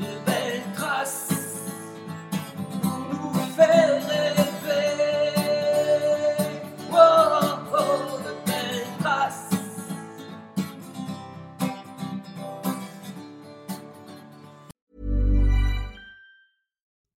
de 0.00 0.18
belles 0.26 0.62
traces 0.74 1.70
pour 2.82 2.98
nous 3.10 3.32
faire 3.56 4.02
rêver. 4.08 4.96
Oh, 6.92 7.58
oh, 7.72 8.20
de 8.24 8.34
belles 8.46 8.86
traces. 9.00 9.56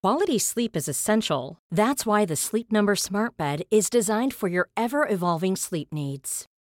Quality 0.02 0.40
sleep 0.40 0.78
is 0.78 0.88
essential. 0.88 1.58
That's 1.70 2.06
why 2.06 2.26
the 2.26 2.36
Sleep 2.38 2.72
Number 2.72 2.96
Smart 2.96 3.36
Bed 3.38 3.64
is 3.70 3.90
designed 3.90 4.34
for 4.34 4.48
your 4.48 4.70
ever 4.78 5.06
evolving 5.08 5.58
sleep 5.58 5.90
needs. 5.92 6.46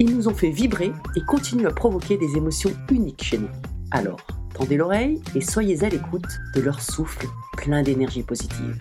Ils 0.00 0.16
nous 0.16 0.28
ont 0.28 0.34
fait 0.34 0.50
vibrer 0.50 0.92
et 1.16 1.20
continuent 1.22 1.66
à 1.66 1.72
provoquer 1.72 2.16
des 2.16 2.36
émotions 2.36 2.70
uniques 2.88 3.24
chez 3.24 3.36
nous. 3.36 3.48
Alors, 3.90 4.20
tendez 4.54 4.76
l'oreille 4.76 5.20
et 5.34 5.40
soyez 5.40 5.82
à 5.82 5.88
l'écoute 5.88 6.38
de 6.54 6.60
leur 6.60 6.80
souffle 6.80 7.26
plein 7.56 7.82
d'énergie 7.82 8.22
positive. 8.22 8.80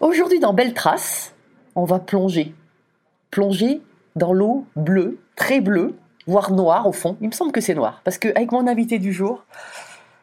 Aujourd'hui 0.00 0.40
dans 0.40 0.52
Belle 0.52 0.74
Trace, 0.74 1.32
on 1.76 1.84
va 1.84 2.00
plonger. 2.00 2.54
Plonger 3.30 3.82
dans 4.16 4.32
l'eau 4.32 4.66
bleue, 4.74 5.20
très 5.36 5.60
bleue, 5.60 5.94
voire 6.26 6.50
noire 6.50 6.88
au 6.88 6.92
fond. 6.92 7.16
Il 7.20 7.28
me 7.28 7.32
semble 7.32 7.52
que 7.52 7.60
c'est 7.60 7.74
noir. 7.74 8.00
Parce 8.02 8.18
qu'avec 8.18 8.50
mon 8.50 8.66
invité 8.66 8.98
du 8.98 9.12
jour, 9.12 9.44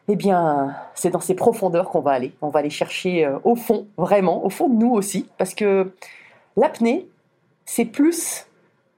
eh 0.08 0.16
bien, 0.16 0.76
c'est 0.94 1.10
dans 1.10 1.20
ces 1.20 1.34
profondeurs 1.34 1.88
qu'on 1.88 2.00
va 2.00 2.10
aller. 2.10 2.34
On 2.42 2.50
va 2.50 2.58
aller 2.58 2.68
chercher 2.68 3.24
euh, 3.24 3.38
au 3.42 3.56
fond, 3.56 3.86
vraiment, 3.96 4.44
au 4.44 4.50
fond 4.50 4.68
de 4.68 4.74
nous 4.74 4.90
aussi. 4.90 5.30
Parce 5.38 5.54
que 5.54 5.90
l'apnée, 6.56 7.08
c'est 7.64 7.84
plus 7.84 8.46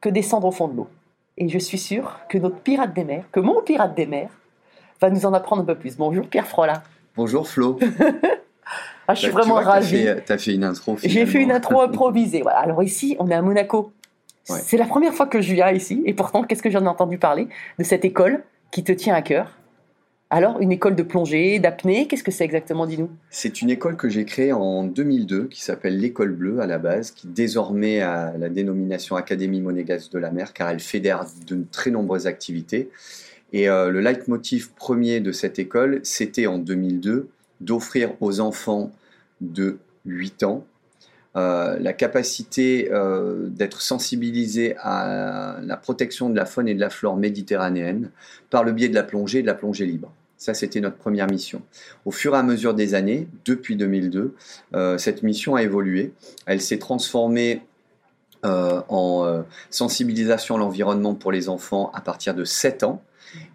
que 0.01 0.09
descendre 0.09 0.47
au 0.47 0.51
fond 0.53 0.69
de 0.69 0.77
l'eau. 0.77 0.89
Et 1.37 1.49
je 1.49 1.59
suis 1.59 1.79
sûre 1.79 2.19
que 2.29 2.39
notre 2.39 2.57
pirate 2.57 2.95
des 2.95 3.05
mers, 3.05 3.25
que 3.31 3.41
mon 3.41 3.63
pirate 3.63 3.95
des 3.95 4.07
mers, 4.07 4.31
va 5.01 5.11
nous 5.11 5.27
en 5.27 5.33
apprendre 5.33 5.63
un 5.63 5.65
peu 5.65 5.77
plus. 5.77 5.97
Bonjour 5.97 6.27
Pierre 6.27 6.47
Frola. 6.49 6.83
Bonjour 7.17 7.49
Flo. 7.49 7.79
Ah, 9.11 9.15
je 9.15 9.21
suis 9.21 9.29
Bah, 9.29 9.41
tu 9.41 9.49
vraiment 9.49 9.55
vois 9.55 9.63
que 9.63 9.67
t'as 9.69 9.73
ravie. 10.35 10.39
fait- 10.39 10.53
une 10.55 10.65
intro. 10.65 10.97
J'ai 11.03 11.25
fait 11.25 11.41
une 11.41 11.51
intro 11.51 11.81
improvisée. 11.83 12.43
Voilà. 12.43 12.59
Alors 12.59 12.83
ici, 12.83 13.17
on 13.19 13.31
est 13.31 13.35
à 13.35 13.41
Monaco. 13.41 13.91
Ouais. 14.51 14.59
C'est 14.63 14.77
la 14.77 14.85
première 14.85 15.15
fois 15.15 15.27
que 15.27 15.41
je 15.41 15.55
viens 15.55 15.71
ici. 15.71 16.03
Et 16.05 16.13
pourtant, 16.13 16.43
qu'est-ce 16.43 16.63
que 16.63 16.69
j'en 16.69 16.85
ai 16.85 16.89
entendu 16.89 17.17
parler 17.17 17.49
de 17.79 17.85
cette 17.85 18.05
école 18.05 18.45
qui 18.71 18.85
te 18.85 18.93
tient 18.93 19.15
à 19.15 19.23
cœur? 19.23 19.57
Alors, 20.31 20.61
une 20.61 20.73
école 20.73 20.95
de 20.95 21.03
plongée, 21.03 21.59
d'apnée, 21.59 22.07
qu'est-ce 22.07 22.23
que 22.23 22.31
c'est 22.31 22.45
exactement, 22.45 22.87
dis-nous? 22.87 23.09
C'est 23.31 23.63
une 23.63 23.71
école 23.71 23.97
que 23.97 24.11
j'ai 24.11 24.27
créée 24.27 24.53
en 24.53 24.85
2002 24.85 25.45
qui 25.45 25.63
s'appelle 25.63 25.99
l'École 25.99 26.33
Bleue 26.33 26.61
à 26.61 26.67
la 26.67 26.79
base, 26.79 27.13
qui 27.13 27.27
désormais 27.29 28.03
a 28.03 28.37
la 28.37 28.51
dénomination 28.51 29.17
Académie 29.17 29.63
monégasque 29.63 30.13
de 30.13 30.19
la 30.19 30.31
mer 30.31 30.53
car 30.53 30.69
elle 30.69 30.81
fédère 30.81 31.25
de 31.47 31.65
très 31.73 31.91
nombreuses 31.91 32.27
activités. 32.27 32.91
Et 33.55 33.71
euh, 33.71 33.89
le 33.89 34.01
leitmotiv 34.01 34.73
premier 34.75 35.21
de 35.21 35.33
cette 35.33 35.59
école, 35.59 36.01
c'était 36.03 36.47
en 36.47 36.59
2002 36.59 37.31
d'offrir 37.63 38.13
aux 38.21 38.41
enfants 38.41 38.93
de 39.41 39.79
8 40.05 40.43
ans 40.43 40.67
euh, 41.37 41.79
la 41.79 41.95
capacité 41.95 42.91
euh, 42.93 43.49
d'être 43.49 43.81
sensibilisés 43.81 44.75
à 44.79 45.57
la 45.63 45.77
protection 45.79 46.29
de 46.29 46.37
la 46.37 46.45
faune 46.45 46.69
et 46.69 46.75
de 46.75 46.81
la 46.81 46.91
flore 46.91 47.17
méditerranéenne 47.17 48.11
par 48.51 48.65
le 48.65 48.73
biais 48.73 48.89
de 48.89 48.95
la 48.95 49.05
plongée 49.05 49.39
et 49.39 49.43
de 49.43 49.47
la 49.47 49.55
plongée 49.55 49.87
libre. 49.87 50.13
Ça, 50.39 50.55
c'était 50.55 50.81
notre 50.81 50.97
première 50.97 51.27
mission. 51.27 51.63
Au 52.05 52.13
fur 52.13 52.35
et 52.35 52.39
à 52.39 52.45
mesure 52.45 52.73
des 52.73 52.95
années, 52.95 53.27
depuis 53.45 53.75
2002, 53.75 54.37
euh, 54.75 54.97
cette 54.97 55.25
mission 55.25 55.57
a 55.57 55.63
évolué. 55.63 56.13
Elle 56.47 56.61
s'est 56.61 56.79
transformée 56.79 57.63
euh, 58.47 58.81
en 58.89 59.25
euh, 59.27 59.43
sensibilisation 59.69 60.55
à 60.55 60.59
l'environnement 60.59 61.17
pour 61.17 61.33
les 61.33 61.49
enfants 61.49 61.91
à 61.93 62.01
partir 62.01 62.35
de 62.37 62.45
7 62.45 62.85
ans 62.85 63.03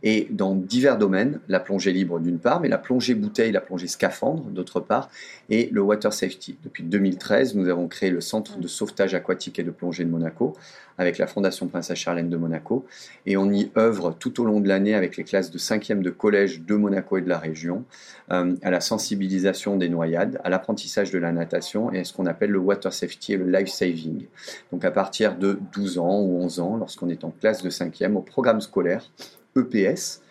et 0.01 0.27
dans 0.29 0.55
divers 0.55 0.97
domaines, 0.97 1.39
la 1.47 1.59
plongée 1.59 1.91
libre 1.91 2.19
d'une 2.19 2.39
part, 2.39 2.59
mais 2.59 2.69
la 2.69 2.77
plongée 2.77 3.15
bouteille, 3.15 3.51
la 3.51 3.61
plongée 3.61 3.87
scaphandre 3.87 4.43
d'autre 4.45 4.79
part, 4.79 5.09
et 5.49 5.69
le 5.71 5.81
water 5.81 6.13
safety. 6.13 6.57
Depuis 6.63 6.83
2013, 6.83 7.55
nous 7.55 7.69
avons 7.69 7.87
créé 7.87 8.09
le 8.09 8.21
centre 8.21 8.57
de 8.57 8.67
sauvetage 8.67 9.13
aquatique 9.13 9.59
et 9.59 9.63
de 9.63 9.71
plongée 9.71 10.03
de 10.03 10.09
Monaco 10.09 10.55
avec 10.97 11.17
la 11.17 11.27
Fondation 11.27 11.67
Princesse 11.67 11.97
Charlène 11.97 12.29
de 12.29 12.37
Monaco 12.37 12.85
et 13.25 13.37
on 13.37 13.51
y 13.51 13.71
œuvre 13.77 14.15
tout 14.17 14.41
au 14.41 14.45
long 14.45 14.59
de 14.59 14.67
l'année 14.67 14.93
avec 14.93 15.17
les 15.17 15.23
classes 15.23 15.51
de 15.51 15.57
5e 15.57 16.01
de 16.01 16.09
collège 16.09 16.61
de 16.61 16.75
Monaco 16.75 17.17
et 17.17 17.21
de 17.21 17.29
la 17.29 17.39
région 17.39 17.83
euh, 18.31 18.55
à 18.61 18.71
la 18.71 18.81
sensibilisation 18.81 19.77
des 19.77 19.89
noyades, 19.89 20.39
à 20.43 20.49
l'apprentissage 20.49 21.11
de 21.11 21.17
la 21.17 21.31
natation 21.31 21.91
et 21.91 21.99
à 21.99 22.03
ce 22.03 22.13
qu'on 22.13 22.25
appelle 22.25 22.51
le 22.51 22.59
water 22.59 22.93
safety 22.93 23.33
et 23.33 23.37
le 23.37 23.49
life 23.49 23.69
saving. 23.69 24.27
Donc 24.71 24.85
à 24.85 24.91
partir 24.91 25.35
de 25.37 25.59
12 25.73 25.97
ans 25.97 26.21
ou 26.21 26.41
11 26.41 26.59
ans, 26.59 26.77
lorsqu'on 26.77 27.09
est 27.09 27.23
en 27.23 27.31
classe 27.31 27.63
de 27.63 27.69
5e 27.69 28.15
au 28.15 28.21
programme 28.21 28.61
scolaire 28.61 29.09
EPS, 29.57 30.21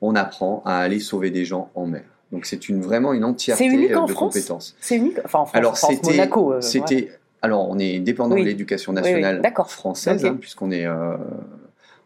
on 0.00 0.14
apprend 0.14 0.62
à 0.64 0.78
aller 0.78 1.00
sauver 1.00 1.30
des 1.30 1.44
gens 1.44 1.70
en 1.74 1.86
mer. 1.86 2.02
Donc 2.32 2.46
c'est 2.46 2.68
une, 2.68 2.80
vraiment 2.80 3.12
une 3.12 3.24
entièreté 3.24 3.68
C'est 3.68 3.74
unique 3.74 3.90
euh, 3.92 3.98
en 3.98 4.06
de 4.06 4.12
France 4.12 4.34
compétences. 4.34 4.76
C'est 4.80 4.96
unique 4.96 5.18
Enfin, 5.24 5.40
en 5.40 5.46
France, 5.46 5.56
Alors 5.58 5.76
c'était, 5.76 6.20
euh, 6.20 6.60
c'était, 6.60 6.94
ouais. 6.94 7.18
alors 7.42 7.68
on 7.68 7.78
est 7.78 7.98
dépendant 8.00 8.34
Oui. 8.36 8.42
de 8.42 8.46
l'éducation 8.46 8.92
oui, 8.92 8.96
nationale 9.02 9.42
française, 9.66 10.24
hein, 10.24 10.36
puisqu'on 10.40 10.70
est, 10.70 10.86
euh, 10.86 11.16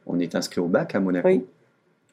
on 0.07 0.19
est 0.19 0.35
inscrit 0.35 0.61
au 0.61 0.67
bac 0.67 0.95
à 0.95 1.01
Monaco. 1.01 1.47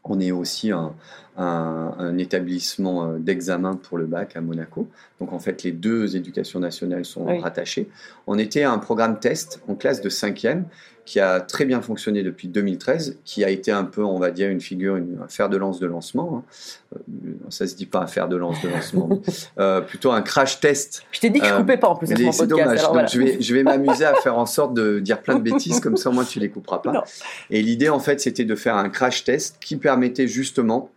On 0.06 0.20
est 0.20 0.32
aussi 0.32 0.70
un, 0.70 0.94
un- 1.38 1.96
un 1.98 2.18
établissement 2.18 3.14
d'examen 3.18 3.76
pour 3.78 3.98
le 3.98 4.06
bac 4.06 4.36
à 4.36 4.42
Monaco. 4.42 4.88
Donc 5.20 5.32
en 5.34 5.40
fait, 5.40 5.64
les 5.64 5.72
deux 5.72 6.16
éducations 6.18 6.60
nationales 6.60 7.06
sont 7.06 7.26
rattachées. 7.40 7.88
On 8.28 8.38
était 8.38 8.64
à 8.64 8.72
un 8.72 8.80
programme 8.80 9.20
test 9.20 9.62
en 9.68 9.76
classe 9.76 10.02
de 10.02 10.10
5e 10.10 10.64
qui 11.06 11.20
a 11.20 11.42
très 11.42 11.66
bien 11.66 11.82
fonctionné 11.82 12.24
depuis 12.24 12.48
2013, 12.48 13.18
qui 13.26 13.44
a 13.44 13.50
été 13.50 13.72
un 13.72 13.84
peu, 13.84 14.04
on 14.04 14.20
va 14.20 14.32
dire, 14.32 14.50
une 14.50 14.62
figure, 14.62 14.96
une, 14.96 15.20
un 15.24 15.28
fer 15.28 15.50
de 15.50 15.58
lance 15.58 15.80
de 15.80 15.86
lancement. 15.88 16.38
hein. 16.38 16.98
Euh, 16.98 17.32
ça 17.50 17.68
se 17.68 17.76
dit 17.76 17.86
pas 17.86 18.00
un 18.00 18.08
fer 18.08 18.30
de 18.30 18.38
lance 18.38 18.62
de 18.62 18.70
lancement, 18.70 19.08
mais, 19.10 19.18
euh, 19.60 19.82
plutôt 19.82 20.12
un 20.12 20.22
crash 20.22 20.62
test 20.62 21.04
Je 21.12 21.20
t'ai 21.20 21.30
dit 21.30 21.40
que 21.42 21.46
je 21.46 21.52
Euh, 21.54 21.58
coupais 21.58 21.78
pas 21.78 21.90
en 21.90 21.96
plus 21.96 22.08
c'est 22.08 22.48
dommage. 22.48 22.68
alors 22.80 22.82
Donc 22.84 22.94
voilà. 22.94 23.08
je 23.08 23.20
vais, 23.20 23.42
je 23.42 23.54
vais 23.54 23.64
m'amuser 23.64 24.06
à 24.06 24.14
faire 24.24 24.38
en 24.38 24.46
sorte 24.46 24.74
de 24.74 25.00
dire 25.00 25.22
plein 25.22 25.36
de 25.36 25.42
bêtises, 25.42 25.80
comme 25.82 25.98
ça, 25.98 26.10
moi, 26.10 26.24
tu 26.24 26.40
les 26.40 26.50
couperas 26.50 26.80
pas. 26.80 26.94
Non. 26.94 27.02
Et 27.50 27.62
l'idée, 27.62 27.90
en 27.90 28.00
fait, 28.00 28.22
c'était 28.22 28.46
de 28.46 28.56
faire 28.56 28.76
un 28.78 28.90
crash 28.90 29.24
test 29.26 29.58
qui 29.60 29.76
permettait 29.76 30.28
justement 30.28 30.90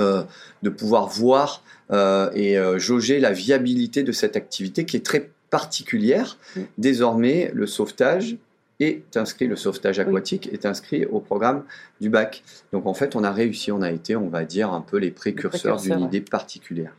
euh, 0.00 0.22
de 0.62 0.70
pouvoir 0.70 1.06
voir 1.08 1.62
et 2.34 2.56
jauger 2.76 3.18
la 3.20 3.32
viabilité 3.32 4.02
de 4.02 4.12
cette 4.12 4.36
activité 4.36 4.84
qui 4.84 4.96
est 4.96 5.04
très 5.06 5.30
particulière. 5.50 6.36
Mm. 6.56 6.60
Désormais, 6.76 7.50
le 7.54 7.66
sauvetage 7.66 8.36
est 8.80 9.16
inscrit, 9.16 9.46
le 9.46 9.56
sauvetage 9.56 9.98
aquatique 9.98 10.48
est 10.52 10.66
inscrit 10.66 11.04
au 11.06 11.20
programme 11.20 11.64
du 12.00 12.10
bac. 12.10 12.42
Donc 12.72 12.86
en 12.86 12.94
fait, 12.94 13.16
on 13.16 13.24
a 13.24 13.30
réussi, 13.32 13.72
on 13.72 13.82
a 13.82 13.90
été, 13.90 14.16
on 14.16 14.28
va 14.28 14.44
dire, 14.44 14.72
un 14.72 14.80
peu 14.80 14.98
les 14.98 15.10
précurseurs 15.10 15.76
précurseurs, 15.76 15.96
d'une 15.96 16.04
ouais. 16.04 16.08
idée 16.08 16.20
particulière. 16.20 16.92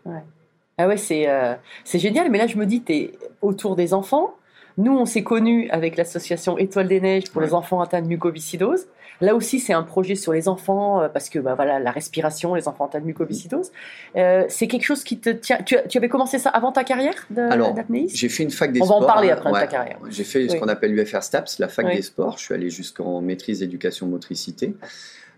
Ah 0.78 0.88
ouais, 0.88 0.98
c'est 0.98 1.30
euh, 1.30 1.56
c'est 1.84 2.00
génial. 2.00 2.30
Mais 2.32 2.38
là, 2.38 2.48
je 2.48 2.58
me 2.58 2.66
dis, 2.66 2.82
tu 2.82 2.94
es 2.94 3.12
autour 3.42 3.76
des 3.76 3.94
enfants. 3.94 4.36
Nous, 4.78 4.98
on 4.98 5.06
s'est 5.06 5.24
connus 5.24 5.70
avec 5.72 5.98
l'association 5.98 6.58
Étoile 6.58 6.88
des 6.88 7.02
Neiges 7.02 7.30
pour 7.32 7.42
Ouais. 7.42 7.48
les 7.48 7.54
enfants 7.54 7.82
atteints 7.82 8.02
de 8.02 8.08
mucoviscidose. 8.08 8.88
Là 9.22 9.36
aussi, 9.36 9.60
c'est 9.60 9.74
un 9.74 9.84
projet 9.84 10.16
sur 10.16 10.32
les 10.32 10.48
enfants 10.48 11.02
euh, 11.02 11.10
parce 11.10 11.30
que 11.30 11.40
bah, 11.40 11.54
voilà, 11.56 11.80
la 11.80 11.92
respiration, 11.92 12.56
les 12.56 12.68
enfants 12.68 12.86
atteints 12.86 13.00
de 13.02 13.06
mucoviscidose. 13.06 13.72
Euh, 14.16 14.46
c'est 14.48 14.68
quelque 14.68 14.86
chose 14.86 15.04
qui 15.04 15.20
te 15.20 15.30
tient. 15.30 15.58
Tu, 15.66 15.76
tu 15.90 15.98
avais 15.98 16.10
commencé 16.10 16.40
ça 16.40 16.50
avant 16.50 16.72
ta 16.72 16.84
carrière 16.84 17.28
d'apnéiste 17.30 18.16
J'ai 18.16 18.30
fait 18.30 18.44
une 18.44 18.52
fac 18.52 18.72
des 18.72 18.82
On 18.82 18.86
va 18.86 18.96
en 18.96 18.98
sports. 19.02 19.08
parler 19.14 19.30
après 19.32 19.50
de 19.52 19.56
ta 19.56 19.68
carrière. 19.68 19.98
J'ai 20.10 20.24
fait 20.24 20.48
ce 20.48 20.56
qu'on 20.56 20.68
appelle 20.70 20.94
l'UFR 20.96 21.22
STAPS, 21.24 21.60
la 21.60 21.68
fac 21.68 21.86
Oui. 21.88 21.96
des 21.98 22.02
sports. 22.02 22.38
Je 22.38 22.44
suis 22.44 22.54
allé 22.54 22.70
jusqu'en 22.70 23.22
maîtrise 23.22 23.60
d'éducation 23.60 24.08
motricité. 24.08 24.74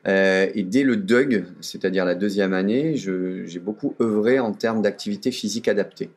Euh, 0.07 0.47
et 0.55 0.63
dès 0.63 0.83
le 0.83 0.97
DUG, 0.97 1.45
c'est-à-dire 1.61 2.05
la 2.05 2.15
deuxième 2.15 2.53
année, 2.53 2.95
j'ai 2.95 3.59
beaucoup 3.59 3.95
œuvré 4.01 4.39
en 4.39 4.51
termes 4.53 4.81
d'activité 4.81 5.31
physique 5.31 5.67
adaptée. 5.67 6.09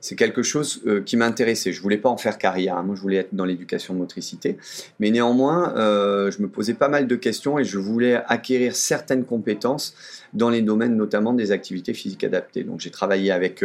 C'est 0.00 0.16
quelque 0.16 0.42
chose 0.42 0.82
euh, 0.88 1.00
qui 1.00 1.16
m'intéressait. 1.16 1.72
Je 1.72 1.80
voulais 1.80 1.96
pas 1.96 2.08
en 2.08 2.16
faire 2.16 2.36
carrière. 2.36 2.76
hein. 2.76 2.82
Moi, 2.82 2.96
je 2.96 3.00
voulais 3.00 3.18
être 3.18 3.32
dans 3.32 3.44
l'éducation 3.44 3.94
motricité. 3.94 4.56
Mais 4.98 5.12
néanmoins, 5.12 5.76
euh, 5.76 6.28
je 6.32 6.42
me 6.42 6.48
posais 6.48 6.74
pas 6.74 6.88
mal 6.88 7.06
de 7.06 7.14
questions 7.14 7.56
et 7.60 7.64
je 7.64 7.78
voulais 7.78 8.20
acquérir 8.26 8.74
certaines 8.74 9.24
compétences 9.24 9.94
dans 10.34 10.50
les 10.50 10.60
domaines 10.60 10.96
notamment 10.96 11.34
des 11.34 11.52
activités 11.52 11.94
physiques 11.94 12.24
adaptées. 12.24 12.64
Donc, 12.64 12.80
j'ai 12.80 12.90
travaillé 12.90 13.30
avec 13.30 13.64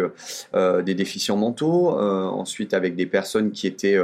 des 0.53 0.93
déficients 0.93 1.37
mentaux, 1.37 1.89
ensuite 1.97 2.73
avec 2.75 2.95
des 2.95 3.05
personnes 3.07 3.51
qui 3.51 3.67
étaient 3.67 3.97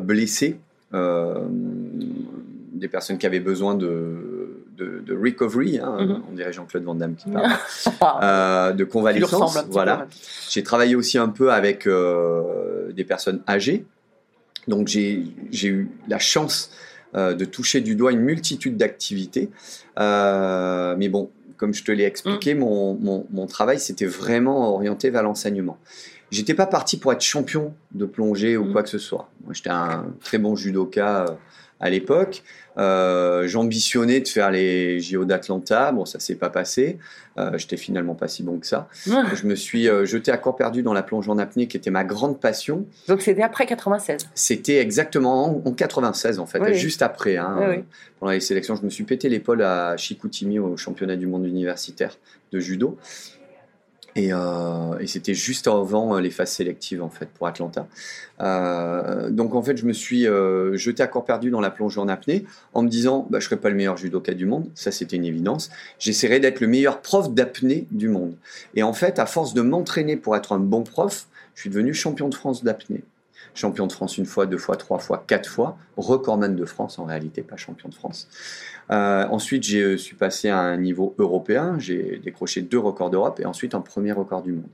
blessées, 0.00 0.58
des 0.92 2.88
personnes 2.88 3.18
qui 3.18 3.26
avaient 3.26 3.40
besoin 3.40 3.74
de, 3.74 4.37
de, 4.78 5.02
de 5.04 5.14
recovery, 5.14 5.78
hein, 5.78 5.96
Mhm. 6.00 6.22
on 6.30 6.34
dirait 6.34 6.52
Jean-Claude 6.52 6.84
Van 6.84 6.94
Damme 6.94 7.14
qui 7.16 7.28
parle, 7.30 7.50
euh, 8.22 8.72
de 8.72 8.84
convalescence. 8.84 9.58
Voilà. 9.70 10.06
J'ai 10.48 10.62
travaillé 10.62 10.94
aussi 10.96 11.18
un 11.18 11.28
peu 11.28 11.52
avec 11.52 11.86
euh, 11.86 12.92
des 12.92 13.04
personnes 13.04 13.42
âgées. 13.48 13.84
Donc 14.68 14.88
j'ai 14.88 15.22
eu 15.64 15.90
la 16.08 16.18
chance 16.18 16.70
euh, 17.14 17.34
de 17.34 17.44
toucher 17.44 17.80
du 17.80 17.94
doigt 17.96 18.12
une 18.12 18.20
multitude 18.20 18.76
d'activités. 18.76 19.50
Mais 19.96 21.08
bon, 21.08 21.30
comme 21.56 21.74
je 21.74 21.82
te 21.84 21.90
l'ai 21.92 22.04
expliqué, 22.04 22.54
Mm. 22.54 22.58
mon, 22.60 22.94
mon, 22.94 23.26
mon 23.30 23.46
travail 23.46 23.80
c'était 23.80 24.06
vraiment 24.06 24.74
orienté 24.74 25.10
vers 25.10 25.22
l'enseignement. 25.22 25.78
J'étais 26.30 26.54
pas 26.54 26.66
parti 26.66 26.98
pour 26.98 27.12
être 27.12 27.22
champion 27.22 27.74
de 27.92 28.04
plongée 28.04 28.56
ou 28.56 28.64
Mm. 28.66 28.72
quoi 28.72 28.82
que 28.82 28.88
ce 28.90 28.98
soit. 28.98 29.28
Moi, 29.44 29.54
j'étais 29.54 29.70
un 29.70 30.06
très 30.22 30.38
bon 30.38 30.54
judoka 30.56 31.24
à 31.80 31.90
l'époque. 31.90 32.42
Euh, 32.78 33.46
J'ambitionnais 33.48 34.20
de 34.20 34.28
faire 34.28 34.50
les 34.50 35.00
JO 35.00 35.24
d'Atlanta. 35.24 35.90
Bon, 35.92 36.04
ça 36.04 36.20
s'est 36.20 36.34
pas 36.36 36.50
passé. 36.50 36.98
Euh, 37.38 37.56
J'étais 37.58 37.76
finalement 37.76 38.14
pas 38.14 38.28
si 38.28 38.42
bon 38.42 38.58
que 38.58 38.66
ça. 38.66 38.88
Je 39.06 39.46
me 39.46 39.54
suis 39.54 39.88
euh, 39.88 40.04
jeté 40.04 40.30
à 40.30 40.36
corps 40.38 40.56
perdu 40.56 40.82
dans 40.82 40.92
la 40.92 41.02
plonge 41.02 41.28
en 41.28 41.38
apnée, 41.38 41.66
qui 41.68 41.76
était 41.76 41.90
ma 41.90 42.04
grande 42.04 42.40
passion. 42.40 42.84
Donc 43.08 43.22
c'était 43.22 43.42
après 43.42 43.66
96. 43.66 44.28
C'était 44.34 44.78
exactement 44.78 45.62
en, 45.64 45.68
en 45.68 45.72
96, 45.72 46.38
en 46.38 46.46
fait, 46.46 46.60
Oui, 46.60 46.74
juste 46.74 47.02
après. 47.02 47.36
hein, 47.36 47.56
Oui, 47.60 47.64
oui. 47.78 47.84
Pendant 48.20 48.32
les 48.32 48.40
sélections, 48.40 48.74
je 48.76 48.82
me 48.82 48.90
suis 48.90 49.04
pété 49.04 49.28
l'épaule 49.28 49.62
à 49.62 49.96
Chicoutimi 49.96 50.58
au 50.58 50.76
championnat 50.76 51.16
du 51.16 51.26
monde 51.26 51.46
universitaire 51.46 52.16
de 52.52 52.58
judo. 52.60 52.96
Et, 54.16 54.32
euh, 54.32 54.98
et 54.98 55.06
c'était 55.06 55.34
juste 55.34 55.68
avant 55.68 56.16
euh, 56.16 56.20
les 56.20 56.30
phases 56.30 56.50
sélectives, 56.50 57.02
en 57.02 57.10
fait, 57.10 57.28
pour 57.28 57.46
Atlanta. 57.46 57.86
Euh, 58.40 59.30
donc, 59.30 59.54
en 59.54 59.62
fait, 59.62 59.76
je 59.76 59.86
me 59.86 59.92
suis 59.92 60.26
jeté 60.74 61.02
à 61.02 61.06
corps 61.06 61.24
perdu 61.24 61.50
dans 61.50 61.60
la 61.60 61.70
plongée 61.70 62.00
en 62.00 62.08
apnée 62.08 62.44
en 62.74 62.82
me 62.82 62.88
disant, 62.88 63.26
bah, 63.30 63.38
je 63.40 63.44
serai 63.44 63.56
pas 63.56 63.68
le 63.68 63.76
meilleur 63.76 63.96
judoka 63.96 64.34
du 64.34 64.46
monde. 64.46 64.68
Ça, 64.74 64.90
c'était 64.90 65.16
une 65.16 65.24
évidence. 65.24 65.70
J'essaierai 65.98 66.40
d'être 66.40 66.60
le 66.60 66.66
meilleur 66.66 67.00
prof 67.00 67.32
d'apnée 67.32 67.86
du 67.90 68.08
monde. 68.08 68.34
Et 68.74 68.82
en 68.82 68.92
fait, 68.92 69.18
à 69.18 69.26
force 69.26 69.54
de 69.54 69.62
m'entraîner 69.62 70.16
pour 70.16 70.36
être 70.36 70.52
un 70.52 70.58
bon 70.58 70.82
prof, 70.82 71.26
je 71.54 71.62
suis 71.62 71.70
devenu 71.70 71.94
champion 71.94 72.28
de 72.28 72.34
France 72.34 72.64
d'apnée. 72.64 73.02
Champion 73.54 73.86
de 73.86 73.92
France 73.92 74.18
une 74.18 74.26
fois, 74.26 74.46
deux 74.46 74.58
fois, 74.58 74.76
trois 74.76 74.98
fois, 74.98 75.24
quatre 75.26 75.48
fois. 75.48 75.76
Recordman 75.96 76.54
de 76.54 76.64
France, 76.64 76.98
en 76.98 77.04
réalité, 77.04 77.42
pas 77.42 77.56
champion 77.56 77.88
de 77.88 77.94
France. 77.94 78.28
Euh, 78.90 79.26
ensuite, 79.28 79.64
je 79.64 79.96
suis 79.96 80.16
passé 80.16 80.48
à 80.48 80.58
un 80.60 80.76
niveau 80.76 81.14
européen. 81.18 81.76
J'ai 81.78 82.20
décroché 82.22 82.62
deux 82.62 82.78
records 82.78 83.10
d'Europe 83.10 83.40
et 83.40 83.46
ensuite 83.46 83.74
un 83.74 83.80
premier 83.80 84.12
record 84.12 84.42
du 84.42 84.52
monde. 84.52 84.68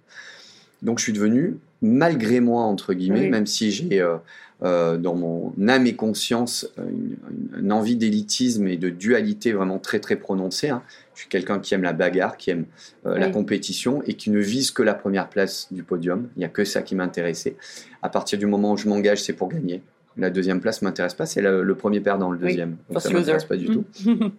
Donc, 0.83 0.99
je 0.99 1.05
suis 1.05 1.13
devenu, 1.15 1.57
malgré 1.81 2.41
moi, 2.41 2.63
entre 2.63 2.93
guillemets, 2.93 3.23
Oui. 3.23 3.31
même 3.31 3.47
si 3.47 3.71
j'ai 3.71 4.01
euh, 4.01 4.17
euh, 4.63 4.97
dans 4.97 5.15
mon 5.15 5.53
âme 5.69 5.87
et 5.87 5.95
conscience 5.95 6.69
une, 6.79 7.17
une- 7.59 7.73
envie 7.73 7.97
d'élitisme 7.97 8.69
et 8.69 8.77
de 8.77 8.89
dualité 8.89 9.53
vraiment 9.53 9.79
très 9.79 9.99
très 9.99 10.17
prononcée. 10.17 10.69
hein. 10.69 10.83
Je 11.15 11.21
suis 11.21 11.29
quelqu'un 11.29 11.59
qui 11.59 11.75
aime 11.75 11.83
la 11.83 11.93
bagarre, 11.93 12.37
qui 12.37 12.51
aime 12.51 12.65
euh, 13.07 13.19
la 13.19 13.27
Oui. 13.27 13.33
compétition 13.33 14.03
et 14.07 14.15
qui 14.15 14.31
ne 14.31 14.39
vise 14.39 14.71
que 14.71 14.83
la 14.83 14.95
première 14.95 15.29
place 15.29 15.69
du 15.73 15.83
podium. 15.83 16.29
Il 16.37 16.41
n'y 16.41 16.45
a 16.45 16.49
que 16.49 16.65
ça 16.65 16.83
qui 16.83 16.95
m'intéressait. 16.95 17.57
À 18.03 18.09
partir 18.09 18.39
du 18.39 18.47
moment 18.47 18.73
où 18.73 18.77
je 18.77 18.89
m'engage, 18.89 19.23
c'est 19.23 19.33
pour 19.33 19.49
gagner. 19.49 19.83
La 20.17 20.31
deuxième 20.31 20.61
place 20.61 20.83
m'intéresse 20.83 21.15
pas, 21.15 21.27
c'est 21.27 21.41
le, 21.43 21.63
le 21.65 21.75
premier 21.75 22.01
perdant, 22.01 22.31
le 22.31 22.39
Oui, 22.39 22.45
deuxième. 22.49 22.71
Donc 22.89 23.01
first 23.01 23.07
ça 23.09 23.13
m'intéresse 23.13 23.45
pas 23.45 23.57
du 23.57 23.67
tout. 23.67 23.85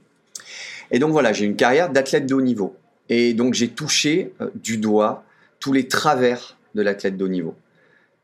Et 0.92 1.00
donc 1.00 1.12
voilà, 1.12 1.34
j'ai 1.34 1.46
une 1.46 1.56
carrière 1.56 1.90
d'athlète 1.92 2.26
de 2.26 2.34
haut 2.36 2.42
niveau. 2.42 2.76
Et 3.10 3.34
donc 3.34 3.54
j'ai 3.54 3.68
touché 3.70 4.34
euh, 4.42 4.50
du 4.56 4.78
doigt 4.78 5.24
tous 5.60 5.74
les 5.74 5.88
travers 5.88 6.58
de 6.76 6.82
l'athlète 6.82 7.18
de 7.18 7.26
haut 7.26 7.30
niveau. 7.30 7.56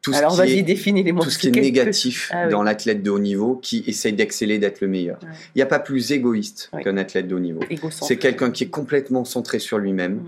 Tout 0.02 0.14
Alors 0.16 0.32
ce 0.36 0.42
qui 0.42 0.48
vas-y, 0.48 0.60
est, 0.60 0.64
définis 0.64 1.04
les 1.04 1.12
mots. 1.12 1.22
tout 1.24 1.30
ce 1.30 1.38
qui 1.38 1.50
est 1.50 1.52
négatif 1.52 2.32
Ah 2.34 2.46
oui. 2.46 2.52
dans 2.52 2.64
l'athlète 2.64 3.04
de 3.04 3.12
haut 3.12 3.20
niveau 3.20 3.58
qui 3.62 3.84
essaye 3.86 4.14
d'exceller, 4.14 4.58
d'être 4.58 4.82
le 4.82 4.88
meilleur. 4.88 5.20
Ouais. 5.22 5.30
Il 5.54 5.60
n'y 5.60 5.62
a 5.62 5.68
pas 5.68 5.78
plus 5.78 6.12
égoïste 6.12 6.72
qu'un 6.84 6.98
athlète 6.98 7.28
de 7.28 7.36
haut 7.36 7.40
niveau. 7.40 7.60
C'est 7.92 8.18
quelqu'un 8.18 8.50
qui 8.50 8.64
est 8.64 8.70
complètement 8.70 9.26
centré 9.26 9.60
sur 9.60 9.78
lui-même, 9.78 10.24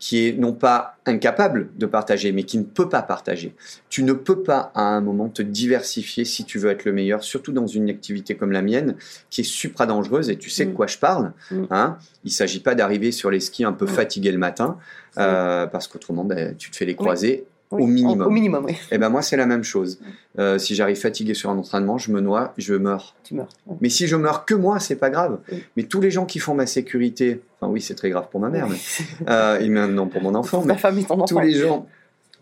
qui 0.00 0.26
est 0.26 0.32
non 0.36 0.52
pas 0.52 0.96
incapable 1.06 1.68
de 1.78 1.86
partager, 1.86 2.32
mais 2.32 2.42
qui 2.42 2.58
ne 2.58 2.64
peut 2.64 2.88
pas 2.88 3.02
partager. 3.02 3.54
Tu 3.88 4.02
ne 4.02 4.12
peux 4.12 4.42
pas 4.42 4.72
à 4.74 4.82
un 4.82 5.00
moment 5.00 5.28
te 5.28 5.42
diversifier 5.42 6.24
si 6.24 6.44
tu 6.44 6.58
veux 6.58 6.70
être 6.70 6.84
le 6.84 6.92
meilleur, 6.92 7.22
surtout 7.22 7.52
dans 7.52 7.68
une 7.68 7.88
activité 7.90 8.34
comme 8.34 8.50
la 8.50 8.62
mienne, 8.62 8.96
qui 9.30 9.42
est 9.42 9.44
supra 9.44 9.86
dangereuse, 9.86 10.30
et 10.30 10.36
tu 10.36 10.50
sais 10.50 10.64
de 10.64 10.70
Mm. 10.72 10.74
quoi 10.74 10.88
je 10.88 10.98
parle. 10.98 11.32
Mm. 11.52 11.62
Hein 11.70 11.96
Il 12.24 12.28
ne 12.28 12.32
s'agit 12.32 12.58
pas 12.60 12.74
d'arriver 12.74 13.12
sur 13.12 13.30
les 13.30 13.38
skis 13.38 13.62
un 13.64 13.72
peu 13.72 13.84
Mm. 13.84 13.88
fatigué 13.88 14.32
le 14.32 14.38
matin, 14.38 14.78
euh, 15.18 15.66
parce 15.68 15.86
qu'autrement, 15.86 16.24
ben, 16.24 16.56
tu 16.56 16.72
te 16.72 16.76
fais 16.76 16.86
les 16.86 16.96
croiser 16.96 17.44
Oui, 17.72 17.82
au 17.82 17.86
minimum. 17.86 18.26
Au 18.26 18.30
minimum, 18.30 18.64
oui. 18.66 18.76
Et 18.90 18.98
ben 18.98 19.08
moi, 19.08 19.22
c'est 19.22 19.36
la 19.36 19.46
même 19.46 19.64
chose. 19.64 19.98
Euh, 20.38 20.58
si 20.58 20.74
j'arrive 20.74 20.96
fatigué 20.96 21.34
sur 21.34 21.50
un 21.50 21.58
entraînement, 21.58 21.98
je 21.98 22.12
me 22.12 22.20
noie, 22.20 22.52
je 22.58 22.74
meurs. 22.74 23.14
Tu 23.24 23.34
meurs. 23.34 23.48
Ouais. 23.66 23.76
Mais 23.80 23.88
si 23.88 24.06
je 24.06 24.16
meurs 24.16 24.44
que 24.44 24.54
moi, 24.54 24.78
c'est 24.78 24.96
pas 24.96 25.10
grave. 25.10 25.38
Oui. 25.50 25.62
Mais 25.76 25.82
tous 25.84 26.00
les 26.00 26.10
gens 26.10 26.24
qui 26.26 26.38
font 26.38 26.54
ma 26.54 26.66
sécurité, 26.66 27.40
enfin 27.60 27.72
oui, 27.72 27.80
c'est 27.80 27.94
très 27.94 28.10
grave 28.10 28.26
pour 28.30 28.40
ma 28.40 28.48
mère, 28.50 28.68
mais, 28.68 28.76
euh, 29.28 29.58
et 29.58 29.68
maintenant 29.68 30.06
pour 30.06 30.22
mon 30.22 30.34
enfant, 30.36 30.62
mais 30.64 30.74
et 30.74 31.04
ton 31.04 31.14
enfant. 31.14 31.24
tous 31.26 31.40
les 31.40 31.52
gens, 31.52 31.86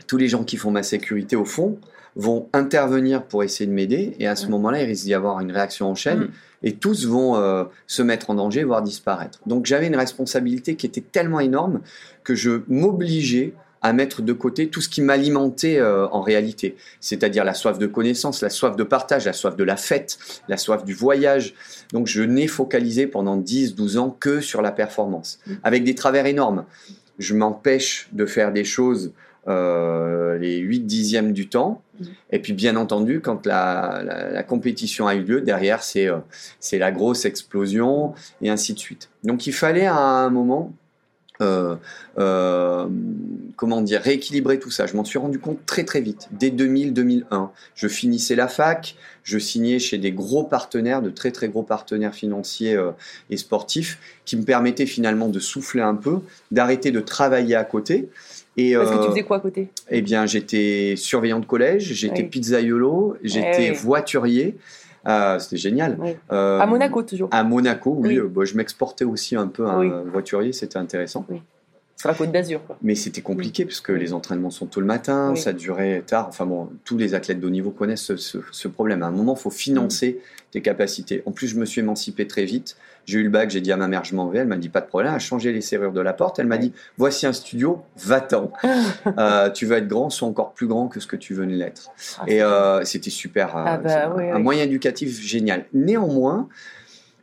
tous 0.06 0.16
les 0.16 0.28
gens 0.28 0.44
qui 0.44 0.56
font 0.56 0.70
ma 0.70 0.82
sécurité 0.82 1.37
au 1.37 1.44
fond 1.44 1.78
vont 2.16 2.49
intervenir 2.52 3.22
pour 3.22 3.44
essayer 3.44 3.66
de 3.68 3.72
m'aider, 3.72 4.16
et 4.18 4.26
à 4.26 4.34
ce 4.34 4.46
Ouais. 4.46 4.50
moment-là, 4.50 4.82
il 4.82 4.87
risque 4.87 5.04
d'y 5.04 5.14
avoir 5.14 5.38
une 5.40 5.52
réaction 5.52 5.88
en 5.88 5.94
chaîne, 5.94 6.22
Mm. 6.22 6.28
et 6.64 6.72
tous 6.75 7.06
vont 7.06 7.37
euh, 7.37 7.64
se 7.87 8.02
mettre 8.02 8.30
en 8.30 8.34
danger, 8.34 8.64
voire 8.64 8.82
disparaître. 8.82 9.38
Donc 9.46 9.64
j'avais 9.66 9.87
une 9.87 9.94
responsabilité 9.96 10.75
qui 10.75 10.87
était 10.87 11.00
tellement 11.02 11.38
énorme 11.38 11.80
que 12.25 12.34
je 12.34 12.62
m'obligeais 12.66 13.52
à 13.82 13.92
mettre 13.92 14.20
de 14.22 14.32
côté 14.32 14.68
tout 14.68 14.80
ce 14.80 14.88
qui 14.88 15.00
m'alimentait 15.00 15.78
euh, 15.78 16.06
en 16.08 16.20
réalité, 16.20 16.76
c'est-à-dire 17.00 17.44
la 17.44 17.54
soif 17.54 17.78
de 17.78 17.87
connaissance, 17.87 18.42
la 18.42 18.50
soif 18.50 18.76
de 18.76 18.82
partage, 18.84 19.25
la 19.25 19.32
soif 19.32 19.56
de 19.56 19.64
la 19.64 19.76
fête, 19.76 20.18
la 20.49 20.56
soif 20.58 20.84
du 20.84 20.92
voyage. 20.94 21.54
Donc 21.92 22.06
je 22.06 22.22
n'ai 22.22 22.46
focalisé 22.46 23.06
pendant 23.06 23.37
10, 23.37 23.75
12 23.75 23.96
ans 23.96 24.16
que 24.20 24.40
sur 24.40 24.60
la 24.62 24.70
performance, 24.72 25.38
Mm. 25.46 25.52
avec 25.64 25.84
des 25.84 25.94
travers 25.94 26.26
énormes. 26.26 26.64
Je 27.18 27.34
m'empêche 27.34 28.08
de 28.12 28.26
faire 28.26 28.52
des 28.52 28.64
choses 28.64 29.12
euh, 29.49 30.37
les 30.38 30.58
8 30.58 30.80
dixièmes 30.80 31.32
du 31.32 31.49
temps. 31.49 31.80
Mm. 31.99 32.04
Et 32.32 32.38
puis 32.38 32.52
bien 32.52 32.76
entendu, 32.76 33.20
quand 33.20 33.46
la, 33.46 34.02
la- 34.04 34.30
la 34.30 34.42
compétition 34.42 35.06
a 35.06 35.14
eu 35.14 35.22
lieu, 35.22 35.40
derrière 35.40 35.82
c'est 35.82 36.06
euh, 36.08 36.18
c'est 36.60 36.78
la 36.78 36.92
grosse 36.92 37.25
explosion 37.25 38.12
et 38.42 38.50
ainsi 38.50 38.75
de 38.75 38.78
suite. 38.78 39.08
Donc 39.25 39.46
il 39.46 39.52
fallait 39.52 39.87
à 39.87 39.96
un 39.96 40.28
moment 40.30 40.72
euh, 41.40 41.76
euh, 42.18 42.87
comment 43.56 43.80
dire, 43.80 44.00
rééquilibrer 44.00 44.59
tout 44.59 44.70
ça. 44.70 44.87
Je 44.87 44.97
m'en 44.97 45.04
suis 45.04 45.18
rendu 45.18 45.38
compte 45.38 45.64
très 45.66 45.85
très 45.85 46.00
vite, 46.00 46.28
dès 46.32 46.50
2000-2001. 46.50 47.50
Je 47.75 47.88
finissais 47.88 48.35
la 48.35 48.49
fac, 48.49 48.97
je 49.23 49.38
signais 49.38 49.78
chez 49.78 49.99
des 49.99 50.12
gros 50.12 50.44
partenaires, 50.44 51.02
de 51.02 51.11
très 51.11 51.30
très 51.30 51.49
gros 51.49 51.62
partenaires 51.62 52.14
financiers 52.14 52.75
euh, 52.75 52.90
et 53.30 53.37
sportifs, 53.37 53.99
qui 54.25 54.37
me 54.37 54.42
permettaient 54.44 54.87
finalement 54.87 55.28
de 55.28 55.38
souffler 55.40 55.82
un 55.82 55.94
peu, 55.94 56.20
d'arrêter 56.50 56.90
de 56.90 57.00
travailler 57.00 57.54
à 57.54 57.64
côté. 57.64 58.09
Et, 58.56 58.75
Parce 58.75 58.90
que 58.90 59.02
tu 59.04 59.11
faisais 59.11 59.23
quoi 59.23 59.37
à 59.38 59.40
côté? 59.40 59.68
eh 59.90 60.02
bien, 60.02 60.26
j'étais 60.26 60.94
surveillant 60.97 61.38
de 61.40 61.47
collège, 61.47 61.92
j'étais 61.94 62.23
Oui. 62.23 62.28
pizzaiolo, 62.28 63.16
j'étais 63.23 63.70
oui. 63.70 63.76
voiturier. 63.76 64.56
Euh, 65.09 65.38
C'était 65.38 65.57
génial. 65.57 65.97
Oui. 65.99 66.16
Euh, 66.33 66.61
À 66.61 66.66
Monaco, 66.66 67.02
toujours. 67.02 67.28
À 67.33 67.42
Monaco, 67.45 67.95
oui. 67.99 68.09
Oui. 68.09 68.19
euh, 68.19 68.28
bah, 68.28 68.45
je 68.45 68.54
m'exportais 68.57 69.04
aussi 69.04 69.35
un 69.37 69.47
peu 69.47 69.66
un 69.66 69.78
Oui. 69.80 69.90
voiturier, 70.12 70.52
c'était 70.52 70.76
intéressant. 70.78 71.25
Sur 72.00 72.09
la 72.09 72.14
côte 72.14 72.33
d'Azur. 72.33 72.62
Mais 72.83 72.95
c'était 72.95 73.21
compliqué 73.21 73.66
parce 73.66 73.83
que 73.83 73.92
les 73.92 74.14
entraînements 74.14 74.49
sont 74.49 74.64
tôt 74.64 74.80
le 74.80 74.87
matin, 74.87 75.33
Oui. 75.33 75.38
ça 75.38 75.52
durait 75.52 76.02
tard. 76.07 76.26
Enfin 76.28 76.47
bon, 76.47 76.71
tous 76.87 76.97
les 76.97 77.12
athlètes 77.14 77.40
de 77.40 77.47
haut 77.47 77.50
niveau 77.50 77.71
connaissent 77.71 78.00
ce, 78.04 78.16
ce- 78.16 78.38
ce 78.50 78.69
problème. 78.69 79.02
À 79.02 79.07
un 79.07 79.11
moment, 79.11 79.35
il 79.37 79.40
faut 79.42 79.50
financer 79.50 80.19
tes 80.50 80.62
capacités. 80.62 81.23
En 81.26 81.30
plus, 81.33 81.47
je 81.49 81.57
me 81.59 81.66
suis 81.66 81.80
émancipé 81.83 82.26
très 82.26 82.47
vite. 82.47 82.76
J'ai 83.04 83.19
eu 83.19 83.23
le 83.23 83.28
bac, 83.28 83.50
j'ai 83.50 83.61
dit 83.61 83.71
à 83.71 83.76
ma 83.76 83.87
mère, 83.87 84.04
je 84.04 84.14
m'en 84.14 84.28
vais. 84.28 84.38
Elle 84.38 84.47
m'a 84.49 84.57
dit, 84.57 84.71
pas 84.71 84.80
de 84.80 84.87
problème. 84.87 85.11
Elle 85.11 85.16
a 85.16 85.19
changé 85.19 85.52
les 85.52 85.61
serrures 85.61 85.92
de 85.92 86.00
la 86.00 86.12
porte. 86.14 86.38
Elle 86.38 86.47
m'a 86.47 86.57
dit, 86.59 86.73
voici 86.97 87.26
un 87.26 87.33
studio, 87.35 87.83
va-t'en. 87.99 88.50
Euh, 89.19 89.50
tu 89.50 89.66
vas 89.66 89.76
être 89.78 89.88
grand, 89.88 90.09
sois 90.09 90.28
encore 90.28 90.52
plus 90.52 90.66
grand 90.66 90.88
que 90.88 91.00
ce 91.00 91.07
que 91.07 91.16
tu 91.16 91.35
veux 91.35 91.45
l'être. 91.45 91.90
Ah, 92.19 92.25
Et 92.28 92.42
euh, 92.42 92.83
c'était 92.85 93.11
super. 93.11 93.57
euh, 93.57 93.64
Ah 93.66 93.76
bah 93.78 94.14
un 94.35 94.38
moyen 94.38 94.64
éducatif 94.64 95.21
génial. 95.21 95.66
Néanmoins, 95.75 96.49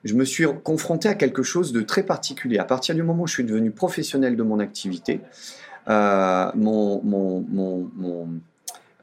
je 0.07 0.13
me 0.13 0.25
suis 0.25 0.45
confronté 0.63 1.09
à 1.09 1.15
quelque 1.15 1.43
chose 1.43 1.71
de 1.73 1.81
très 1.81 2.03
particulier. 2.03 2.57
À 2.57 2.63
partir 2.63 2.95
du 2.95 3.03
moment 3.03 3.23
où 3.23 3.27
je 3.27 3.33
suis 3.33 3.43
devenu 3.43 3.71
professionnel 3.71 4.35
de 4.35 4.43
mon 4.43 4.59
activité, 4.59 5.21
euh, 5.89 6.49
mon, 6.55 7.01
mon, 7.03 7.45
mon, 7.49 7.91
mon, 7.95 8.27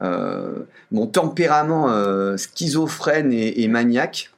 euh, 0.01 0.63
mon 0.91 1.07
tempérament 1.07 1.89
euh, 1.89 2.37
schizophrène 2.37 3.31
et, 3.31 3.61
et 3.63 3.67
maniaque 3.67 4.31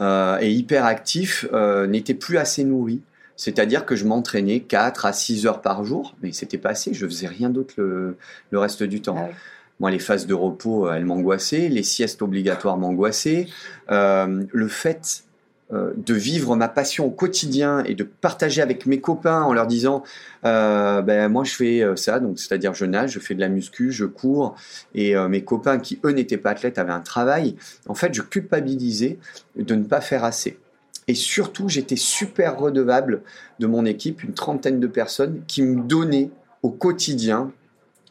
et 0.00 0.52
hyperactif 0.52 1.44
n'était 1.88 2.14
plus 2.14 2.38
assez 2.38 2.62
nourri. 2.62 3.02
C'est-à-dire 3.34 3.84
que 3.84 3.96
je 3.96 4.04
m'entraînais 4.04 4.60
4 4.60 5.06
à 5.06 5.12
6 5.12 5.46
heures 5.46 5.60
par 5.60 5.84
jour, 5.84 6.14
mais 6.22 6.30
c'était 6.30 6.56
pas 6.56 6.70
assez, 6.70 6.94
je 6.94 7.04
faisais 7.04 7.26
rien 7.26 7.50
d'autre 7.50 7.74
le, 7.78 8.16
le 8.52 8.58
reste 8.60 8.84
du 8.84 9.00
temps. 9.00 9.16
Ah 9.18 9.24
oui. 9.28 9.34
Moi, 9.80 9.90
les 9.92 9.98
phases 9.98 10.26
de 10.26 10.34
repos, 10.34 10.90
elles 10.90 11.04
m'angoissaient, 11.04 11.68
les 11.68 11.84
siestes 11.84 12.20
obligatoires 12.22 12.76
m'angoissaient. 12.76 13.46
Euh, 13.90 14.44
le 14.52 14.68
fait 14.68 15.24
euh, 15.70 15.92
de 15.98 16.14
vivre 16.14 16.56
ma 16.56 16.66
passion 16.66 17.04
au 17.04 17.10
quotidien 17.10 17.84
et 17.84 17.94
de 17.94 18.02
partager 18.02 18.62
avec 18.62 18.86
mes 18.86 19.02
copains 19.02 19.42
en 19.42 19.52
leur 19.52 19.66
disant 19.66 20.02
euh, 20.46 21.02
ben 21.02 21.28
moi 21.28 21.44
je 21.44 21.54
fais 21.54 21.82
euh, 21.82 21.94
ça. 21.94 22.20
Donc 22.20 22.38
c'est-à-dire 22.38 22.72
je 22.72 22.86
nage 22.86 23.10
je 23.10 23.18
fais 23.18 23.34
de 23.34 23.40
la 23.40 23.50
muscu 23.50 23.92
je 23.92 24.06
cours. 24.06 24.56
Et 24.94 25.14
mes 25.28 25.44
copains 25.44 25.78
qui 25.78 26.00
eux 26.04 26.12
n'étaient 26.12 26.38
pas 26.38 26.50
athlètes 26.50 26.78
avaient 26.78 26.92
un 26.92 27.00
travail. 27.00 27.56
En 27.86 27.94
fait 27.94 28.14
je 28.14 28.22
culpabilisais 28.22 29.18
de 29.56 29.74
ne 29.74 29.84
pas 29.84 30.00
faire 30.00 30.24
assez. 30.24 30.58
Et 31.06 31.14
surtout 31.14 31.68
j'étais 31.68 31.96
super 31.96 32.58
redevable 32.58 33.20
de 33.58 33.66
mon 33.66 33.84
équipe 33.84 34.22
une 34.24 34.32
trentaine 34.32 34.80
de 34.80 34.86
personnes 34.86 35.42
qui 35.46 35.60
me 35.60 35.82
donnaient 35.82 36.30
au 36.62 36.70
quotidien 36.70 37.52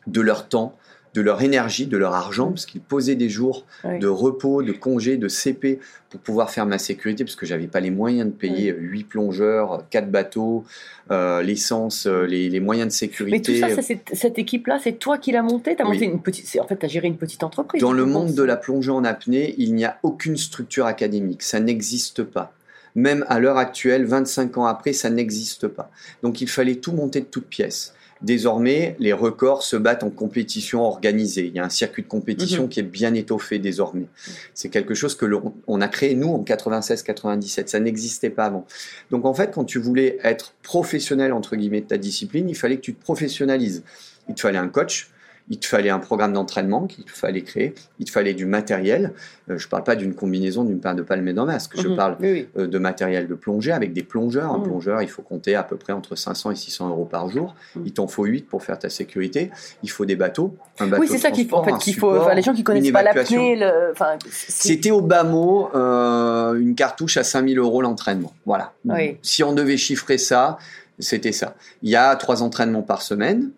de 0.06 0.22
leur 0.22 0.48
temps 0.48 0.78
de 1.18 1.22
leur 1.24 1.42
énergie, 1.42 1.88
de 1.88 1.98
leur 1.98 2.14
argent, 2.14 2.50
parce 2.50 2.68
qu'ils 2.68 2.80
posaient 2.82 3.16
des 3.16 3.28
jours 3.28 3.66
Oui. 3.84 3.98
de 3.98 4.08
repos, 4.08 4.62
de 4.62 4.72
congés, 4.72 5.18
de 5.18 5.28
CP 5.28 5.80
pour 6.12 6.20
pouvoir 6.20 6.52
faire 6.52 6.68
ma 6.68 6.78
sécurité, 6.78 7.24
parce 7.24 7.36
que 7.36 7.48
j'avais 7.48 7.66
pas 7.66 7.80
les 7.80 7.90
moyens 7.90 8.28
de 8.30 8.36
payer 8.36 8.72
huit 8.78 9.04
plongeurs, 9.04 9.84
quatre 9.90 10.12
bateaux, 10.12 10.64
euh, 11.10 11.42
l'essence, 11.42 12.06
euh, 12.06 12.28
les, 12.28 12.50
les 12.50 12.60
moyens 12.60 12.86
de 12.88 12.94
Mais 12.94 12.98
sécurité. 12.98 13.60
tout 13.60 13.68
ça, 13.76 13.82
cette 14.14 14.38
équipe-là, 14.38 14.80
c'est 14.84 15.00
toi 15.00 15.18
qui 15.18 15.32
l'as 15.32 15.42
montée? 15.42 15.76
T'as 15.76 15.86
Oui. 15.86 15.94
monté 15.94 16.06
une 16.06 16.22
petite. 16.22 16.56
En 16.62 16.68
fait, 16.68 16.76
t'as 16.76 16.88
géré 16.88 17.08
une 17.08 17.18
petite 17.18 17.42
entreprise. 17.44 17.82
Dans 17.82 17.94
le 17.94 18.06
monde 18.06 18.36
de 18.36 18.44
la 18.44 18.56
plongée 18.56 18.92
en 18.92 19.04
apnée, 19.04 19.56
il 19.58 19.74
n'y 19.74 19.86
a 19.86 19.98
aucune 20.04 20.38
structure 20.38 20.86
académique, 20.86 21.42
ça 21.42 21.60
n'existe 21.60 22.22
pas. 22.24 22.54
Même 22.94 23.26
à 23.28 23.40
l'heure 23.40 23.58
actuelle, 23.58 24.06
25 24.06 24.58
ans 24.60 24.66
après, 24.66 24.94
ça 24.94 25.10
n'existe 25.10 25.68
pas. 25.68 25.90
Donc 26.22 26.42
il 26.42 26.48
fallait 26.48 26.76
tout 26.76 26.92
monter 26.92 27.22
de 27.22 27.26
toutes 27.26 27.48
pièces. 27.48 27.94
Désormais, 28.22 28.96
les 29.00 29.14
records 29.14 29.64
se 29.64 29.76
battent 29.76 30.04
en 30.04 30.10
compétition 30.10 30.82
organisée. 30.84 31.46
Il 31.46 31.54
y 31.56 31.60
a 31.60 31.64
un 31.66 31.70
circuit 31.70 32.04
de 32.04 32.08
compétition 32.08 32.64
Mhm. 32.64 32.70
qui 32.70 32.80
est 32.80 32.84
bien 32.84 33.14
étoffé 33.14 33.60
désormais. 33.60 34.08
C'est 34.54 34.70
quelque 34.70 34.94
chose 34.96 35.16
que 35.16 35.26
l'on 35.26 35.54
on 35.68 35.82
a 35.82 35.88
créé 35.88 36.16
nous 36.16 36.30
en 36.30 36.44
96-97. 36.44 37.70
Ça 37.70 37.80
n'existait 37.80 38.30
pas 38.30 38.46
avant. 38.46 38.66
Donc 39.12 39.26
en 39.26 39.34
fait, 39.34 39.52
quand 39.54 39.66
tu 39.66 39.80
voulais 39.80 40.18
être 40.24 40.54
professionnel 40.64 41.34
entre 41.34 41.56
guillemets 41.56 41.82
de 41.82 41.88
ta 41.88 41.98
discipline, 41.98 42.50
il 42.50 42.56
fallait 42.56 42.78
que 42.78 42.82
tu 42.82 42.94
te 42.96 43.02
professionnalises. 43.04 43.84
Il 44.30 44.36
te 44.36 44.42
fallait 44.42 44.58
un 44.58 44.68
coach, 44.68 45.10
il 45.50 45.60
te 45.60 45.66
fallait 45.66 45.90
un 45.90 46.00
programme 46.00 46.34
d'entraînement 46.34 46.88
qu'il 46.88 47.10
fallait 47.10 47.42
créer, 47.42 47.74
il 48.00 48.06
te 48.06 48.12
fallait 48.12 48.34
du 48.34 48.46
matériel. 48.46 49.14
Euh, 49.50 49.58
je 49.58 49.66
ne 49.66 49.70
parle 49.70 49.84
pas 49.84 49.96
d'une 49.96 50.14
combinaison 50.14 50.66
d'une 50.66 50.80
paire 50.82 50.94
de 50.96 51.02
palmes 51.04 51.26
et 51.28 51.34
d'un 51.34 51.46
masque. 51.46 51.74
Je 51.78 51.88
Mhm. 51.88 51.96
parle 51.96 52.18
Oui, 52.20 52.48
euh, 52.58 52.68
de 52.68 52.78
matériel 52.78 53.28
de 53.28 53.34
plongée 53.36 53.72
avec 53.72 53.94
des 53.94 54.04
plongeurs. 54.04 54.52
Un 54.54 54.58
Mhm. 54.58 54.64
plongeur, 54.66 55.02
il 55.02 55.08
faut 55.08 55.22
compter 55.22 55.56
à 55.56 55.64
peu 55.64 55.78
près 55.78 55.94
entre 55.94 56.16
500 56.16 56.52
et 56.52 56.56
600 56.56 56.90
euros 56.90 57.06
par 57.06 57.30
jour. 57.30 57.56
Mhm. 57.76 57.84
Il 57.86 57.94
t'en 57.94 58.08
faut 58.08 58.26
8 58.26 58.48
pour 58.48 58.62
faire 58.64 58.78
ta 58.78 58.90
sécurité. 58.90 59.50
Il 59.84 59.90
faut 59.90 60.04
des 60.06 60.18
bateaux. 60.18 60.56
Un 60.80 60.88
bateau 60.88 61.04
Oui, 61.04 61.08
c'est 61.10 61.18
ça 61.18 61.32
qu'il 61.32 61.48
faut. 61.48 61.56
En 61.56 61.62
transport, 61.62 61.66
fait, 61.66 61.72
un 61.76 61.78
qu'il 61.78 61.94
faut. 61.94 62.10
support, 62.12 62.26
Enfin, 62.26 62.36
les 62.36 62.42
gens 62.42 62.54
qui 62.54 62.64
connaissent 62.64 62.92
pas 62.92 63.04
l'apnée, 63.04 63.56
le- 63.56 63.92
enfin, 63.92 64.18
C'était 64.30 64.92
au 64.92 65.02
bas 65.02 65.24
mot 65.24 65.70
euh, 65.76 66.56
une 66.60 66.76
cartouche 66.76 67.16
à 67.18 67.24
5000 67.24 67.58
euros 67.58 67.82
l'entraînement. 67.82 68.34
Voilà. 68.46 68.74
Oui. 68.86 69.18
Si 69.22 69.44
on 69.44 69.54
devait 69.54 69.78
chiffrer 69.78 70.18
ça, 70.18 70.58
c'était 71.00 71.32
ça. 71.32 71.56
Il 71.84 71.90
y 71.90 71.96
a 71.96 72.16
trois 72.18 72.44
entraînements 72.44 72.82
par 72.82 73.02
semaine. 73.02 73.52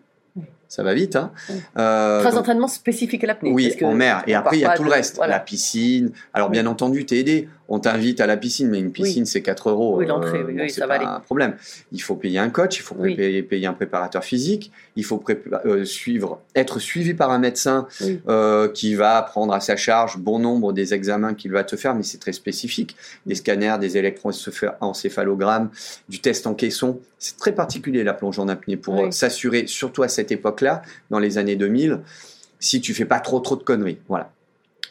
Ça 0.70 0.84
va 0.84 0.94
vite. 0.94 1.16
Hein 1.16 1.32
Oui. 1.48 1.56
Euh, 1.78 2.20
Trois 2.20 2.30
donc- 2.30 2.40
entraînements 2.40 2.68
spécifiques 2.68 3.24
à 3.24 3.26
l'apnée. 3.26 3.50
oui, 3.52 3.64
parce 3.70 3.80
que 3.80 3.84
en 3.86 3.92
mer. 3.92 4.22
Et 4.28 4.34
après, 4.34 4.56
il 4.56 4.60
y 4.60 4.64
a 4.64 4.70
tout 4.76 4.84
le 4.84 4.90
reste. 4.90 5.16
voilà. 5.16 5.34
La 5.34 5.40
piscine. 5.40 6.12
Alors, 6.32 6.48
bien 6.48 6.64
entendu, 6.66 7.04
t'es 7.04 7.18
aidé. 7.18 7.48
On 7.72 7.78
t'invite 7.78 8.20
à 8.20 8.26
la 8.26 8.36
piscine, 8.36 8.68
mais 8.68 8.80
une 8.80 8.90
piscine, 8.90 9.24
c'est 9.24 9.42
4 9.42 9.70
euros. 9.70 9.98
Oui, 9.98 10.06
l'entrée, 10.06 10.42
oui, 10.42 10.54
bon, 10.54 10.62
oui, 10.62 10.70
ça 10.70 10.88
va 10.88 10.88
pas 10.88 10.94
aller. 10.96 11.04
un 11.04 11.20
problème. 11.20 11.54
Il 11.92 12.02
faut 12.02 12.16
payer 12.16 12.40
un 12.40 12.50
coach, 12.50 12.78
il 12.78 12.82
faut 12.82 12.96
payer, 12.96 13.44
payer 13.44 13.68
un 13.68 13.72
préparateur 13.72 14.24
physique, 14.24 14.72
il 14.96 15.04
faut 15.04 15.22
euh, 15.64 15.84
suivre, 15.84 16.40
être 16.56 16.80
suivi 16.80 17.14
par 17.14 17.30
un 17.30 17.38
médecin 17.38 17.86
euh, 18.28 18.68
qui 18.68 18.96
va 18.96 19.22
prendre 19.22 19.54
à 19.54 19.60
sa 19.60 19.76
charge 19.76 20.18
bon 20.18 20.40
nombre 20.40 20.72
des 20.72 20.94
examens 20.94 21.34
qu'il 21.34 21.52
va 21.52 21.62
te 21.62 21.76
faire, 21.76 21.94
mais 21.94 22.02
c'est 22.02 22.18
très 22.18 22.32
spécifique. 22.32 22.96
Des 23.24 23.36
scanners, 23.36 23.76
des 23.80 23.96
électroencéphalogrammes, 23.96 25.70
du 26.08 26.20
test 26.20 26.48
en 26.48 26.54
caisson. 26.54 26.98
C'est 27.18 27.36
très 27.36 27.52
particulier 27.52 28.02
la 28.02 28.14
plonge 28.14 28.40
en 28.40 28.48
apnée 28.48 28.76
pour 28.76 29.00
euh, 29.00 29.10
s'assurer, 29.12 29.68
surtout 29.68 30.02
à 30.02 30.08
cette 30.08 30.32
époque-là, 30.32 30.82
dans 31.10 31.20
les 31.20 31.38
années 31.38 31.56
2000, 31.56 32.00
si 32.58 32.80
tu 32.80 32.94
fais 32.94 33.04
pas 33.04 33.20
trop 33.20 33.38
trop 33.38 33.54
de 33.54 33.62
conneries. 33.62 33.98
Voilà. 34.08 34.32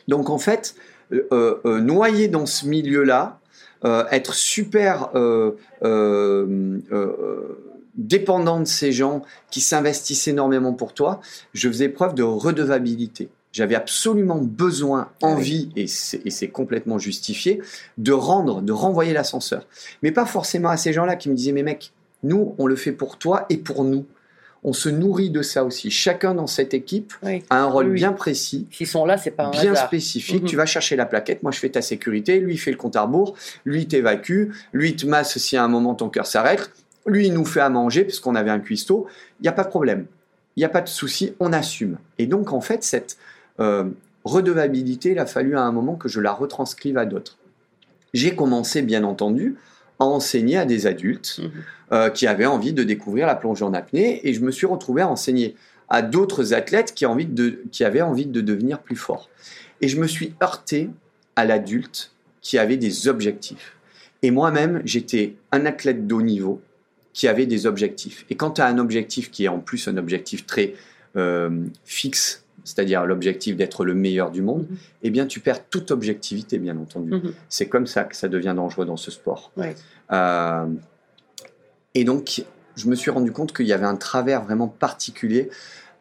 Donc 0.08 0.30
en 0.30 0.38
fait, 0.38 0.76
euh, 0.76 0.80
euh, 0.80 0.99
noyé 1.12 2.28
dans 2.28 2.46
ce 2.46 2.68
milieu-là, 2.68 3.40
euh, 3.86 4.04
être 4.12 4.34
super 4.34 5.10
euh, 5.16 5.52
euh, 5.84 6.80
euh, 6.92 7.80
dépendant 7.96 8.60
de 8.60 8.66
ces 8.66 8.92
gens 8.92 9.22
qui 9.52 9.62
s'investissent 9.62 10.28
énormément 10.28 10.74
pour 10.74 10.94
toi, 10.94 11.22
je 11.54 11.70
faisais 11.70 11.88
preuve 11.88 12.14
de 12.14 12.24
redevabilité. 12.24 13.30
J'avais 13.54 13.76
absolument 13.76 14.38
besoin, 14.38 15.10
envie, 15.22 15.70
et 15.76 15.88
c'est 15.88 16.50
complètement 16.50 17.00
justifié, 17.00 17.62
de 17.98 18.12
rendre, 18.12 18.62
de 18.62 18.72
renvoyer 18.72 19.12
l'ascenseur. 19.12 19.66
Mais 20.04 20.12
pas 20.12 20.26
forcément 20.26 20.70
à 20.70 20.78
ces 20.78 20.94
gens-là 20.94 21.16
qui 21.16 21.30
me 21.30 21.36
disaient, 21.36 21.52
mais 21.52 21.64
mec, 21.64 21.92
nous, 22.22 22.54
on 22.60 22.68
le 22.68 22.76
fait 22.76 22.92
pour 22.92 23.18
toi 23.18 23.46
et 23.50 23.58
pour 23.58 23.86
nous. 23.86 24.06
On 24.64 24.74
se 24.74 24.90
nourrit 24.90 25.30
de 25.30 25.42
ça 25.42 25.64
aussi. 25.64 25.90
Chacun 25.90 26.34
dans 26.34 26.48
cette 26.48 26.74
équipe 26.74 27.14
Oui. 27.24 27.44
a 27.50 27.62
un 27.62 27.66
rôle 27.66 27.88
Oui, 27.88 27.94
bien 27.96 28.12
précis 28.12 28.68
S'ils 28.72 28.88
sont 28.88 29.06
là, 29.06 29.18
c'est 29.18 29.32
pas 29.32 29.46
un 29.46 29.52
bien 29.52 29.72
hasard. 29.72 29.88
spécifique. 29.88 30.44
Mhm. 30.44 30.50
Tu 30.50 30.56
vas 30.58 30.66
chercher 30.66 30.96
la 30.98 31.06
plaquette, 31.06 31.44
moi 31.44 31.52
je 31.52 31.60
fais 31.60 31.70
ta 31.70 31.82
sécurité, 31.82 32.40
lui 32.40 32.56
il 32.56 32.58
fait 32.58 32.72
le 32.72 32.78
compte 32.78 32.96
à 32.98 33.04
rebours, 33.04 33.36
lui 33.64 33.88
t'évacue, 33.88 34.50
lui 34.74 34.96
te 34.96 35.06
masse 35.06 35.38
si 35.38 35.56
à 35.56 35.64
un 35.64 35.68
moment 35.70 35.96
ton 35.96 36.10
cœur 36.10 36.26
s'arrête, 36.28 36.72
lui 37.06 37.28
il 37.28 37.34
nous 37.34 37.46
fait 37.46 37.62
à 37.62 37.70
manger 37.70 38.04
puisqu'on 38.04 38.36
avait 38.36 38.52
un 38.52 38.60
cuistot. 38.60 39.08
Il 39.40 39.44
n'y 39.44 39.50
a 39.50 39.54
pas 39.54 39.64
de 39.64 39.70
problème, 39.70 40.06
il 40.58 40.60
n'y 40.60 40.66
a 40.66 40.70
pas 40.70 40.82
de 40.82 40.90
souci, 40.90 41.34
on 41.40 41.54
assume. 41.54 41.98
Et 42.18 42.28
donc 42.28 42.52
en 42.52 42.60
fait, 42.62 42.84
cette 42.84 43.18
euh, 43.62 43.86
redevabilité, 44.26 45.12
il 45.12 45.20
a 45.20 45.26
fallu 45.26 45.56
à 45.58 45.62
un 45.62 45.72
moment 45.72 45.96
que 45.96 46.10
je 46.10 46.20
la 46.20 46.32
retranscrive 46.34 46.98
à 46.98 47.06
d'autres. 47.06 47.38
J'ai 48.14 48.36
commencé 48.36 48.82
bien 48.82 49.04
entendu 49.04 49.56
à 50.00 50.06
enseigner 50.06 50.58
à 50.58 50.66
des 50.66 50.88
adultes 50.88 51.40
Mhm. 51.44 51.52
euh, 51.92 52.10
qui 52.10 52.28
avaient 52.28 52.46
envie 52.46 52.74
de 52.74 52.84
découvrir 52.84 53.28
la 53.28 53.36
plongée 53.36 53.64
en 53.66 53.74
apnée 53.74 54.28
et 54.28 54.34
je 54.34 54.42
me 54.42 54.52
suis 54.52 54.66
retrouvé 54.68 55.02
à 55.02 55.08
enseigner 55.08 55.56
à 55.90 56.02
d'autres 56.02 56.54
athlètes 56.54 56.94
qui, 56.94 57.06
envie 57.06 57.26
de, 57.26 57.64
qui 57.72 57.84
avaient 57.84 58.02
envie 58.02 58.26
de 58.28 58.42
devenir 58.42 58.80
plus 58.80 58.96
forts. 58.96 59.30
Et 59.82 59.88
je 59.88 60.00
me 60.00 60.08
suis 60.08 60.34
heurté 60.44 60.90
à 61.36 61.46
l'adulte 61.46 62.12
qui 62.42 62.58
avait 62.58 62.78
des 62.78 63.08
objectifs. 63.08 63.76
Et 64.22 64.32
moi-même, 64.32 64.82
j'étais 64.86 65.36
un 65.52 65.66
athlète 65.66 66.06
de 66.06 66.14
haut 66.14 66.22
niveau 66.22 66.62
qui 67.14 67.28
avait 67.28 67.46
des 67.48 67.66
objectifs. 67.66 68.26
Et 68.30 68.36
quand 68.36 68.52
tu 68.52 68.62
as 68.62 68.68
un 68.68 68.78
objectif 68.78 69.32
qui 69.32 69.46
est 69.46 69.48
en 69.48 69.60
plus 69.60 69.88
un 69.88 69.98
objectif 69.98 70.46
très 70.46 70.76
euh, 71.16 71.50
fixe, 71.86 72.44
c'est-à-dire 72.70 73.06
l'objectif 73.06 73.56
d'être 73.56 73.84
le 73.86 73.94
meilleur 73.94 74.32
du 74.32 74.42
monde, 74.42 74.68
Mhm. 74.70 74.78
eh 75.04 75.10
bien 75.10 75.26
tu 75.26 75.40
perds 75.40 75.68
toute 75.70 75.92
objectivité, 75.92 76.58
bien 76.60 76.78
entendu. 76.78 77.12
Mhm. 77.12 77.34
C'est 77.50 77.68
comme 77.68 77.88
ça 77.88 78.04
que 78.04 78.16
ça 78.16 78.28
devient 78.28 78.54
dangereux 78.56 78.86
dans 78.86 78.98
ce 78.98 79.12
sport. 79.12 79.52
Ouais. 79.58 79.76
Euh, 80.12 80.66
et 81.96 82.04
donc, 82.04 82.44
je 82.76 82.88
me 82.88 82.96
suis 82.96 83.12
rendu 83.12 83.32
compte 83.32 83.54
qu'il 83.56 83.66
y 83.68 83.74
avait 83.74 83.86
un 83.86 83.96
travers 83.96 84.44
vraiment 84.44 84.68
particulier 84.68 85.50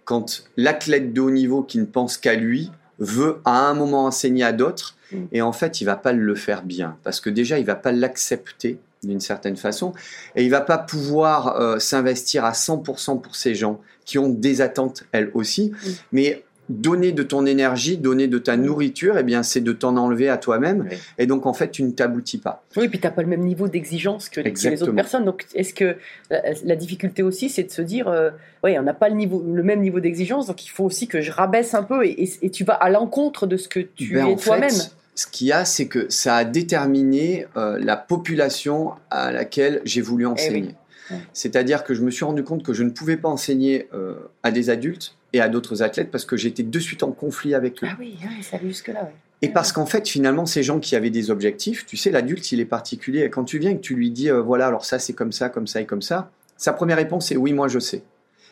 quand 0.05 0.45
l'athlète 0.57 1.13
de 1.13 1.21
haut 1.21 1.31
niveau 1.31 1.63
qui 1.63 1.79
ne 1.79 1.85
pense 1.87 2.17
qu'à 2.19 2.35
lui 2.35 2.71
veut 2.99 3.39
à 3.45 3.69
un 3.69 3.75
moment 3.75 4.05
enseigner 4.07 4.45
à 4.45 4.53
d'autres, 4.53 4.97
Mm. 5.11 5.17
et 5.33 5.41
en 5.43 5.53
fait, 5.53 5.81
il 5.81 5.85
va 5.85 5.97
pas 5.97 6.13
le 6.13 6.35
faire 6.35 6.63
bien, 6.63 6.99
parce 7.03 7.21
que 7.21 7.31
déjà, 7.31 7.59
il 7.59 7.65
va 7.65 7.77
pas 7.77 7.93
l'accepter 7.93 8.79
d'une 9.03 9.21
certaine 9.21 9.57
façon, 9.57 9.93
et 10.37 10.45
il 10.45 10.51
va 10.51 10.61
pas 10.61 10.77
pouvoir 10.77 11.57
euh, 11.61 11.79
s'investir 11.79 12.45
à 12.45 12.53
100% 12.53 13.17
pour 13.17 13.35
ces 13.37 13.55
gens 13.55 13.81
qui 14.05 14.19
ont 14.19 14.29
des 14.29 14.61
attentes, 14.61 15.05
elles 15.13 15.31
aussi, 15.35 15.73
mais 16.13 16.45
donner 16.69 17.13
de 17.13 17.23
ton 17.23 17.47
énergie, 17.47 17.97
donner 17.97 18.27
de 18.29 18.39
ta 18.39 18.57
nourriture, 18.57 19.17
eh 19.19 19.23
bien, 19.23 19.43
c'est 19.43 19.61
de 19.61 19.73
t'en 19.73 19.97
enlever 19.97 20.29
à 20.29 20.37
toi-même. 20.37 20.87
Oui. 20.91 20.97
Et 21.19 21.27
donc, 21.27 21.47
en 21.47 21.53
fait, 21.55 21.71
tu 21.71 21.83
ne 21.83 21.91
t'aboutis 21.91 22.39
pas. 22.39 22.65
Oui, 22.77 22.89
puis 22.89 22.99
tu 22.99 23.07
n'as 23.07 23.11
pas 23.13 23.23
le 23.23 23.29
même 23.29 23.41
niveau 23.43 23.69
d'exigence 23.69 24.29
que, 24.29 24.41
les- 24.41 24.53
que 24.53 24.69
les 24.69 24.83
autres 24.83 24.93
personnes. 24.93 25.25
Donc, 25.25 25.47
est-ce 25.55 25.73
que 25.75 25.97
la, 26.31 26.43
la 26.65 26.77
difficulté 26.77 27.23
aussi, 27.23 27.49
c'est 27.49 27.63
de 27.65 27.71
se 27.71 27.83
dire, 27.83 28.09
euh, 28.09 28.31
ouais, 28.65 28.79
on 28.79 28.83
n'a 28.83 28.95
pas 28.95 29.09
le, 29.09 29.15
niveau, 29.15 29.43
le 29.47 29.63
même 29.63 29.81
niveau 29.81 30.01
d'exigence, 30.01 30.47
donc 30.47 30.65
il 30.67 30.69
faut 30.69 30.85
aussi 30.85 31.09
que 31.09 31.21
je 31.21 31.31
rabaisse 31.33 31.75
un 31.75 31.83
peu 31.83 32.05
et, 32.07 32.11
et- 32.23 32.31
et 32.43 32.51
tu 32.51 32.65
vas 32.65 32.75
à 32.75 32.91
l'encontre 32.91 33.47
de 33.47 33.57
ce 33.57 33.69
que 33.69 33.81
tu 33.81 34.15
Ben, 34.15 34.27
es 34.27 34.37
toi-même. 34.37 34.71
ce 35.15 35.27
qu'il 35.27 35.47
y 35.49 35.53
a, 35.53 35.65
c'est 35.65 35.87
que 35.89 36.07
ça 36.11 36.37
a 36.37 36.45
déterminé 36.45 37.47
euh, 37.57 37.79
la 37.81 37.97
population 37.97 38.93
à 39.11 39.33
laquelle 39.33 39.81
j'ai 39.85 40.01
voulu 40.01 40.27
enseigner. 40.27 40.71
Eh 40.73 41.15
Ouais. 41.15 41.21
C'est-à-dire 41.33 41.85
que 41.85 41.95
je 41.95 42.03
me 42.03 42.11
suis 42.11 42.27
rendu 42.27 42.45
compte 42.45 42.63
que 42.63 42.75
je 42.75 42.83
ne 42.83 42.91
pouvais 42.91 43.17
pas 43.17 43.31
enseigner 43.31 43.89
euh, 43.95 44.13
à 44.43 44.51
des 44.51 44.69
adultes 44.69 45.17
et 45.32 45.40
à 45.40 45.49
d'autres 45.49 45.82
athlètes 45.82 46.11
parce 46.11 46.25
que 46.25 46.37
j'étais 46.37 46.62
de 46.62 46.78
suite 46.78 47.02
en 47.02 47.12
conflit 47.12 47.54
avec 47.54 47.82
eux. 47.85 47.87
Ah 47.90 47.97
oui, 48.00 48.16
ouais, 48.23 48.42
ça 48.42 48.56
va 48.58 48.66
jusque-là. 48.66 49.02
ouais. 49.04 49.14
Et 49.42 49.50
parce 49.50 49.70
qu'en 49.73 49.87
fait, 49.87 50.08
finalement, 50.08 50.47
ces 50.47 50.62
gens 50.64 50.80
qui 50.80 50.97
avaient 50.97 51.11
des 51.11 51.30
objectifs, 51.30 51.87
tu 51.87 51.97
sais, 51.97 52.11
l'adulte, 52.11 52.50
il 52.50 52.58
est 52.61 52.64
particulier. 52.64 53.20
Et 53.20 53.30
quand 53.30 53.44
tu 53.44 53.58
viens 53.58 53.70
et 53.70 53.76
que 53.76 53.80
tu 53.82 53.94
lui 53.94 54.11
dis, 54.11 54.30
euh, 54.30 54.40
voilà, 54.42 54.66
alors 54.66 54.85
ça, 54.85 54.99
c'est 54.99 55.12
comme 55.12 55.30
ça, 55.30 55.49
comme 55.49 55.66
ça 55.68 55.80
et 55.80 55.87
comme 55.87 56.02
ça, 56.02 56.30
sa 56.56 56.73
première 56.73 56.97
réponse 56.97 57.30
est 57.30 57.37
oui, 57.37 57.52
moi, 57.52 57.68
je 57.68 57.78
sais. 57.78 58.02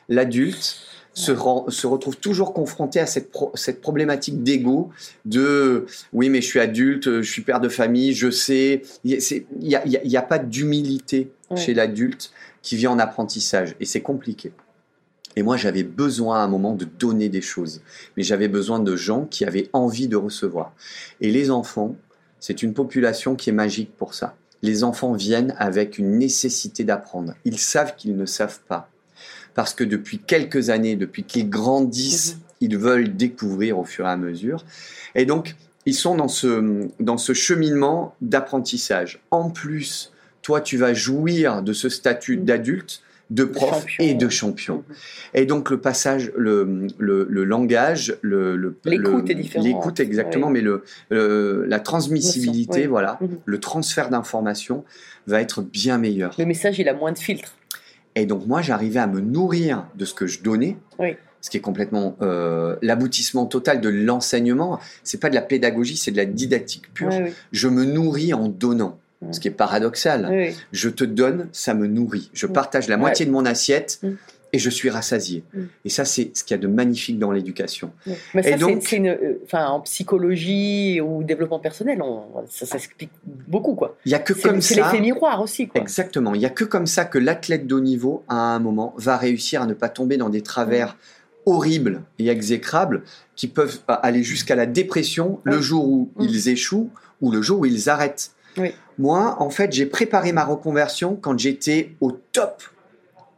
L'adulte 0.09 0.77
se, 1.13 1.33
rend- 1.33 1.69
se 1.71 1.89
retrouve 1.89 2.17
toujours 2.19 2.53
confronté 2.55 3.01
à 3.01 3.07
cette, 3.07 3.33
pro- 3.33 3.51
cette 3.55 3.81
problématique 3.81 4.45
d'ego, 4.45 4.91
de 5.25 5.87
oui, 6.13 6.29
mais 6.29 6.41
je 6.41 6.47
suis 6.47 6.61
adulte, 6.61 7.21
je 7.23 7.29
suis 7.29 7.43
père 7.43 7.59
de 7.59 7.69
famille, 7.69 8.13
je 8.13 8.31
sais. 8.31 8.83
Il 9.03 9.19
n'y 9.59 9.75
a, 9.75 9.83
a- 10.21 10.23
pas 10.23 10.39
d'humilité 10.39 11.33
chez 11.57 11.75
l'adulte 11.75 12.31
qui 12.63 12.77
vit 12.77 12.87
en 12.87 12.99
apprentissage. 13.01 13.75
Et 13.81 13.87
c'est 13.87 14.03
compliqué. 14.03 14.53
Et 15.37 15.43
moi, 15.43 15.57
j'avais 15.57 15.83
besoin 15.83 16.41
à 16.41 16.43
un 16.43 16.49
moment 16.49 16.75
de 16.75 16.87
donner 16.87 17.29
des 17.29 17.43
choses. 17.43 17.83
Mais 18.17 18.23
j'avais 18.23 18.49
besoin 18.49 18.81
de 18.81 18.97
gens 18.97 19.27
qui 19.27 19.45
avaient 19.45 19.69
envie 19.73 20.09
de 20.09 20.17
recevoir. 20.17 20.73
Et 21.21 21.31
les 21.31 21.51
enfants, 21.51 21.95
c'est 22.41 22.63
une 22.63 22.73
population 22.75 23.37
qui 23.37 23.51
est 23.51 23.55
magique 23.55 23.95
pour 23.97 24.15
ça. 24.15 24.35
Les 24.63 24.83
enfants 24.83 25.13
viennent 25.13 25.55
avec 25.59 25.99
une 25.99 26.19
nécessité 26.19 26.85
d'apprendre. 26.85 27.35
Ils 27.45 27.59
savent 27.59 27.95
qu'ils 27.97 28.17
ne 28.17 28.25
savent 28.27 28.61
pas. 28.67 28.89
Parce 29.55 29.75
que 29.75 29.85
depuis 29.85 30.19
quelques 30.19 30.71
années, 30.71 30.97
depuis 30.97 31.25
qu'ils 31.25 31.49
grandissent, 31.51 32.39
ils 32.61 32.77
veulent 32.79 33.15
découvrir 33.17 33.79
au 33.79 33.85
fur 33.85 34.07
et 34.07 34.11
à 34.11 34.17
mesure. 34.17 34.65
Et 35.15 35.27
donc, 35.27 35.57
ils 35.85 35.95
sont 35.95 36.17
dans 36.17 36.29
ce, 36.29 36.89
dans 36.99 37.19
ce 37.19 37.33
cheminement 37.35 38.15
d'apprentissage. 38.23 39.21
En 39.31 39.51
plus, 39.51 40.13
toi, 40.43 40.61
tu 40.61 40.77
vas 40.79 40.95
jouir 40.95 41.63
de 41.63 41.73
ce 41.73 41.89
statut 41.89 42.39
Mhm. 42.39 42.45
d'adulte, 42.45 43.03
de 43.31 43.45
prof 43.45 43.71
champion. 43.81 44.05
et 44.05 44.15
de 44.15 44.29
champion. 44.29 44.85
Et 45.35 45.47
donc 45.47 45.71
le 45.71 45.81
passage, 45.81 46.33
le, 46.37 46.87
le, 46.99 47.27
le 47.29 47.45
langage, 47.45 48.17
le, 48.23 48.77
L'écoute 48.85 49.29
est 49.31 49.35
différente. 49.35 49.67
L'écoute 49.67 50.01
exactement, 50.01 50.47
Oui. 50.49 50.53
mais 50.55 50.61
le, 50.61 50.85
le- 51.11 51.65
la 51.69 51.81
transmissibilité, 51.81 52.83
Oui. 52.83 52.87
voilà, 52.87 53.19
Mhm. 53.21 53.39
le 53.45 53.59
transfert 53.61 54.11
d'informations 54.11 54.85
va 55.27 55.41
être 55.41 55.61
bien 55.63 55.99
meilleur. 55.99 56.35
Le 56.39 56.47
message, 56.47 56.79
il 56.79 56.89
a 56.89 56.95
moins 56.95 57.13
de 57.13 57.19
filtres. 57.19 57.57
Et 58.15 58.27
donc 58.27 58.47
moi, 58.47 58.63
j'arrivais 58.63 59.01
à 59.01 59.07
me 59.07 59.21
nourrir 59.21 59.87
de 59.97 60.05
ce 60.05 60.15
que 60.15 60.27
je 60.27 60.41
donnais. 60.43 60.77
Oui. 60.99 61.17
Ce 61.43 61.51
qui 61.51 61.59
est 61.59 61.61
complètement 61.61 62.17
euh, 62.23 62.77
l'aboutissement 62.83 63.47
total 63.47 63.81
de 63.81 63.89
l'enseignement, 63.89 64.81
c'est 65.05 65.21
pas 65.21 65.29
de 65.31 65.35
la 65.35 65.43
pédagogie, 65.43 65.97
c'est 65.97 66.11
de 66.11 66.17
la 66.17 66.25
didactique 66.25 66.93
pure. 66.95 67.09
Ouais, 67.09 67.23
oui. 67.27 67.31
Je 67.53 67.69
me 67.69 67.85
nourris 67.85 68.33
en 68.35 68.49
donnant, 68.49 68.99
Ce 69.33 69.41
qui 69.41 69.49
est 69.49 69.51
paradoxal. 69.53 70.29
Oui. 70.31 70.55
Je 70.73 70.89
te 70.91 71.03
donne, 71.05 71.49
ça 71.53 71.73
me 71.75 71.87
nourrit. 71.87 72.31
Je 72.35 72.47
Mm. 72.47 72.53
partage 72.53 72.89
la 72.89 72.97
moitié 72.97 73.25
de 73.27 73.31
mon 73.31 73.47
assiette 73.47 73.99
Mm. 74.03 74.09
et 74.53 74.59
je 74.59 74.69
suis 74.71 74.91
rassasié. 74.91 75.43
Mm. 75.55 75.61
Et 75.87 75.89
ça, 75.89 76.05
c'est 76.05 76.31
ce 76.37 76.45
qu'il 76.45 76.55
y 76.55 76.61
a 76.61 76.63
de 76.63 76.67
magnifique 76.69 77.19
dans 77.19 77.33
l'éducation. 77.33 77.93
Mais 78.35 78.43
ça, 78.43 78.49
Et 78.51 78.53
c'est- 78.53 78.59
donc- 78.59 78.83
c'est 78.87 78.97
une, 78.97 79.09
euh, 79.09 79.41
enfin, 79.45 79.67
en 79.69 79.81
psychologie 79.81 81.01
ou 81.01 81.23
développement 81.23 81.59
personnel, 81.59 82.03
on, 82.03 82.25
ça, 82.51 82.67
ça 82.67 82.79
s'explique 82.79 83.11
beaucoup, 83.49 83.75
quoi. 83.75 83.97
Il 84.05 84.13
y 84.13 84.15
a 84.15 84.19
que 84.19 84.35
C'est 84.35 84.43
comme 84.49 84.61
c'est 84.61 84.75
ça. 84.75 84.83
l'effet 84.93 85.01
miroir 85.01 85.41
aussi, 85.41 85.67
quoi. 85.67 85.81
Exactement. 85.81 86.35
Il 86.35 86.41
y 86.43 86.47
a 86.47 86.51
que 86.51 86.65
comme 86.65 86.87
ça 86.87 87.05
que 87.07 87.19
l'athlète 87.19 87.67
de 87.67 87.75
haut 87.75 87.81
niveau, 87.81 88.23
à 88.29 88.55
un 88.55 88.59
moment, 88.59 88.95
va 88.99 89.17
réussir 89.17 89.63
à 89.63 89.67
ne 89.67 89.75
pas 89.75 89.89
tomber 89.89 90.19
dans 90.19 90.29
des 90.29 90.43
travers 90.43 90.97
horribles 91.47 92.03
et 92.19 92.29
exécrables 92.29 93.03
qui 93.35 93.47
peuvent 93.49 93.81
aller 93.89 94.23
jusqu'à 94.23 94.57
la 94.57 94.67
dépression 94.67 95.41
le 95.45 95.61
jour 95.61 95.87
où 95.89 96.11
ils 96.21 96.49
échouent 96.49 96.91
ou 97.21 97.31
le 97.31 97.41
jour 97.41 97.61
où 97.61 97.67
ils 97.67 97.89
arrêtent. 97.89 98.33
Oui. 98.59 98.73
Moi, 98.99 99.37
en 99.41 99.51
fait, 99.51 99.73
j'ai 99.73 99.87
préparé 99.87 100.33
ma 100.33 100.45
reconversion 100.45 101.17
quand 101.21 101.39
j'étais 101.39 101.91
au 102.01 102.13
top 102.13 102.63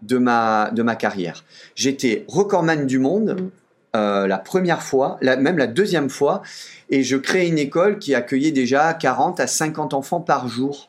de 0.03 0.19
ma, 0.19 0.71
de 0.73 0.83
ma 0.83 0.95
carrière. 0.95 1.45
J'étais 1.75 2.25
recordman 2.29 2.87
du 2.87 2.99
monde 2.99 3.37
Mm. 3.41 3.51
euh, 3.97 4.27
la 4.29 4.39
première 4.39 4.83
fois, 4.83 5.17
la- 5.23 5.37
même 5.37 5.59
la 5.59 5.67
deuxième 5.67 6.11
fois, 6.11 6.43
et 6.91 7.03
je 7.03 7.17
créais 7.17 7.49
une 7.49 7.59
école 7.59 7.99
qui 7.99 8.15
accueillait 8.15 8.53
déjà 8.53 8.93
40 8.95 9.41
à 9.41 9.47
50 9.47 9.95
enfants 9.95 10.21
par 10.21 10.47
jour. 10.47 10.89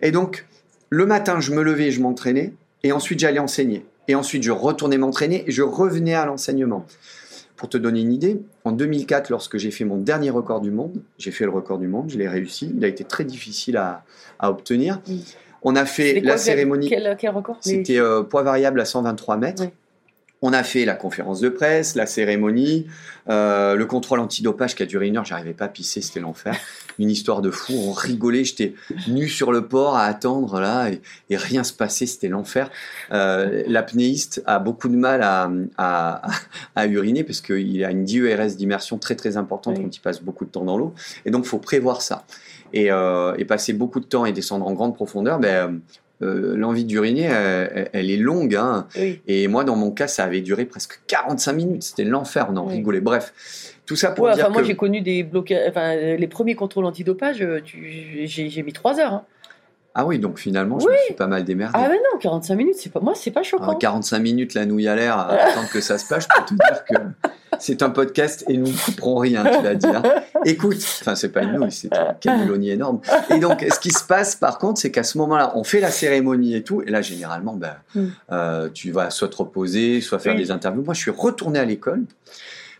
Et 0.00 0.10
donc, 0.10 0.46
le 0.90 1.04
matin, 1.06 1.38
je 1.40 1.52
me 1.52 1.62
levais, 1.62 1.90
je 1.90 2.00
m'entraînais, 2.00 2.54
et 2.82 2.90
ensuite 2.92 3.18
j'allais 3.20 3.38
enseigner. 3.38 3.84
Et 4.08 4.14
ensuite, 4.14 4.42
je 4.42 4.50
retournais 4.50 4.96
m'entraîner 4.96 5.44
et 5.46 5.52
je 5.52 5.62
revenais 5.62 6.14
à 6.14 6.24
l'enseignement. 6.24 6.86
Pour 7.58 7.68
te 7.68 7.76
donner 7.76 8.00
une 8.00 8.12
idée, 8.12 8.40
en 8.64 8.70
2004, 8.70 9.30
lorsque 9.30 9.58
j'ai 9.58 9.72
fait 9.72 9.84
mon 9.84 9.98
dernier 9.98 10.30
record 10.30 10.60
du 10.60 10.70
monde, 10.70 11.02
j'ai 11.18 11.32
fait 11.32 11.44
le 11.44 11.50
record 11.50 11.78
du 11.78 11.88
monde, 11.88 12.08
je 12.08 12.16
l'ai 12.16 12.28
réussi. 12.28 12.72
Il 12.76 12.84
a 12.84 12.88
été 12.88 13.02
très 13.02 13.24
difficile 13.24 13.76
à, 13.76 14.04
à 14.38 14.48
obtenir. 14.48 15.00
On 15.62 15.74
a 15.74 15.84
fait 15.84 16.20
quoi, 16.20 16.30
la 16.30 16.38
cérémonie. 16.38 16.88
Quel, 16.88 17.16
quel 17.18 17.30
record? 17.30 17.58
C'était 17.60 17.98
euh, 17.98 18.22
poids 18.22 18.44
variable 18.44 18.80
à 18.80 18.84
123 18.84 19.36
mètres. 19.38 19.64
Oui. 19.64 19.70
On 20.40 20.52
a 20.52 20.62
fait 20.62 20.84
la 20.84 20.94
conférence 20.94 21.40
de 21.40 21.48
presse, 21.48 21.96
la 21.96 22.06
cérémonie, 22.06 22.86
euh, 23.28 23.74
le 23.74 23.86
contrôle 23.86 24.20
antidopage 24.20 24.76
qui 24.76 24.84
a 24.84 24.86
duré 24.86 25.08
une 25.08 25.16
heure. 25.16 25.24
J'arrivais 25.24 25.52
pas 25.52 25.64
à 25.64 25.68
pisser, 25.68 26.00
c'était 26.00 26.20
l'enfer. 26.20 26.54
Une 27.00 27.10
histoire 27.10 27.42
de 27.42 27.50
fou. 27.50 27.72
On 27.76 27.90
rigolait. 27.90 28.44
J'étais 28.44 28.74
nu 29.08 29.28
sur 29.28 29.50
le 29.50 29.66
port 29.66 29.96
à 29.96 30.04
attendre 30.04 30.60
là 30.60 30.90
et, 30.90 31.00
et 31.28 31.36
rien 31.36 31.64
se 31.64 31.72
passait. 31.72 32.06
C'était 32.06 32.28
l'enfer. 32.28 32.70
Euh, 33.10 33.64
L'apnéiste 33.66 34.40
a 34.46 34.60
beaucoup 34.60 34.88
de 34.88 34.96
mal 34.96 35.22
à, 35.22 35.50
à, 35.76 36.22
à 36.76 36.86
uriner 36.86 37.24
parce 37.24 37.40
qu'il 37.40 37.84
a 37.84 37.90
une 37.90 38.04
DERS 38.04 38.54
d'immersion 38.56 38.98
très 38.98 39.16
très 39.16 39.36
importante 39.36 39.74
Oui. 39.76 39.82
quand 39.82 39.96
il 39.96 40.00
passe 40.00 40.22
beaucoup 40.22 40.44
de 40.44 40.50
temps 40.50 40.64
dans 40.64 40.78
l'eau. 40.78 40.94
Et 41.24 41.32
donc, 41.32 41.46
faut 41.46 41.58
prévoir 41.58 42.00
ça. 42.00 42.24
Et, 42.72 42.92
euh, 42.92 43.34
et 43.38 43.44
passer 43.44 43.72
beaucoup 43.72 43.98
de 43.98 44.04
temps 44.04 44.24
et 44.24 44.32
descendre 44.32 44.66
en 44.68 44.72
grande 44.72 44.94
profondeur, 44.94 45.40
ben, 45.40 45.80
euh, 46.22 46.56
l'envie 46.56 46.84
d'uriner, 46.84 47.22
elle, 47.22 47.90
elle 47.92 48.10
est 48.10 48.16
longue. 48.16 48.54
Hein. 48.56 48.86
Oui. 48.96 49.20
Et 49.26 49.46
moi, 49.48 49.64
dans 49.64 49.76
mon 49.76 49.90
cas, 49.90 50.06
ça 50.08 50.24
avait 50.24 50.40
duré 50.40 50.64
presque 50.64 51.00
45 51.06 51.52
minutes. 51.52 51.82
C'était 51.84 52.04
l'enfer, 52.04 52.48
on 52.50 52.56
en 52.56 52.66
Oui. 52.66 52.74
rigolait. 52.74 53.00
Bref, 53.00 53.32
tout 53.86 53.96
ça 53.96 54.10
pour 54.10 54.24
Ouais, 54.26 54.34
dire 54.34 54.44
enfin, 54.44 54.52
moi, 54.52 54.62
que... 54.62 54.66
j'ai 54.68 54.76
connu 54.76 55.00
des 55.00 55.22
blocages. 55.22 55.68
Enfin, 55.68 55.96
euh, 55.96 56.16
les 56.16 56.26
premiers 56.26 56.54
contrôles 56.54 56.84
antidopage, 56.84 57.40
euh, 57.42 57.60
tu- 57.64 58.22
j'ai 58.26 58.62
mis 58.62 58.72
3 58.72 58.98
heures. 59.00 59.12
hein. 59.14 59.24
Ah 59.94 60.06
oui, 60.06 60.18
donc 60.18 60.38
finalement, 60.38 60.78
je 60.78 60.86
Oui. 60.86 60.92
me 60.92 60.98
suis 61.06 61.14
pas 61.14 61.26
mal 61.26 61.44
démerdé. 61.44 61.76
Ah, 61.76 61.88
mais 61.88 61.96
non, 61.96 62.18
45 62.20 62.54
minutes, 62.54 62.76
c'est 62.78 62.92
pas... 62.92 63.00
moi, 63.00 63.14
c'est 63.16 63.30
pas 63.32 63.40
Ah, 63.40 63.44
choquant. 63.44 63.74
45 63.74 64.18
minutes, 64.20 64.54
la 64.54 64.64
nouille 64.64 64.86
à 64.86 64.94
l'air, 64.94 65.18
à 65.18 65.28
attendre 65.32 65.68
que 65.70 65.80
ça 65.80 65.98
se 65.98 66.06
passe, 66.06 66.24
je 66.24 66.40
peux 66.40 66.46
te 66.46 66.54
dire 66.54 66.84
que 66.84 66.94
c'est 67.58 67.82
un 67.82 67.90
podcast 67.90 68.44
et 68.48 68.56
nous 68.56 68.68
ne 68.68 68.76
couperons 68.84 69.16
rien, 69.16 69.42
tu 69.44 69.60
vas 69.62 69.74
dire. 69.74 70.00
Écoute, 70.44 70.76
enfin, 71.00 71.16
c'est 71.16 71.30
pas 71.30 71.42
une 71.42 71.54
nouille, 71.54 71.72
c'est 71.72 71.92
un 71.96 72.14
cannelloni 72.14 72.70
énorme. 72.70 73.00
Et 73.30 73.40
donc, 73.40 73.66
ce 73.68 73.80
qui 73.80 73.90
se 73.90 74.04
passe, 74.04 74.36
par 74.36 74.58
contre, 74.58 74.80
c'est 74.80 74.92
qu'à 74.92 75.02
ce 75.02 75.18
moment-là, 75.18 75.52
on 75.56 75.64
fait 75.64 75.80
la 75.80 75.90
cérémonie 75.90 76.54
et 76.54 76.62
tout, 76.62 76.82
et 76.82 76.90
là, 76.90 77.02
généralement, 77.02 77.54
ben, 77.54 77.74
Mm. 77.96 78.06
euh, 78.30 78.68
tu 78.72 78.92
vas 78.92 79.10
soit 79.10 79.28
te 79.28 79.36
reposer, 79.36 80.00
soit 80.00 80.20
faire 80.20 80.34
Oui. 80.34 80.38
des 80.42 80.50
interviews. 80.52 80.82
Moi, 80.84 80.94
je 80.94 81.00
suis 81.00 81.10
retourné 81.10 81.58
à 81.58 81.64
l'école 81.64 82.02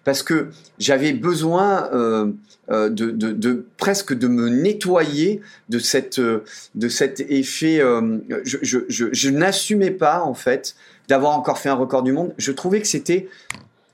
parce 0.09 0.23
que 0.23 0.47
j'avais 0.79 1.13
besoin 1.13 1.91
euh, 1.93 2.29
euh, 2.71 2.89
de, 2.89 3.11
de- 3.11 3.33
de- 3.33 3.67
presque 3.77 4.15
de 4.15 4.27
me 4.27 4.49
nettoyer 4.49 5.43
de 5.69 5.79
cette 5.79 6.19
euh, 6.19 6.45
de 6.75 6.89
cet 6.89 7.21
effet. 7.29 7.79
euh, 7.79 8.17
je 8.43 8.57
je, 8.63 8.79
je, 8.89 9.05
je 9.13 9.29
n'assumais 9.29 9.91
pas 9.91 10.23
en 10.23 10.33
fait 10.33 10.75
d'avoir 11.09 11.37
encore 11.39 11.59
fait 11.59 11.69
un 11.69 11.75
record 11.75 12.03
du 12.03 12.13
monde. 12.13 12.33
Je 12.39 12.53
trouvais 12.53 12.81
que 12.81 12.87
c'était 12.87 13.29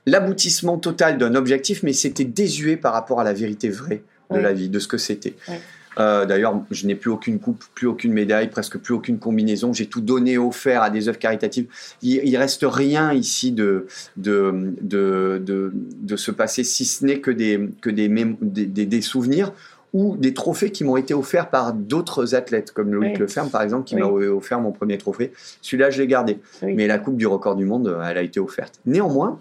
l'aboutissement 0.05 0.77
total 0.77 1.17
d'un 1.17 1.35
objectif, 1.35 1.83
mais 1.83 1.91
c'était 1.91 2.23
désuet 2.23 2.77
par 2.77 2.93
rapport 2.93 3.19
à 3.19 3.25
la 3.25 3.33
vérité 3.33 3.67
vraie 3.67 4.01
de 4.31 4.37
Oui. 4.37 4.41
la 4.41 4.53
vie, 4.53 4.69
de 4.69 4.79
ce 4.79 4.87
que 4.87 4.97
c'était. 4.97 5.33
Oui. 5.49 5.55
Euh, 5.99 6.25
D'ailleurs, 6.25 6.61
je 6.71 6.87
n'ai 6.87 6.95
plus 6.95 7.09
aucune 7.09 7.39
coupe, 7.39 7.63
plus 7.73 7.87
aucune 7.87 8.11
médaille, 8.13 8.49
presque 8.49 8.77
plus 8.77 8.93
aucune 8.93 9.17
combinaison. 9.19 9.73
J'ai 9.73 9.85
tout 9.87 10.01
donné, 10.01 10.37
offert 10.37 10.81
à 10.81 10.89
des 10.89 11.07
œuvres 11.07 11.19
caritatives. 11.19 11.67
Il, 12.01 12.21
il 12.23 12.37
reste 12.37 12.65
rien 12.67 13.13
ici 13.13 13.51
de 13.51 13.87
de, 14.17 14.73
de, 14.81 15.41
de, 15.43 15.71
de 15.73 16.15
ce 16.15 16.31
passé, 16.31 16.63
si 16.63 16.85
ce 16.85 17.05
n'est 17.05 17.19
que 17.19 17.31
des 17.31 17.69
que 17.81 17.89
des, 17.89 18.07
des, 18.09 18.65
des- 18.65 18.85
des 18.85 19.01
souvenirs 19.01 19.51
ou 19.93 20.17
des 20.17 20.33
trophées 20.33 20.71
qui 20.71 20.83
m'ont 20.83 20.97
été 20.97 21.13
offerts 21.13 21.49
par 21.49 21.71
d'autres 21.71 22.35
athlètes, 22.35 22.71
comme 22.73 22.93
Loïc 22.93 23.13
Oui. 23.13 23.17
Leferme 23.19 23.49
par 23.49 23.61
exemple, 23.61 23.85
qui 23.85 23.95
Oui. 23.95 24.01
m'a 24.01 24.07
offert 24.07 24.59
mon 24.59 24.73
premier 24.73 24.97
trophée. 24.97 25.31
Celui-là, 25.61 25.89
je 25.89 26.01
l'ai 26.01 26.07
gardé. 26.07 26.39
Oui. 26.61 26.73
Mais 26.75 26.85
la 26.87 26.97
Coupe 26.99 27.15
du 27.15 27.25
record 27.27 27.55
du 27.55 27.63
monde, 27.63 27.87
euh, 27.87 28.01
elle 28.05 28.17
a 28.17 28.21
été 28.21 28.41
offerte. 28.41 28.79
Néanmoins, 28.85 29.39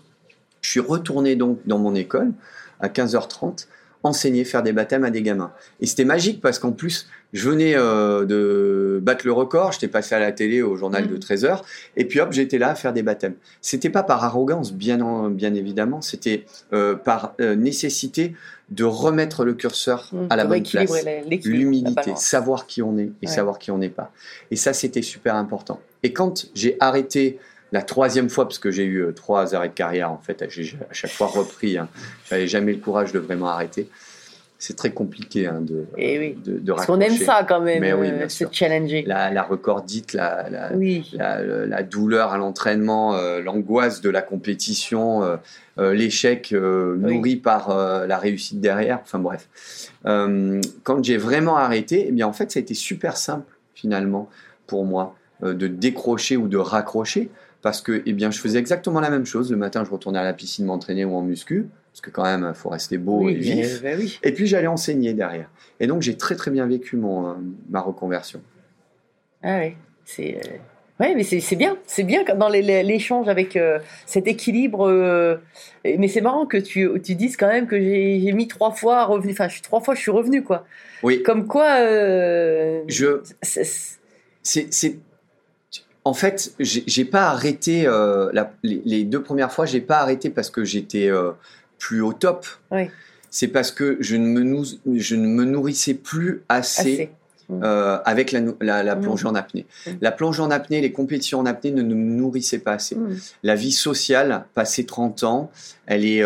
je 0.62 0.71
suis 0.71 0.81
retourné 0.81 1.35
donc 1.35 1.59
dans 1.67 1.79
mon 1.79 1.95
école 1.97 2.31
à 2.79 2.88
15h30 2.88 3.67
enseigner, 4.05 4.45
faire 4.45 4.62
des 4.62 4.73
baptêmes 4.73 5.05
à 5.05 5.11
des 5.11 5.23
gamins. 5.23 5.53
Et 5.81 5.87
c'était 5.87 6.05
magique 6.05 6.40
parce 6.40 6.59
qu'en 6.61 6.71
plus, 6.73 7.09
je 7.33 7.49
venais 7.51 7.75
euh, 7.75 8.25
de 8.25 9.01
battre 9.03 9.27
le 9.27 9.33
record, 9.33 9.73
j'étais 9.73 9.88
passé 9.88 10.14
à 10.14 10.21
la 10.21 10.31
télé 10.31 10.62
au 10.62 10.77
journal 10.77 11.09
de 11.09 11.17
13 11.17 11.45
heures, 11.45 11.64
et 11.97 12.05
puis 12.05 12.21
hop, 12.21 12.33
j'étais 12.33 12.59
là 12.59 12.71
à 12.71 12.75
faire 12.77 12.93
des 12.93 13.03
baptêmes. 13.03 13.35
C'était 13.61 13.90
pas 13.90 14.05
par 14.05 14.23
arrogance, 14.23 14.73
bien, 14.73 15.01
en- 15.01 15.31
bien 15.31 15.53
évidemment, 15.55 16.01
c'était 16.01 16.45
euh, 16.73 16.95
par 16.95 17.35
euh, 17.40 17.57
nécessité 17.57 18.35
de 18.71 18.85
remettre 18.85 19.45
le 19.45 19.55
curseur 19.55 20.09
Mmh, 20.12 20.27
à 20.31 20.37
la 20.37 20.45
bonne 20.47 20.62
place. 20.62 21.05
L'humilité, 21.45 22.12
savoir 22.17 22.67
qui 22.67 22.83
on 22.83 22.97
est 22.99 23.11
et 23.23 23.27
Ouais. 23.27 23.33
savoir 23.33 23.59
qui 23.59 23.71
on 23.71 23.79
n'est 23.79 23.88
pas. 23.90 24.12
Et 24.51 24.57
ça, 24.57 24.73
c'était 24.73 25.03
super 25.03 25.35
important. 25.35 25.81
Et 26.03 26.12
quand 26.12 26.47
j'ai 26.55 26.77
arrêté 26.81 27.38
la 27.75 27.83
troisième 27.83 28.31
fois, 28.31 28.45
parce 28.47 28.61
que 28.61 28.71
j'ai 28.71 28.85
eu 28.85 29.01
euh, 29.03 29.13
trois 29.13 29.55
arrêts 29.55 29.69
de 29.69 29.75
carrière, 29.75 30.11
en 30.13 30.19
fait, 30.23 30.45
j'ai 30.49 30.77
à 30.91 30.95
chaque 30.95 31.11
fois 31.11 31.27
repris, 31.27 31.77
hein, 31.77 31.89
j'avais 32.31 32.47
jamais 32.47 32.73
le 32.73 32.79
courage 32.79 33.13
de 33.13 33.19
vraiment 33.19 33.49
arrêter. 33.49 33.89
C'est 34.61 34.77
très 34.77 34.93
compliqué 34.93 35.47
hein, 35.49 35.61
de, 35.61 35.85
Et 35.99 36.19
oui. 36.19 36.39
de, 36.43 36.59
de 36.59 36.73
Parce 36.73 36.87
qu'on 36.87 37.01
aime 37.01 37.17
ça 37.17 37.45
quand 37.47 37.61
même, 37.61 37.81
Mais 37.81 37.93
oui, 37.93 38.09
euh, 38.09 38.19
bien 38.19 38.29
sûr. 38.29 38.49
challenger. 38.53 39.03
La, 39.07 39.31
la 39.31 39.43
recordite, 39.43 40.13
la, 40.15 40.49
la, 40.49 40.73
Oui. 40.75 41.11
la, 41.15 41.43
la 41.67 41.83
douleur 41.83 42.33
à 42.33 42.39
l'entraînement, 42.39 43.15
euh, 43.17 43.41
l'angoisse 43.41 44.01
de 44.01 44.09
la 44.09 44.23
compétition, 44.23 45.25
euh, 45.25 45.37
euh, 45.79 45.93
l'échec 45.93 46.53
nourri 46.53 47.35
par 47.37 47.77
la 48.07 48.17
réussite 48.17 48.61
derrière. 48.61 49.01
Enfin 49.03 49.19
bref. 49.19 49.49
Quand 50.05 51.03
j'ai 51.03 51.17
vraiment 51.17 51.57
arrêté, 51.57 52.07
eh 52.09 52.13
bien 52.13 52.29
en 52.29 52.33
fait 52.33 52.53
ça 52.53 52.61
a 52.61 52.63
été 52.63 52.75
super 52.75 53.17
simple 53.17 53.53
finalement 53.75 54.31
pour 54.69 54.85
moi 54.85 55.17
de 55.43 55.67
décrocher 55.67 56.37
ou 56.37 56.47
de 56.47 56.57
raccrocher 56.57 57.29
parce 57.64 57.81
que 57.81 58.03
eh 58.07 58.12
bien 58.12 58.31
je 58.31 58.38
faisais 58.38 58.59
exactement 58.59 59.00
la 59.00 59.11
même 59.11 59.24
chose. 59.27 59.50
Le 59.50 59.57
matin 59.57 59.85
je 59.85 59.90
retournais 59.90 60.18
à 60.18 60.22
la 60.22 60.35
piscine 60.35 60.66
m'entraîner 60.66 61.05
ou 61.05 61.16
en 61.16 61.22
muscu 61.22 61.66
parce 61.90 62.03
que 62.03 62.11
quand 62.11 62.22
même 62.24 62.46
il 62.48 62.55
faut 62.55 62.68
rester 62.68 62.98
beau 62.98 63.24
oui, 63.24 63.33
et 63.33 63.37
vif. 63.37 63.83
oui. 63.98 64.20
Et 64.22 64.33
puis 64.33 64.46
j'allais 64.46 64.66
enseigner 64.68 65.14
derrière. 65.14 65.50
Et 65.81 65.87
donc 65.87 66.03
j'ai 66.03 66.16
très 66.16 66.37
très 66.37 66.50
bien 66.50 66.66
vécu 66.66 66.96
mon, 66.96 67.27
euh, 67.31 67.35
ma 67.70 67.81
reconversion. 67.81 68.42
Ah 69.42 69.57
ouais, 69.59 69.77
c'est 70.05 70.37
euh, 70.37 70.48
mais 71.00 71.24
c'est 71.24 71.57
bien, 71.57 71.77
c'est 71.87 72.05
bien 72.05 72.22
dans 72.37 72.48
l'échange 72.48 73.29
avec 73.29 73.57
euh, 73.57 73.79
cet 74.07 74.27
équilibre. 74.29 74.87
euh, 74.87 75.37
mais 75.85 76.09
c'est 76.09 76.20
marrant 76.20 76.46
que 76.46 76.57
tu, 76.59 76.88
tu 77.03 77.14
dises 77.14 77.37
quand 77.37 77.48
même 77.48 77.66
que 77.66 77.81
j'ai 77.81 78.33
mis 78.33 78.46
trois 78.46 78.72
fois 78.72 78.98
à 78.98 79.05
revenir. 79.05 79.33
Enfin, 79.33 79.48
je 79.48 79.55
suis 79.55 79.62
trois 79.62 79.81
fois, 79.81 79.94
je 79.94 80.00
suis 80.00 80.11
revenu 80.11 80.44
quoi. 80.44 80.66
Oui, 81.03 81.22
Comme 81.22 81.46
quoi, 81.46 81.79
euh, 81.81 82.83
je 82.87 83.22
c'est- 84.42 84.98
en 86.05 86.12
fait, 86.14 86.53
j'ai, 86.59 87.05
pas 87.05 87.29
arrêté 87.31 87.87
euh, 87.87 88.31
la- 88.33 88.53
les, 88.62 88.83
les 88.85 89.05
deux 89.05 89.23
premières 89.23 89.53
fois, 89.53 89.64
j'ai 89.67 89.81
pas 89.81 89.99
arrêté 89.99 90.29
parce 90.31 90.51
que 90.51 90.64
j'étais 90.64 91.09
euh, 91.09 91.31
plus 91.79 92.01
au 92.03 92.12
top. 92.12 92.47
Oui. 92.71 92.90
C'est 93.31 93.49
parce 93.49 93.71
que 93.73 93.97
je 94.01 94.17
ne 94.17 94.27
me, 94.27 94.43
nous- 94.43 94.64
je 94.97 95.17
ne 95.17 95.27
me 95.27 95.45
nourrissais 95.45 95.95
plus 95.95 96.43
assez, 96.49 96.81
assez. 96.93 97.11
euh, 97.51 97.99
avec 98.05 98.33
la, 98.33 98.40
la, 98.61 98.83
la 98.83 98.95
Mhm. 98.97 99.03
plongée 99.03 99.27
en 99.27 99.35
apnée. 99.35 99.67
Mhm. 99.87 99.99
La 100.03 100.12
plongée 100.12 100.43
en 100.43 100.51
apnée, 100.51 100.81
les 100.81 100.93
compétitions 100.93 101.40
en 101.40 101.47
apnée 101.47 101.71
ne 101.73 101.83
nous 101.83 101.97
nourrissaient 101.97 102.59
pas 102.61 102.73
assez. 102.75 102.97
La 103.43 103.55
vie 103.55 103.73
sociale, 103.73 104.45
passé 104.55 104.85
30 104.87 105.25
ans, 105.25 105.51
elle 105.87 106.05
est, 106.05 106.23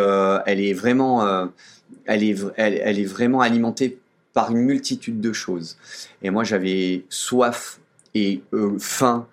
elle 0.47 0.61
est 0.61 0.75
vraiment, 0.75 1.49
elle 2.05 2.25
est, 2.25 2.33
v- 2.35 2.51
elle, 2.57 2.75
elle 2.83 2.99
est 2.99 3.05
vraiment 3.05 3.41
alimentée 3.41 3.99
par 4.35 4.51
une 4.51 4.59
multitude 4.63 5.21
de 5.21 5.33
choses. 5.33 5.77
Et 6.23 6.31
moi, 6.31 6.45
j'avais 6.45 7.05
soif 7.09 7.79
et 8.15 8.43
euh, 8.53 8.77
faim 8.79 9.27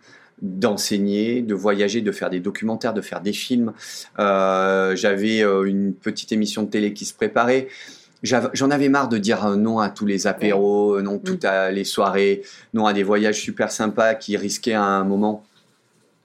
d'enseigner, 0.46 1.42
de 1.42 1.56
voyager, 1.56 2.02
de 2.02 2.12
faire 2.12 2.30
des 2.30 2.40
documentaires, 2.40 2.94
de 2.94 3.02
faire 3.02 3.22
des 3.22 3.34
films. 3.34 3.74
Euh, 4.20 4.96
j'avais 4.96 5.42
euh, 5.44 5.64
une 5.64 5.94
petite 5.94 6.32
émission 6.32 6.64
de 6.64 6.70
télé 6.70 6.94
qui 6.94 7.06
se 7.06 7.14
préparait. 7.14 7.68
J'en 8.24 8.72
avais 8.72 8.90
marre 8.90 9.10
de 9.10 9.18
dire 9.20 9.48
non 9.56 9.80
à 9.80 9.90
tous 9.90 10.06
les 10.06 10.26
apéros, 10.26 11.00
non 11.02 11.20
toutes 11.20 11.46
à 11.46 11.70
les 11.72 11.84
soirées, 11.84 12.42
non 12.74 12.88
à 12.88 12.94
des 12.94 13.04
voyages 13.04 13.40
super 13.40 13.72
sympas 13.72 14.16
qui 14.16 14.36
risquaient 14.36 14.74
à 14.74 14.84
un 14.84 15.04
moment 15.04 15.44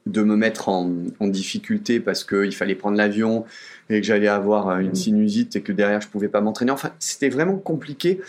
de 0.07 0.23
me 0.23 0.35
mettre 0.35 0.71
en, 0.71 0.91
en 1.19 1.27
difficulté 1.27 2.01
parce 2.01 2.25
qu'il 2.25 2.55
fallait 2.55 2.75
prendre 2.75 2.97
l'avion 2.97 3.45
et 3.91 4.01
que 4.01 4.07
j'allais 4.07 4.29
avoir 4.29 4.69
euh, 4.71 4.79
une 4.79 4.95
sinusite 4.95 5.57
et 5.57 5.61
que 5.61 5.73
derrière 5.73 6.01
je 6.01 6.09
pouvais 6.09 6.29
pas 6.29 6.41
m'entraîner. 6.41 6.71
Enfin, 6.71 6.93
c'était 6.99 7.29
vraiment 7.29 7.57
compliqué. 7.59 8.21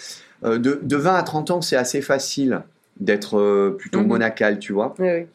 De, 0.44 0.58
de 0.82 0.96
20 0.96 1.16
à 1.16 1.24
30 1.24 1.52
ans, 1.52 1.62
c'est 1.62 1.76
assez 1.78 2.02
facile 2.02 2.62
d'être 3.00 3.70
plutôt 3.78 4.00
Mhm. 4.02 4.08
monacal, 4.08 4.58
tu 4.60 4.74
vois. 4.74 4.96
Oui, 5.00 5.08
oui. 5.08 5.26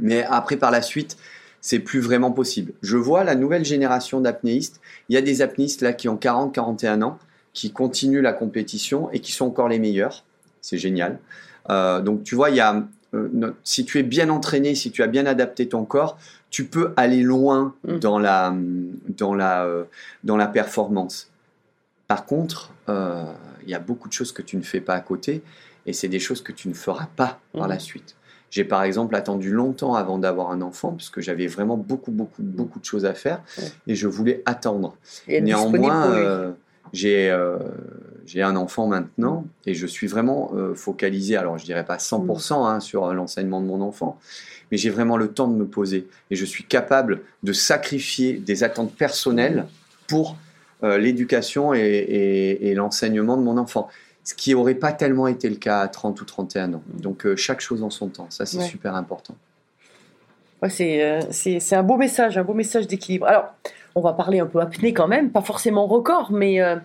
Mais 0.00 0.24
après, 0.24 0.56
par 0.56 0.70
la 0.70 0.82
suite, 0.82 1.16
c'est 1.60 1.78
plus 1.78 2.00
vraiment 2.00 2.30
possible. 2.32 2.72
Je 2.82 2.96
vois 2.96 3.24
la 3.24 3.34
nouvelle 3.34 3.64
génération 3.64 4.20
d'apnéistes. 4.20 4.80
Il 5.08 5.14
y 5.14 5.16
a 5.18 5.22
des 5.22 5.40
apnéistes 5.42 5.80
là 5.82 5.92
qui 5.92 6.08
ont 6.08 6.16
40, 6.16 6.54
41 6.54 7.02
ans, 7.02 7.18
qui 7.52 7.72
continuent 7.72 8.20
la 8.22 8.32
compétition 8.32 9.10
et 9.12 9.20
qui 9.20 9.32
sont 9.32 9.46
encore 9.46 9.68
les 9.68 9.78
meilleurs. 9.78 10.24
C'est 10.60 10.78
génial. 10.78 11.18
Euh, 11.70 12.00
donc, 12.00 12.22
tu 12.24 12.34
vois, 12.34 12.50
il 12.50 12.56
y 12.56 12.60
a, 12.60 12.84
euh, 13.14 13.52
si 13.62 13.84
tu 13.84 13.98
es 13.98 14.02
bien 14.02 14.28
entraîné, 14.28 14.74
si 14.74 14.90
tu 14.90 15.02
as 15.02 15.06
bien 15.06 15.24
adapté 15.26 15.68
ton 15.68 15.84
corps, 15.84 16.18
tu 16.50 16.66
peux 16.66 16.92
aller 16.96 17.22
loin 17.22 17.74
Mm. 17.84 17.98
dans 17.98 18.18
la, 18.18 18.54
dans 19.16 19.34
la, 19.34 19.64
euh, 19.64 19.84
dans 20.24 20.36
la 20.36 20.46
performance. 20.48 21.30
Par 22.08 22.26
contre, 22.26 22.72
il 22.88 23.70
y 23.70 23.74
a 23.74 23.78
beaucoup 23.78 24.08
de 24.08 24.12
choses 24.12 24.32
que 24.32 24.42
tu 24.42 24.58
ne 24.58 24.62
fais 24.62 24.82
pas 24.82 24.94
à 24.94 25.00
côté 25.00 25.42
et 25.86 25.94
c'est 25.94 26.08
des 26.08 26.20
choses 26.20 26.42
que 26.42 26.52
tu 26.52 26.68
ne 26.68 26.74
feras 26.74 27.08
pas 27.16 27.40
par 27.54 27.62
Mhm. 27.62 27.68
la 27.70 27.78
suite. 27.78 28.14
J'ai 28.54 28.62
par 28.62 28.84
exemple 28.84 29.16
attendu 29.16 29.50
longtemps 29.50 29.96
avant 29.96 30.16
d'avoir 30.16 30.52
un 30.52 30.60
enfant 30.62 30.92
parce 30.92 31.10
que 31.10 31.20
j'avais 31.20 31.48
vraiment 31.48 31.76
beaucoup, 31.76 32.12
beaucoup, 32.12 32.40
beaucoup 32.44 32.78
de 32.78 32.84
choses 32.84 33.04
à 33.04 33.12
faire 33.12 33.42
Ouais. 33.58 33.64
et 33.88 33.94
je 33.96 34.06
voulais 34.06 34.44
attendre. 34.46 34.96
Et 35.26 35.40
Néanmoins, 35.40 36.06
euh, 36.12 36.52
j'ai 36.92 37.30
euh, 37.30 37.58
j'ai 38.26 38.42
un 38.42 38.54
enfant 38.54 38.86
maintenant 38.86 39.44
et 39.66 39.74
je 39.74 39.88
suis 39.88 40.06
vraiment 40.06 40.52
euh, 40.54 40.72
focalisé, 40.76 41.36
alors 41.36 41.58
je 41.58 41.64
dirais 41.64 41.84
pas 41.84 41.96
100% 41.96 42.64
hein, 42.68 42.78
sur 42.78 43.06
euh, 43.06 43.12
l'enseignement 43.12 43.60
de 43.60 43.66
mon 43.66 43.80
enfant, 43.80 44.20
mais 44.70 44.76
j'ai 44.78 44.90
vraiment 44.90 45.16
le 45.16 45.26
temps 45.32 45.48
de 45.48 45.56
me 45.56 45.66
poser 45.66 46.06
et 46.30 46.36
je 46.36 46.44
suis 46.44 46.62
capable 46.62 47.22
de 47.42 47.52
sacrifier 47.52 48.34
des 48.34 48.62
attentes 48.62 48.94
personnelles 48.94 49.66
pour 50.06 50.36
euh, 50.84 50.96
l'éducation 50.96 51.74
et, 51.74 51.80
et- 51.80 52.68
et 52.70 52.74
l'enseignement 52.76 53.36
de 53.36 53.42
mon 53.42 53.58
enfant. 53.58 53.88
Ce 54.24 54.34
qui 54.34 54.52
n'aurait 54.54 54.74
pas 54.74 54.92
tellement 54.92 55.26
été 55.28 55.48
le 55.50 55.56
cas 55.56 55.80
à 55.80 55.88
30 55.88 56.20
ou 56.20 56.24
31 56.24 56.74
ans. 56.74 56.82
Donc 56.94 57.26
euh, 57.26 57.36
chaque 57.36 57.60
chose 57.60 57.82
en 57.82 57.90
son 57.90 58.08
temps, 58.08 58.26
ça 58.30 58.46
c'est 58.46 58.58
Ouais. 58.58 58.64
super 58.64 58.94
important. 58.94 59.34
Ouais, 60.62 60.70
c'est, 60.70 61.04
euh, 61.04 61.20
c'est, 61.30 61.60
c'est 61.60 61.76
un 61.76 61.82
beau 61.82 61.96
message, 61.96 62.38
un 62.38 62.42
beau 62.44 62.54
message 62.54 62.86
d'équilibre. 62.86 63.26
Alors, 63.26 63.52
on 63.94 64.00
va 64.00 64.12
parler 64.14 64.40
un 64.40 64.46
peu 64.46 64.60
apnée 64.60 64.92
quand 64.94 65.06
même, 65.08 65.30
pas 65.30 65.42
forcément 65.42 65.86
record, 65.86 66.32
mais, 66.32 66.60
euh, 66.62 66.76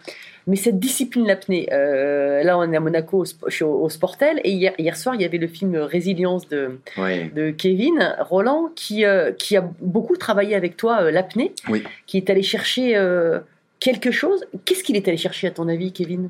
mais 0.47 0.57
cette 0.57 0.79
discipline, 0.79 1.25
l'apnée. 1.25 1.65
Là, 1.71 2.57
on 2.57 2.71
est 2.71 2.75
à 2.75 2.79
Monaco, 2.79 3.19
au, 3.19 3.23
Sp- 3.25 3.49
chez- 3.49 3.63
au 3.65 3.87
Sportel, 3.89 4.41
et 4.43 4.51
hier, 4.51 4.73
hier 4.77 4.95
soir, 4.97 5.15
il 5.15 5.21
y 5.21 5.25
avait 5.25 5.37
le 5.37 5.47
film 5.47 5.75
Résilience 5.77 6.47
de, 6.49 6.79
Ouais. 6.97 7.31
de 7.35 7.51
Kevin 7.51 8.15
Roland, 8.19 8.69
qui, 8.75 9.05
qui 9.37 9.57
a 9.57 9.61
beaucoup 9.81 10.17
travaillé 10.17 10.55
avec 10.55 10.75
toi, 10.77 11.09
l'apnée, 11.09 11.53
Oui. 11.69 11.83
qui 12.05 12.17
est 12.17 12.29
allé 12.29 12.43
chercher 12.43 12.93
quelque 13.79 14.11
chose. 14.11 14.45
Qu'est-ce 14.65 14.83
qu'il 14.83 14.95
est 14.97 15.07
allé 15.07 15.17
chercher, 15.17 15.47
à 15.47 15.51
ton 15.51 15.67
avis, 15.69 15.91
Kevin? 15.93 16.29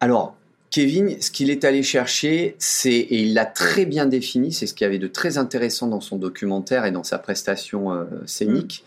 Alors, 0.00 0.34
Kevin, 0.74 1.20
ce 1.22 1.30
qu'il 1.30 1.50
est 1.50 1.62
allé 1.64 1.84
chercher, 1.84 2.56
c'est, 2.58 2.90
et 2.90 3.22
il 3.22 3.32
l'a 3.34 3.46
très 3.46 3.86
bien 3.86 4.06
défini, 4.06 4.52
c'est 4.52 4.66
ce 4.66 4.74
qu'il 4.74 4.84
y 4.84 4.88
avait 4.88 4.98
de 4.98 5.06
très 5.06 5.38
intéressant 5.38 5.86
dans 5.86 6.00
son 6.00 6.16
documentaire 6.16 6.84
et 6.84 6.90
dans 6.90 7.04
sa 7.04 7.18
prestation 7.18 7.92
euh, 7.92 8.02
scénique, 8.26 8.84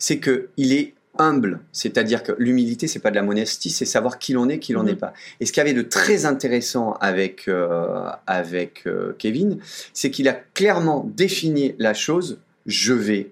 c'est 0.00 0.18
que 0.18 0.48
il 0.56 0.72
est 0.72 0.94
humble, 1.16 1.60
c'est-à-dire 1.70 2.24
que 2.24 2.32
l'humilité, 2.38 2.88
c'est 2.88 2.98
pas 2.98 3.10
de 3.10 3.14
la 3.14 3.22
modestie, 3.22 3.70
c'est 3.70 3.84
savoir 3.84 4.18
qui 4.18 4.32
l'on 4.32 4.48
est, 4.48 4.58
qui 4.58 4.72
l'on 4.72 4.80
Mhm. 4.82 4.86
n'est 4.88 4.96
pas. 4.96 5.12
Et 5.38 5.46
ce 5.46 5.52
qu'il 5.52 5.60
y 5.60 5.66
avait 5.66 5.74
de 5.74 5.82
très 5.82 6.26
intéressant 6.26 6.94
avec, 6.94 7.46
euh, 7.46 8.10
avec 8.26 8.82
euh, 8.88 9.14
Kevin, 9.16 9.58
c'est 9.92 10.10
qu'il 10.10 10.26
a 10.26 10.32
clairement 10.54 11.08
défini 11.16 11.76
la 11.78 11.94
chose, 11.94 12.38
je 12.66 12.94
vais 12.94 13.30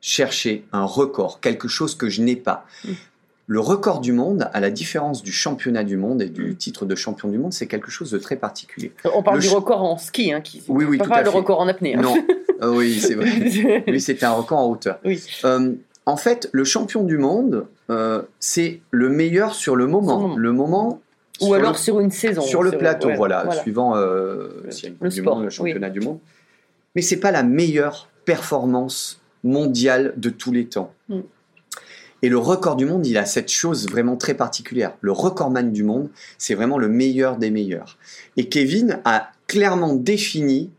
chercher 0.00 0.64
un 0.72 0.84
record, 0.84 1.38
quelque 1.40 1.68
chose 1.68 1.94
que 1.96 2.08
je 2.08 2.22
n'ai 2.22 2.36
pas. 2.36 2.64
Mhm. 2.86 2.94
Le 3.48 3.60
record 3.60 4.00
du 4.00 4.12
monde, 4.12 4.48
à 4.52 4.60
la 4.60 4.70
différence 4.70 5.22
du 5.22 5.32
championnat 5.32 5.82
du 5.84 5.96
monde 5.96 6.22
et 6.22 6.28
du 6.28 6.54
titre 6.56 6.86
de 6.86 6.94
champion 6.94 7.28
du 7.28 7.38
monde, 7.38 7.52
c'est 7.52 7.66
quelque 7.66 7.90
chose 7.90 8.10
de 8.10 8.18
très 8.18 8.36
particulier. 8.36 8.92
On 9.14 9.22
parle 9.22 9.36
Le 9.38 9.42
du 9.42 9.48
record 9.48 9.82
en 9.82 9.98
ski, 9.98 10.32
hein, 10.32 10.40
qui, 10.40 10.62
Oui, 10.68 10.84
oui, 10.88 10.96
pas 10.98 11.04
tout 11.04 11.10
pas 11.10 11.16
à 11.16 11.22
le 11.22 11.30
fait. 11.30 11.36
record 11.36 11.60
en 11.60 11.68
apnée. 11.68 11.96
hein. 11.96 12.02
Non, 12.02 12.14
Ah 12.60 12.70
oui, 12.70 13.00
c'est 13.00 13.14
vrai. 13.14 13.82
Lui, 13.88 14.00
c'était 14.00 14.24
un 14.26 14.32
record 14.32 14.58
en 14.60 14.70
hauteur. 14.70 15.00
Oui. 15.04 15.22
Euh, 15.44 15.72
en 16.06 16.16
fait, 16.16 16.48
le 16.52 16.62
champion 16.64 17.02
du 17.02 17.18
monde, 17.18 17.66
euh, 17.90 18.22
c'est 18.38 18.80
le 18.92 19.08
meilleur 19.08 19.54
sur 19.54 19.74
le 19.74 19.86
moment. 19.88 20.16
Le 20.16 20.22
moment. 20.22 20.36
Le 20.36 20.52
moment. 20.52 21.00
Ou 21.40 21.54
alors 21.54 21.72
le- 21.72 21.78
sur 21.78 21.98
une 21.98 22.12
saison. 22.12 22.42
sur 22.42 22.62
le 22.62 22.70
plateau, 22.70 23.08
ouais, 23.08 23.16
voilà, 23.16 23.50
suivant 23.50 23.96
euh, 23.96 24.62
Le- 25.00 25.10
sport, 25.10 25.34
monde, 25.34 25.42
le 25.44 25.48
oui. 25.48 25.54
championnat 25.54 25.90
du 25.90 25.98
monde. 26.00 26.20
Mais 26.94 27.02
c'est 27.02 27.18
pas 27.18 27.32
la 27.32 27.42
meilleure 27.42 28.08
performance 28.24 29.20
mondiale 29.42 30.14
de 30.16 30.30
tous 30.30 30.52
les 30.52 30.66
temps. 30.66 30.92
Mm. 31.08 31.20
Et 32.22 32.28
le 32.28 32.38
record 32.38 32.76
du 32.76 32.86
monde, 32.86 33.06
il 33.06 33.18
a 33.18 33.26
cette 33.26 33.50
chose 33.50 33.88
vraiment 33.88 34.16
très 34.16 34.34
particulière. 34.34 34.94
Le 35.00 35.10
recordman 35.10 35.72
du 35.72 35.82
monde, 35.82 36.08
c'est 36.38 36.54
vraiment 36.54 36.78
le 36.78 36.88
meilleur 36.88 37.36
des 37.36 37.50
meilleurs. 37.50 37.98
Et 38.36 38.48
Kevin 38.48 39.00
a 39.04 39.32
clairement 39.48 39.94
défini 39.94 40.70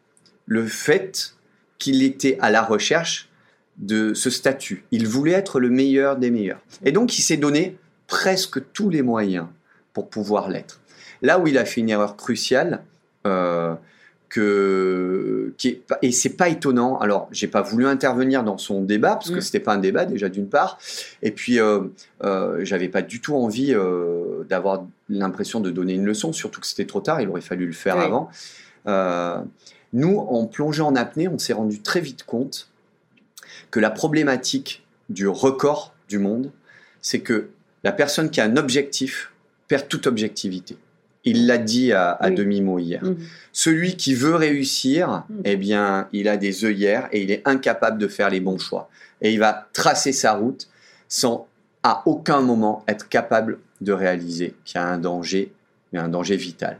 le 0.45 0.65
fait 0.65 1.35
qu'il 1.79 2.01
était 2.01 2.37
à 2.41 2.49
la 2.49 2.63
recherche 2.63 3.29
de 3.77 4.13
ce 4.13 4.29
statut. 4.29 4.85
Il 4.91 5.07
voulait 5.07 5.33
être 5.33 5.59
le 5.59 5.69
meilleur 5.69 6.15
des 6.15 6.31
meilleurs. 6.31 6.61
Et 6.85 6.91
donc, 6.91 7.17
il 7.17 7.21
s'est 7.21 7.37
donné 7.37 7.77
presque 8.07 8.71
tous 8.71 8.89
les 8.89 9.01
moyens 9.01 9.47
pour 9.91 10.09
pouvoir 10.09 10.49
l'être. 10.49 10.79
Là 11.21 11.39
où 11.39 11.47
il 11.47 11.57
a 11.57 11.65
fait 11.65 11.81
une 11.81 11.89
erreur 11.89 12.15
cruciale, 12.15 12.83
euh, 13.25 13.75
que, 14.33 15.53
qui 15.59 15.67
est, 15.67 15.81
et 16.01 16.11
c'est 16.11 16.35
pas 16.35 16.49
étonnant. 16.49 16.97
Alors, 16.97 17.27
j'ai 17.31 17.47
pas 17.47 17.61
voulu 17.61 17.85
intervenir 17.85 18.43
dans 18.43 18.57
son 18.57 18.81
débat 18.81 19.13
parce 19.13 19.29
que 19.29 19.37
Mm. 19.37 19.41
c'était 19.41 19.59
pas 19.59 19.73
un 19.73 19.77
débat 19.77 20.05
déjà 20.05 20.27
d'une 20.27 20.49
part, 20.49 20.79
et 21.21 21.29
puis 21.29 21.59
euh, 21.59 21.81
euh, 22.23 22.65
j'avais 22.65 22.89
pas 22.89 23.03
du 23.03 23.21
tout 23.21 23.35
envie 23.35 23.75
euh, 23.75 24.43
d'avoir 24.49 24.85
l'impression 25.07 25.59
de 25.59 25.69
donner 25.69 25.93
une 25.93 26.05
leçon, 26.05 26.33
surtout 26.33 26.61
que 26.61 26.65
c'était 26.65 26.85
trop 26.87 26.99
tard. 26.99 27.21
Il 27.21 27.29
aurait 27.29 27.41
fallu 27.41 27.67
le 27.67 27.73
faire 27.73 27.97
Oui. 27.97 28.05
avant. 28.05 29.45
Nous, 29.93 30.17
en 30.17 30.47
plongeant 30.47 30.87
en 30.87 30.95
apnée, 30.95 31.27
on 31.27 31.37
s'est 31.37 31.53
rendu 31.53 31.79
très 31.79 32.01
vite 32.01 32.23
compte 32.23 32.69
que 33.69 33.79
la 33.79 33.91
problématique 33.91 34.83
du 35.09 35.27
record 35.27 35.93
du 36.09 36.17
monde, 36.17 36.51
c'est 37.01 37.19
que 37.19 37.49
la 37.83 37.91
personne 37.91 38.31
qui 38.31 38.41
a 38.41 38.45
un 38.45 38.57
objectif 38.57 39.31
perd 39.67 39.87
toute 39.87 40.07
objectivité. 40.07 40.75
Il 41.25 41.47
l'a 41.47 41.57
dit 41.57 41.93
à, 41.93 42.11
à 42.11 42.29
Oui. 42.29 42.35
demi-mot 42.35 42.79
hier. 42.79 43.03
Mhm. 43.03 43.17
Celui 43.53 43.95
qui 43.95 44.13
veut 44.13 44.35
réussir, 44.35 45.23
Mm. 45.29 45.33
eh 45.45 45.55
bien, 45.55 46.07
il 46.11 46.27
a 46.27 46.37
des 46.37 46.65
œillères 46.65 47.07
et 47.11 47.21
il 47.21 47.31
est 47.31 47.41
incapable 47.45 47.97
de 47.97 48.07
faire 48.07 48.29
les 48.29 48.39
bons 48.41 48.57
choix. 48.57 48.89
Et 49.21 49.31
il 49.31 49.39
va 49.39 49.67
tracer 49.73 50.11
sa 50.11 50.33
route 50.33 50.67
sans 51.07 51.47
à 51.83 52.03
aucun 52.05 52.41
moment 52.41 52.83
être 52.87 53.07
capable 53.09 53.59
de 53.81 53.91
réaliser 53.93 54.55
qu'il 54.65 54.75
y 54.75 54.83
a 54.83 54.87
un 54.87 54.97
danger, 54.97 55.51
mais 55.91 55.99
un 55.99 56.09
danger 56.09 56.35
vital. 56.37 56.77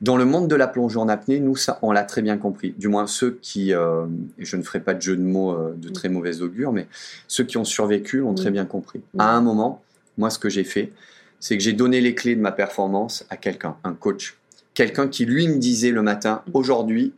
Dans 0.00 0.16
le 0.18 0.24
monde 0.26 0.48
de 0.48 0.56
la 0.56 0.66
plongée 0.66 0.98
en 0.98 1.08
apnée, 1.08 1.40
nous, 1.40 1.56
ça, 1.56 1.78
on 1.80 1.92
l'a 1.92 2.02
très 2.02 2.20
bien 2.20 2.36
compris. 2.36 2.74
Du 2.76 2.88
moins 2.88 3.06
ceux 3.06 3.38
qui, 3.40 3.72
euh, 3.72 4.04
et 4.38 4.44
je 4.44 4.56
ne 4.56 4.62
ferai 4.62 4.80
pas 4.80 4.92
de 4.92 5.00
jeu 5.00 5.16
de 5.16 5.22
mots 5.22 5.52
euh, 5.52 5.74
de 5.76 5.88
très 5.88 6.08
mauvais 6.10 6.42
augure, 6.42 6.72
mais 6.72 6.86
ceux 7.28 7.44
qui 7.44 7.56
ont 7.56 7.64
survécu 7.64 8.18
l'ont 8.18 8.34
très 8.34 8.50
bien 8.50 8.66
compris. 8.66 9.00
À 9.18 9.30
un 9.34 9.40
moment, 9.40 9.82
moi, 10.18 10.28
ce 10.30 10.38
que 10.38 10.50
j'ai 10.50 10.64
fait, 10.64 10.92
c'est 11.40 11.56
que 11.56 11.62
j'ai 11.62 11.72
donné 11.72 12.00
les 12.00 12.14
clés 12.14 12.36
de 12.36 12.40
ma 12.40 12.52
performance 12.52 13.24
à 13.30 13.36
quelqu'un, 13.36 13.76
un 13.84 13.92
coach. 13.94 14.36
Quelqu'un 14.74 15.08
qui, 15.08 15.24
lui, 15.26 15.46
me 15.48 15.56
disait 15.58 15.90
le 15.90 16.02
matin, 16.02 16.42
Mm. 16.46 16.50
aujourd'hui, 16.54 17.12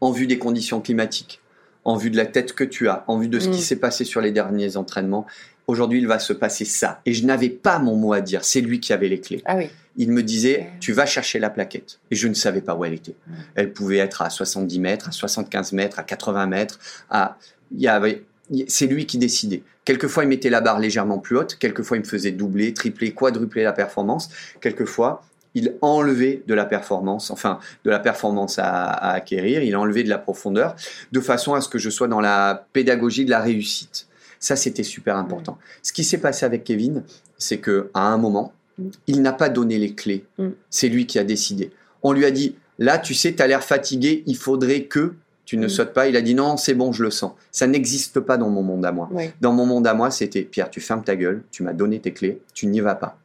en 0.00 0.10
vue 0.12 0.26
des 0.26 0.38
conditions 0.38 0.80
climatiques, 0.80 1.40
en 1.84 1.96
vue 1.96 2.10
de 2.10 2.16
la 2.16 2.26
tête 2.26 2.52
que 2.54 2.64
tu 2.64 2.88
as, 2.88 3.04
en 3.06 3.18
vue 3.18 3.28
de 3.28 3.38
ce 3.38 3.48
qui 3.48 3.58
Mm. 3.58 3.62
s'est 3.62 3.76
passé 3.76 4.04
sur 4.04 4.20
les 4.20 4.32
derniers 4.32 4.76
entraînements, 4.76 5.26
aujourd'hui, 5.66 5.98
il 5.98 6.06
va 6.06 6.18
se 6.18 6.32
passer 6.32 6.64
ça. 6.64 7.00
Et 7.06 7.12
je 7.12 7.24
n'avais 7.26 7.48
pas 7.50 7.78
mon 7.78 7.96
mot 7.96 8.12
à 8.12 8.20
dire, 8.20 8.44
c'est 8.44 8.60
lui 8.60 8.80
qui 8.80 8.92
avait 8.92 9.08
les 9.08 9.20
clés. 9.20 9.42
Ah 9.46 9.56
oui. 9.56 9.68
Il 9.98 10.12
me 10.12 10.22
disait, 10.22 10.68
tu 10.80 10.92
vas 10.92 11.06
chercher 11.06 11.38
la 11.38 11.48
plaquette. 11.48 11.98
Et 12.10 12.16
je 12.16 12.28
ne 12.28 12.34
savais 12.34 12.60
pas 12.60 12.74
où 12.74 12.84
elle 12.84 12.92
était. 12.92 13.14
Ouais. 13.28 13.36
Elle 13.54 13.72
pouvait 13.72 13.96
être 13.96 14.20
à 14.22 14.28
70 14.30 14.78
mètres, 14.78 15.08
à 15.08 15.12
75 15.12 15.72
mètres, 15.72 15.98
à 15.98 16.02
80 16.02 16.46
mètres. 16.46 16.78
À... 17.10 17.38
Il 17.72 17.80
y 17.80 17.88
avait... 17.88 18.22
C'est 18.68 18.86
lui 18.86 19.06
qui 19.06 19.18
décidait. 19.18 19.62
Quelquefois, 19.84 20.24
il 20.24 20.28
mettait 20.28 20.50
la 20.50 20.60
barre 20.60 20.78
légèrement 20.78 21.18
plus 21.18 21.36
haute. 21.36 21.56
Quelquefois, 21.58 21.96
il 21.96 22.00
me 22.00 22.06
faisait 22.06 22.32
doubler, 22.32 22.72
tripler, 22.74 23.12
quadrupler 23.12 23.64
la 23.64 23.72
performance. 23.72 24.28
Quelquefois, 24.60 25.22
il 25.54 25.74
enlevait 25.80 26.42
de 26.46 26.54
la 26.54 26.64
performance, 26.64 27.30
enfin, 27.30 27.58
de 27.84 27.90
la 27.90 27.98
performance 27.98 28.58
à, 28.58 28.84
à 28.84 29.12
acquérir. 29.12 29.62
Il 29.62 29.74
enlevait 29.76 30.04
de 30.04 30.08
la 30.08 30.18
profondeur, 30.18 30.76
de 31.12 31.20
façon 31.20 31.54
à 31.54 31.60
ce 31.60 31.68
que 31.68 31.78
je 31.78 31.90
sois 31.90 32.08
dans 32.08 32.20
la 32.20 32.66
pédagogie 32.72 33.24
de 33.24 33.30
la 33.30 33.40
réussite. 33.40 34.06
Ça, 34.38 34.54
c'était 34.54 34.82
super 34.82 35.16
important. 35.16 35.58
Ce 35.82 35.92
qui 35.92 36.04
s'est 36.04 36.18
passé 36.18 36.44
avec 36.44 36.62
Kevin, 36.64 37.02
c'est 37.38 37.58
que 37.58 37.90
à 37.94 38.02
un 38.08 38.18
moment, 38.18 38.52
Mm. 38.78 38.88
il 39.06 39.22
n'a 39.22 39.32
pas 39.32 39.48
donné 39.48 39.78
les 39.78 39.94
clés. 39.94 40.24
Mm. 40.38 40.48
C'est 40.70 40.88
lui 40.88 41.06
qui 41.06 41.18
a 41.18 41.24
décidé. 41.24 41.70
On 42.02 42.12
lui 42.12 42.24
a 42.24 42.30
dit, 42.30 42.56
là, 42.78 42.98
tu 42.98 43.14
sais, 43.14 43.34
tu 43.34 43.42
as 43.42 43.46
l'air 43.46 43.64
fatigué, 43.64 44.22
il 44.26 44.36
faudrait 44.36 44.84
que 44.84 45.14
tu 45.46 45.56
ne 45.56 45.64
Mm. 45.66 45.70
sautes 45.70 45.92
pas. 45.94 46.08
Il 46.08 46.16
a 46.16 46.20
dit, 46.20 46.34
non, 46.34 46.58
c'est 46.58 46.74
bon, 46.74 46.92
je 46.92 47.02
le 47.02 47.10
sens. 47.10 47.32
Ça 47.52 47.66
n'existe 47.66 48.20
pas 48.20 48.36
dans 48.36 48.50
mon 48.50 48.62
monde 48.62 48.84
à 48.84 48.92
moi. 48.92 49.08
Oui. 49.12 49.30
Dans 49.40 49.52
mon 49.52 49.64
monde 49.64 49.86
à 49.86 49.94
moi, 49.94 50.10
c'était, 50.10 50.42
Pierre, 50.42 50.68
tu 50.68 50.82
fermes 50.82 51.02
ta 51.04 51.16
gueule, 51.16 51.42
tu 51.50 51.62
m'as 51.62 51.72
donné 51.72 51.98
tes 52.00 52.12
clés, 52.12 52.42
tu 52.52 52.66
n'y 52.66 52.80
vas 52.80 52.96
pas. 52.96 53.18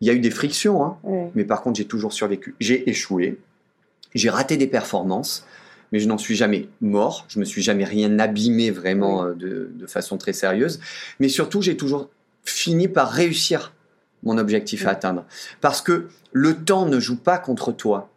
Il 0.00 0.06
y 0.06 0.10
a 0.10 0.14
eu 0.14 0.20
des 0.20 0.30
frictions, 0.30 0.82
hein, 0.84 0.96
oui. 1.04 1.18
mais 1.34 1.44
par 1.44 1.60
contre, 1.62 1.76
j'ai 1.76 1.84
toujours 1.84 2.12
survécu. 2.12 2.54
J'ai 2.60 2.88
échoué, 2.88 3.38
j'ai 4.14 4.30
raté 4.30 4.56
des 4.56 4.66
performances, 4.66 5.44
mais 5.92 5.98
je 6.00 6.08
n'en 6.08 6.16
suis 6.18 6.36
jamais 6.36 6.68
mort, 6.80 7.24
je 7.28 7.38
me 7.38 7.44
suis 7.44 7.60
jamais 7.62 7.84
rien 7.84 8.18
abîmé 8.18 8.70
vraiment 8.70 9.24
euh, 9.24 9.34
de, 9.34 9.70
de 9.74 9.86
façon 9.86 10.16
très 10.16 10.32
sérieuse, 10.32 10.80
mais 11.20 11.28
surtout, 11.28 11.60
j'ai 11.60 11.76
toujours 11.76 12.08
fini 12.44 12.88
par 12.88 13.10
réussir 13.10 13.72
mon 14.22 14.38
objectif 14.38 14.86
à 14.86 14.90
atteindre. 14.90 15.24
Parce 15.60 15.82
que 15.82 16.06
le 16.32 16.54
temps 16.64 16.86
ne 16.86 16.98
joue 17.00 17.16
pas 17.16 17.38
contre 17.38 17.72
toi. 17.72 18.08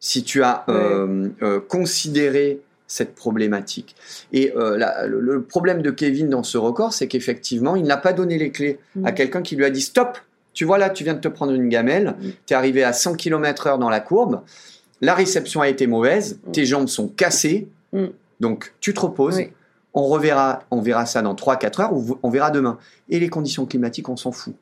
Si 0.00 0.24
tu 0.24 0.42
as 0.42 0.64
euh, 0.68 1.28
euh, 1.42 1.60
considéré 1.60 2.60
cette 2.86 3.14
problématique. 3.14 3.94
Et 4.32 4.52
euh, 4.56 4.76
la- 4.76 5.06
le, 5.06 5.20
le 5.20 5.42
problème 5.42 5.80
de 5.82 5.90
Kevin 5.92 6.28
dans 6.28 6.42
ce 6.42 6.58
record, 6.58 6.92
c'est 6.92 7.06
qu'effectivement, 7.06 7.76
il 7.76 7.84
n'a 7.84 7.96
pas 7.98 8.12
donné 8.12 8.36
les 8.38 8.50
clés 8.50 8.80
à 9.04 9.12
Mm. 9.12 9.14
quelqu'un 9.14 9.42
qui 9.42 9.54
lui 9.56 9.64
a 9.64 9.70
dit 9.70 9.82
stop. 9.82 10.18
Tu 10.54 10.64
vois 10.64 10.78
là, 10.78 10.90
tu 10.90 11.04
viens 11.04 11.14
de 11.14 11.20
te 11.20 11.28
prendre 11.28 11.52
une 11.52 11.68
gamelle, 11.68 12.16
Mm. 12.20 12.28
tu 12.46 12.52
es 12.54 12.56
arrivé 12.56 12.82
à 12.82 12.92
100 12.92 13.14
km/h 13.14 13.78
dans 13.78 13.90
la 13.90 14.00
courbe, 14.00 14.40
la 15.02 15.14
réception 15.14 15.60
a 15.60 15.68
été 15.68 15.86
mauvaise, 15.86 16.40
Mm. 16.48 16.50
tes 16.52 16.64
jambes 16.66 16.88
sont 16.88 17.06
cassées, 17.06 17.68
Mm. 17.92 18.06
donc 18.40 18.72
tu 18.80 18.92
te 18.92 19.00
reposes. 19.00 19.36
Oui. 19.36 19.48
On 19.94 20.06
reverra, 20.06 20.64
on 20.72 20.80
verra 20.80 21.04
ça 21.06 21.20
dans 21.22 21.34
3-4 21.36 21.78
heures 21.80 21.92
ou 21.92 22.18
on 22.24 22.30
verra 22.30 22.50
demain. 22.50 22.78
Et 23.08 23.20
les 23.20 23.28
conditions 23.28 23.66
climatiques, 23.66 24.08
on 24.08 24.16
s'en 24.16 24.32
fout. 24.32 24.54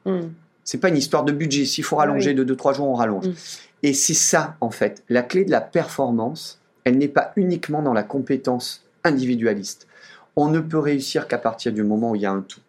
C'est 0.65 0.79
pas 0.79 0.89
une 0.91 0.97
histoire 0.99 1.25
de 1.25 1.33
budget. 1.33 1.65
S'il 1.65 1.85
faut 1.85 1.97
rallonger 1.97 2.31
Oui. 2.31 2.35
de 2.37 2.45
2-3 2.45 2.75
jours, 2.75 2.89
on 2.89 2.95
rallonge. 2.95 3.25
Et 3.83 3.95
c'est 3.95 4.15
ça, 4.15 4.57
en 4.61 4.71
fait. 4.71 5.05
La 5.09 5.23
clé 5.23 5.45
de 5.45 5.51
la 5.51 5.61
performance, 5.61 6.61
elle 6.85 6.99
n'est 6.99 7.09
pas 7.09 7.33
uniquement 7.37 7.83
dans 7.83 7.93
la 7.93 8.03
compétence 8.03 8.85
individualiste. 9.05 9.87
On 10.37 10.49
ne 10.49 10.61
peut 10.61 10.79
réussir 10.79 11.29
qu'à 11.29 11.39
partir 11.39 11.73
du 11.73 11.83
moment 11.83 12.11
où 12.11 12.17
il 12.17 12.23
y 12.23 12.27
a 12.27 12.33
un 12.33 12.43
tout. 12.43 12.61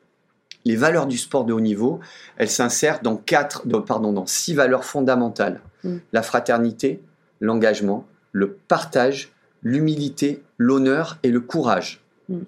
Les 0.66 0.76
valeurs 0.76 1.08
du 1.08 1.18
sport 1.18 1.46
de 1.46 1.54
haut 1.54 1.62
niveau, 1.62 2.00
elles 2.38 2.50
s'insèrent 2.50 3.02
dans 3.02 3.16
quatre, 3.16 3.66
dans- 3.68 3.82
pardon, 3.82 4.12
dans 4.12 4.26
six 4.26 4.54
valeurs 4.54 4.84
fondamentales. 4.84 5.62
Mm. 5.84 5.98
La 6.12 6.22
fraternité, 6.22 7.02
l'engagement, 7.40 8.06
le 8.32 8.54
partage, 8.68 9.32
l'humilité, 9.64 10.44
l'honneur 10.58 11.18
et 11.24 11.32
le 11.32 11.40
courage. 11.40 12.02
Mm. 12.28 12.40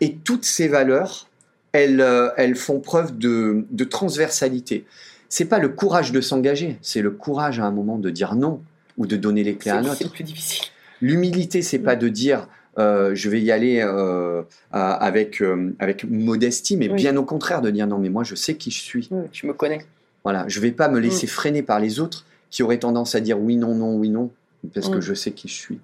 Et 0.00 0.16
toutes 0.16 0.44
ces 0.44 0.66
valeurs, 0.68 1.28
elles, 1.72 2.00
euh, 2.00 2.30
elles 2.36 2.56
font 2.56 2.80
preuve 2.80 3.16
de, 3.18 3.64
de 3.70 3.84
transversalité. 3.84 4.86
C'est 5.32 5.46
pas 5.46 5.58
le 5.58 5.70
courage 5.70 6.12
de 6.12 6.20
s'engager, 6.20 6.76
c'est 6.82 7.00
le 7.00 7.10
courage 7.10 7.58
à 7.58 7.64
un 7.64 7.70
moment 7.70 7.96
de 7.96 8.10
dire 8.10 8.34
non 8.34 8.60
ou 8.98 9.06
de 9.06 9.16
donner 9.16 9.42
les 9.42 9.54
clés 9.56 9.70
à 9.70 9.78
un 9.78 9.84
autre. 9.84 9.94
c'est 9.94 10.04
le 10.04 10.10
plus 10.10 10.24
difficile. 10.24 10.66
L'humilité, 11.00 11.62
c'est 11.62 11.78
pas 11.78 11.96
de 11.96 12.08
dire 12.10 12.48
euh, 12.78 13.14
je 13.14 13.30
vais 13.30 13.40
y 13.40 13.50
aller 13.50 13.80
euh, 13.82 14.42
avec, 14.72 15.40
euh, 15.40 15.74
avec 15.78 16.04
modestie, 16.04 16.76
mais 16.76 16.90
Oui. 16.90 16.96
bien 16.96 17.16
au 17.16 17.24
contraire 17.24 17.62
de 17.62 17.70
dire 17.70 17.86
non, 17.86 17.96
mais 17.96 18.10
moi 18.10 18.24
je 18.24 18.34
sais 18.34 18.56
qui 18.56 18.70
je 18.70 18.80
suis. 18.82 19.08
Oui, 19.10 19.26
tu 19.32 19.46
me 19.46 19.54
connais. 19.54 19.86
Voilà, 20.22 20.44
je 20.48 20.60
vais 20.60 20.70
pas 20.70 20.90
me 20.90 21.00
laisser 21.00 21.26
freiner 21.26 21.62
par 21.62 21.80
les 21.80 21.98
autres 21.98 22.26
qui 22.50 22.62
auraient 22.62 22.78
tendance 22.78 23.14
à 23.14 23.20
dire 23.20 23.40
oui, 23.40 23.56
non, 23.56 23.74
non, 23.74 23.96
oui, 23.96 24.10
non, 24.10 24.30
parce 24.74 24.90
que 24.90 24.98
Mm. 24.98 25.00
je 25.00 25.14
sais 25.14 25.30
qui 25.32 25.48
je 25.48 25.54
suis. 25.54 25.78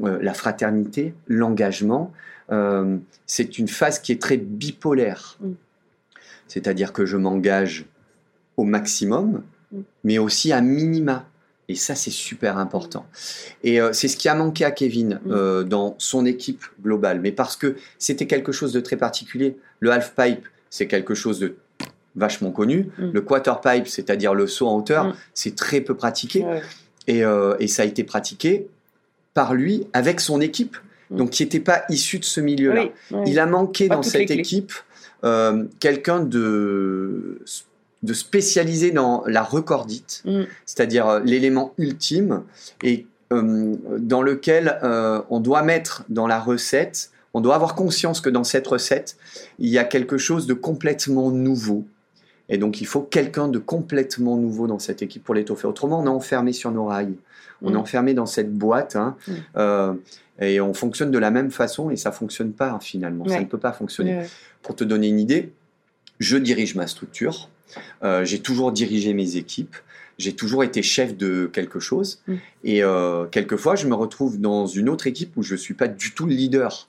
La 0.00 0.32
fraternité, 0.32 1.12
l'engagement, 1.26 2.12
c'est 3.26 3.58
une 3.58 3.66
phase 3.66 3.98
qui 3.98 4.12
est 4.12 4.22
très 4.22 4.36
bipolaire. 4.36 5.38
Mm. 5.40 5.50
C'est-à-dire 6.46 6.92
que 6.92 7.04
je 7.04 7.16
m'engage 7.16 7.84
au 8.56 8.64
maximum, 8.64 9.42
Mm. 9.72 9.80
mais 10.04 10.18
aussi 10.18 10.52
à 10.52 10.60
minima. 10.60 11.24
Et 11.68 11.74
ça, 11.74 11.96
c'est 11.96 12.12
super 12.12 12.58
important. 12.58 13.04
Et 13.64 13.80
euh, 13.80 13.92
c'est 13.92 14.06
ce 14.06 14.16
qui 14.16 14.28
a 14.28 14.34
manqué 14.36 14.64
à 14.64 14.70
Kevin 14.70 15.20
Mm. 15.24 15.30
euh, 15.32 15.64
dans 15.64 15.96
son 15.98 16.24
équipe 16.24 16.62
globale. 16.82 17.20
Mais 17.20 17.32
parce 17.32 17.56
que 17.56 17.74
c'était 17.98 18.26
quelque 18.28 18.52
chose 18.52 18.72
de 18.72 18.78
très 18.80 18.96
particulier. 18.96 19.56
Le 19.80 19.90
half-pipe, 19.90 20.46
c'est 20.70 20.86
quelque 20.86 21.14
chose 21.14 21.40
de 21.40 21.56
vachement 22.14 22.52
connu. 22.52 22.88
Mm. 22.98 23.10
Le 23.12 23.20
quarter-pipe, 23.20 23.88
c'est-à-dire 23.88 24.32
le 24.34 24.46
saut 24.46 24.68
en 24.68 24.76
hauteur, 24.78 25.06
Mm. 25.06 25.14
c'est 25.34 25.56
très 25.56 25.80
peu 25.80 25.94
pratiqué. 25.94 26.44
Ouais. 26.44 26.62
Et, 27.08 27.24
euh, 27.24 27.56
et 27.58 27.66
ça 27.66 27.82
a 27.82 27.84
été 27.86 28.04
pratiqué 28.04 28.68
par 29.34 29.52
lui, 29.54 29.86
avec 29.92 30.20
son 30.20 30.40
équipe, 30.40 30.76
Mm. 31.10 31.16
donc 31.16 31.30
qui 31.30 31.42
n'était 31.42 31.60
pas 31.60 31.82
issu 31.90 32.20
de 32.20 32.24
ce 32.24 32.40
milieu-là. 32.40 32.82
Oui, 32.84 32.90
oui. 33.10 33.18
Il 33.26 33.38
a 33.40 33.46
manqué 33.46 33.88
Pas 33.88 33.96
dans 33.96 34.02
cette 34.04 34.30
équipe 34.30 34.72
quelqu'un 35.80 36.20
de, 36.20 37.40
de 38.02 38.12
spécialisé 38.12 38.90
dans 38.90 39.24
la 39.26 39.42
recordite, 39.42 40.22
Mm. 40.24 40.42
c'est-à-dire 40.64 41.06
euh, 41.08 41.20
l'élément 41.20 41.72
ultime, 41.78 42.42
et 42.82 43.06
euh, 43.32 43.74
dans 43.98 44.22
lequel 44.22 44.78
euh, 44.82 45.22
on 45.30 45.40
doit 45.40 45.62
mettre 45.62 46.04
dans 46.08 46.26
la 46.26 46.38
recette, 46.38 47.10
on 47.34 47.40
doit 47.40 47.54
avoir 47.54 47.74
conscience 47.74 48.20
que 48.20 48.30
dans 48.30 48.44
cette 48.44 48.66
recette, 48.66 49.16
il 49.58 49.68
y 49.68 49.78
a 49.78 49.84
quelque 49.84 50.18
chose 50.18 50.46
de 50.46 50.54
complètement 50.54 51.30
nouveau. 51.30 51.84
Et 52.48 52.58
donc 52.58 52.80
il 52.80 52.86
faut 52.86 53.00
quelqu'un 53.02 53.48
de 53.48 53.58
complètement 53.58 54.36
nouveau 54.36 54.66
dans 54.68 54.78
cette 54.78 55.02
équipe 55.02 55.24
pour 55.24 55.34
l'étoffer. 55.34 55.66
Autrement, 55.66 56.00
on 56.00 56.06
est 56.06 56.08
enfermé 56.08 56.52
sur 56.52 56.70
nos 56.70 56.84
rails. 56.86 57.14
On 57.62 57.70
est 57.70 57.74
Mm. 57.74 57.76
enfermé 57.78 58.14
dans 58.14 58.26
cette 58.26 58.52
boîte. 58.54 58.94
hein, 58.94 59.16
Mm. 59.26 59.32
euh, 59.56 59.92
et 60.40 60.60
on 60.60 60.72
fonctionne 60.74 61.10
de 61.10 61.18
la 61.18 61.30
même 61.30 61.50
façon 61.50 61.90
et 61.90 61.96
ça 61.96 62.12
fonctionne 62.12 62.52
pas 62.52 62.78
finalement. 62.80 63.26
Ça 63.26 63.40
ne 63.40 63.46
peut 63.46 63.58
pas 63.58 63.72
fonctionner. 63.72 64.18
Ouais. 64.18 64.26
Pour 64.62 64.76
te 64.76 64.84
donner 64.84 65.08
une 65.08 65.18
idée, 65.18 65.52
je 66.20 66.36
dirige 66.36 66.74
ma 66.76 66.86
structure. 66.86 67.48
Euh, 68.02 68.24
j'ai 68.24 68.40
toujours 68.40 68.72
dirigé 68.72 69.14
mes 69.14 69.36
équipes. 69.36 69.76
J'ai 70.18 70.34
toujours 70.34 70.64
été 70.64 70.82
chef 70.82 71.16
de 71.16 71.50
quelque 71.52 71.78
chose. 71.78 72.22
Mm. 72.26 72.34
Et 72.64 72.82
euh, 72.82 73.26
quelquefois, 73.26 73.76
je 73.76 73.86
me 73.86 73.94
retrouve 73.94 74.40
dans 74.40 74.66
une 74.66 74.88
autre 74.88 75.06
équipe 75.06 75.36
où 75.36 75.42
je 75.42 75.54
ne 75.54 75.58
suis 75.58 75.74
pas 75.74 75.88
du 75.88 76.12
tout 76.12 76.26
le 76.26 76.34
leader. 76.34 76.88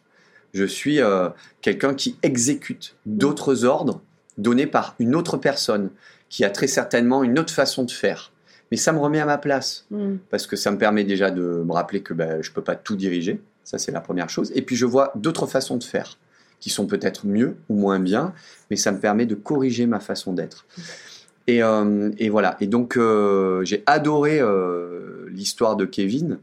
Je 0.54 0.64
suis 0.64 1.02
euh, 1.02 1.30
quelqu'un 1.62 1.94
qui 1.94 2.18
exécute 2.24 2.96
d'autres 3.06 3.66
ordres 3.66 4.02
donné 4.38 4.66
par 4.66 4.96
une 5.00 5.16
autre 5.16 5.38
personne 5.38 5.90
qui 6.30 6.46
a 6.46 6.50
très 6.50 6.68
certainement 6.68 7.24
une 7.24 7.38
autre 7.40 7.54
façon 7.54 7.84
de 7.84 7.92
faire. 7.92 8.32
Mais 8.72 8.78
ça 8.78 8.92
me 8.92 9.00
remet 9.00 9.20
à 9.20 9.26
ma 9.26 9.38
place 9.38 9.86
Mm. 9.92 10.16
parce 10.30 10.48
que 10.48 10.56
ça 10.56 10.72
me 10.72 10.78
permet 10.78 11.04
déjà 11.04 11.32
de 11.32 11.64
me 11.66 11.72
rappeler 11.72 12.02
que 12.02 12.14
ben, 12.14 12.42
je 12.42 12.50
ne 12.50 12.54
peux 12.54 12.64
pas 12.64 12.76
tout 12.76 12.96
diriger. 12.96 13.42
Ça, 13.64 13.78
c'est 13.78 13.92
la 13.92 14.02
première 14.02 14.30
chose. 14.30 14.52
Et 14.56 14.62
puis, 14.62 14.78
je 14.78 14.86
vois 14.86 15.12
d'autres 15.16 15.48
façons 15.48 15.76
de 15.76 15.84
faire 15.84 16.18
qui 16.60 16.70
sont 16.70 16.88
peut-être 16.88 17.28
mieux 17.28 17.56
ou 17.70 17.76
moins 17.76 18.00
bien, 18.00 18.34
mais 18.70 18.76
ça 18.76 18.92
me 18.92 19.00
permet 19.00 19.26
de 19.26 19.36
corriger 19.36 19.86
ma 19.86 20.00
façon 20.00 20.34
d'être. 20.34 20.66
Et, 21.48 21.64
euh, 21.64 22.12
et 22.18 22.30
voilà. 22.30 22.58
Et 22.60 22.68
donc, 22.68 22.98
euh, 22.98 23.64
j'ai 23.64 23.84
adoré 23.86 24.40
euh, 24.40 25.28
l'histoire 25.30 25.76
de 25.76 25.86
Kevin. 25.86 26.40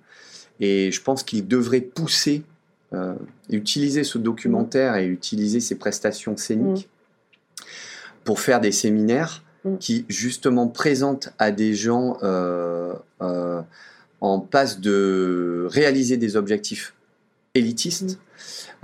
Et 0.60 0.92
je 0.92 1.02
pense 1.02 1.22
qu'il 1.22 1.46
devrait 1.48 1.80
pousser, 1.80 2.42
utiliser 3.50 4.04
ce 4.04 4.18
documentaire 4.18 4.94
et 4.94 5.06
utiliser 5.06 5.58
ses 5.58 5.74
prestations 5.74 6.36
scéniques 6.36 6.88
pour 8.22 8.38
faire 8.38 8.60
des 8.60 8.70
séminaires 8.70 9.42
Mm. 9.64 9.78
qui, 9.78 10.04
justement, 10.08 10.68
présentent 10.68 11.30
à 11.38 11.50
des 11.50 11.74
gens 11.74 12.18
en 14.20 14.40
passe 14.40 14.80
de 14.80 15.66
réaliser 15.70 16.16
des 16.16 16.36
objectifs 16.36 16.94
élitistes, 17.54 18.18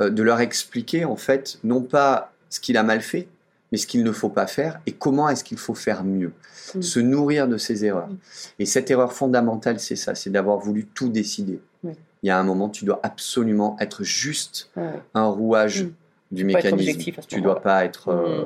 euh, 0.01 0.11
de 0.11 0.23
leur 0.23 0.41
expliquer, 0.41 1.05
en 1.05 1.17
fait, 1.17 1.59
non 1.65 1.83
pas 1.83 2.33
ce 2.49 2.61
qu'il 2.61 2.77
a 2.77 2.83
mal 2.83 3.01
fait, 3.01 3.29
mais 3.73 3.79
ce 3.79 3.87
qu'il 3.87 4.03
ne 4.03 4.13
faut 4.13 4.29
pas 4.29 4.47
faire 4.47 4.81
et 4.87 4.93
comment 4.93 5.29
est-ce 5.29 5.45
qu'il 5.45 5.59
faut 5.59 5.75
faire 5.75 6.03
mieux. 6.05 6.33
Mm. 6.75 6.83
Se 6.83 7.01
nourrir 7.01 7.47
de 7.49 7.57
ses 7.57 7.85
erreurs. 7.85 8.09
Mm. 8.09 8.17
Et 8.59 8.67
cette 8.67 8.91
erreur 8.91 9.13
fondamentale, 9.13 9.79
c'est 9.81 9.97
ça, 9.97 10.15
c'est 10.15 10.31
d'avoir 10.31 10.59
voulu 10.59 10.87
tout 10.87 11.09
décider. 11.09 11.61
Oui. 11.85 11.93
Il 12.23 12.27
y 12.27 12.31
a 12.31 12.39
un 12.39 12.43
moment, 12.43 12.69
tu 12.69 12.85
dois 12.85 13.01
absolument 13.03 13.77
être 13.81 14.03
juste 14.05 14.71
Ouais. 14.77 15.01
un 15.15 15.27
rouage 15.27 15.85
Mm. 15.85 16.37
du 16.37 16.45
mécanisme. 16.45 17.13
Tu 17.29 17.41
dois 17.41 17.61
pas 17.63 17.85
être, 17.85 18.09
euh, 18.09 18.45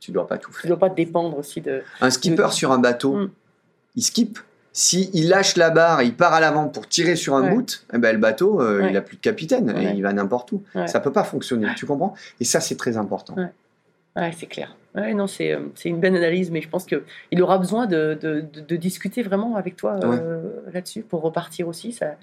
tu 0.00 0.12
dois 0.12 0.26
pas 0.26 0.36
tout 0.38 0.50
Tu 0.52 0.60
faire. 0.62 0.68
dois 0.68 0.78
pas 0.78 0.88
dépendre 0.94 1.38
aussi 1.38 1.60
de. 1.60 1.82
Un 2.00 2.10
skipper 2.10 2.48
sur 2.52 2.72
un 2.72 2.78
bateau, 2.78 3.28
il 3.96 4.02
skip. 4.02 4.38
Si 4.76 5.08
il 5.14 5.28
lâche 5.28 5.56
la 5.56 5.70
barre, 5.70 6.02
il 6.02 6.14
part 6.16 6.34
à 6.34 6.40
l'avant 6.40 6.66
pour 6.68 6.88
tirer 6.88 7.14
sur 7.14 7.36
un 7.36 7.44
Ouais. 7.44 7.50
bout, 7.54 7.86
eh 7.94 7.98
ben, 7.98 8.12
le 8.12 8.18
bateau, 8.18 8.60
euh, 8.60 8.80
Ouais. 8.82 8.90
il 8.90 8.96
a 8.96 9.00
plus 9.02 9.16
de 9.16 9.20
capitaine 9.22 9.70
et 9.78 9.92
il 9.94 10.02
va 10.02 10.12
n'importe 10.12 10.50
où. 10.50 10.62
Ça 10.86 10.98
peut 10.98 11.12
pas 11.12 11.22
fonctionner, 11.22 11.68
tu 11.76 11.86
comprends? 11.86 12.14
Et 12.40 12.44
ça, 12.44 12.58
c'est 12.60 12.76
très 12.76 12.96
important. 12.96 13.34
Ouais. 13.36 14.30
C'est 14.36 14.46
clair. 14.46 14.76
Ouais, 14.96 15.14
non, 15.14 15.26
c'est 15.28 15.52
euh, 15.52 15.60
c'est 15.76 15.88
une 15.88 16.00
bonne 16.00 16.14
analyse, 16.16 16.50
mais 16.50 16.60
je 16.60 16.68
pense 16.68 16.84
qu'il 16.86 17.42
aura 17.42 17.58
besoin 17.58 17.86
de, 17.86 18.16
de, 18.20 18.40
de- 18.52 18.60
de 18.60 18.76
discuter 18.76 19.22
vraiment 19.22 19.56
avec 19.56 19.76
toi 19.76 19.98
euh, 20.04 20.40
là-dessus 20.72 21.02
pour 21.02 21.20
repartir 21.22 21.66
aussi. 21.66 21.92
Ça, 21.92 22.14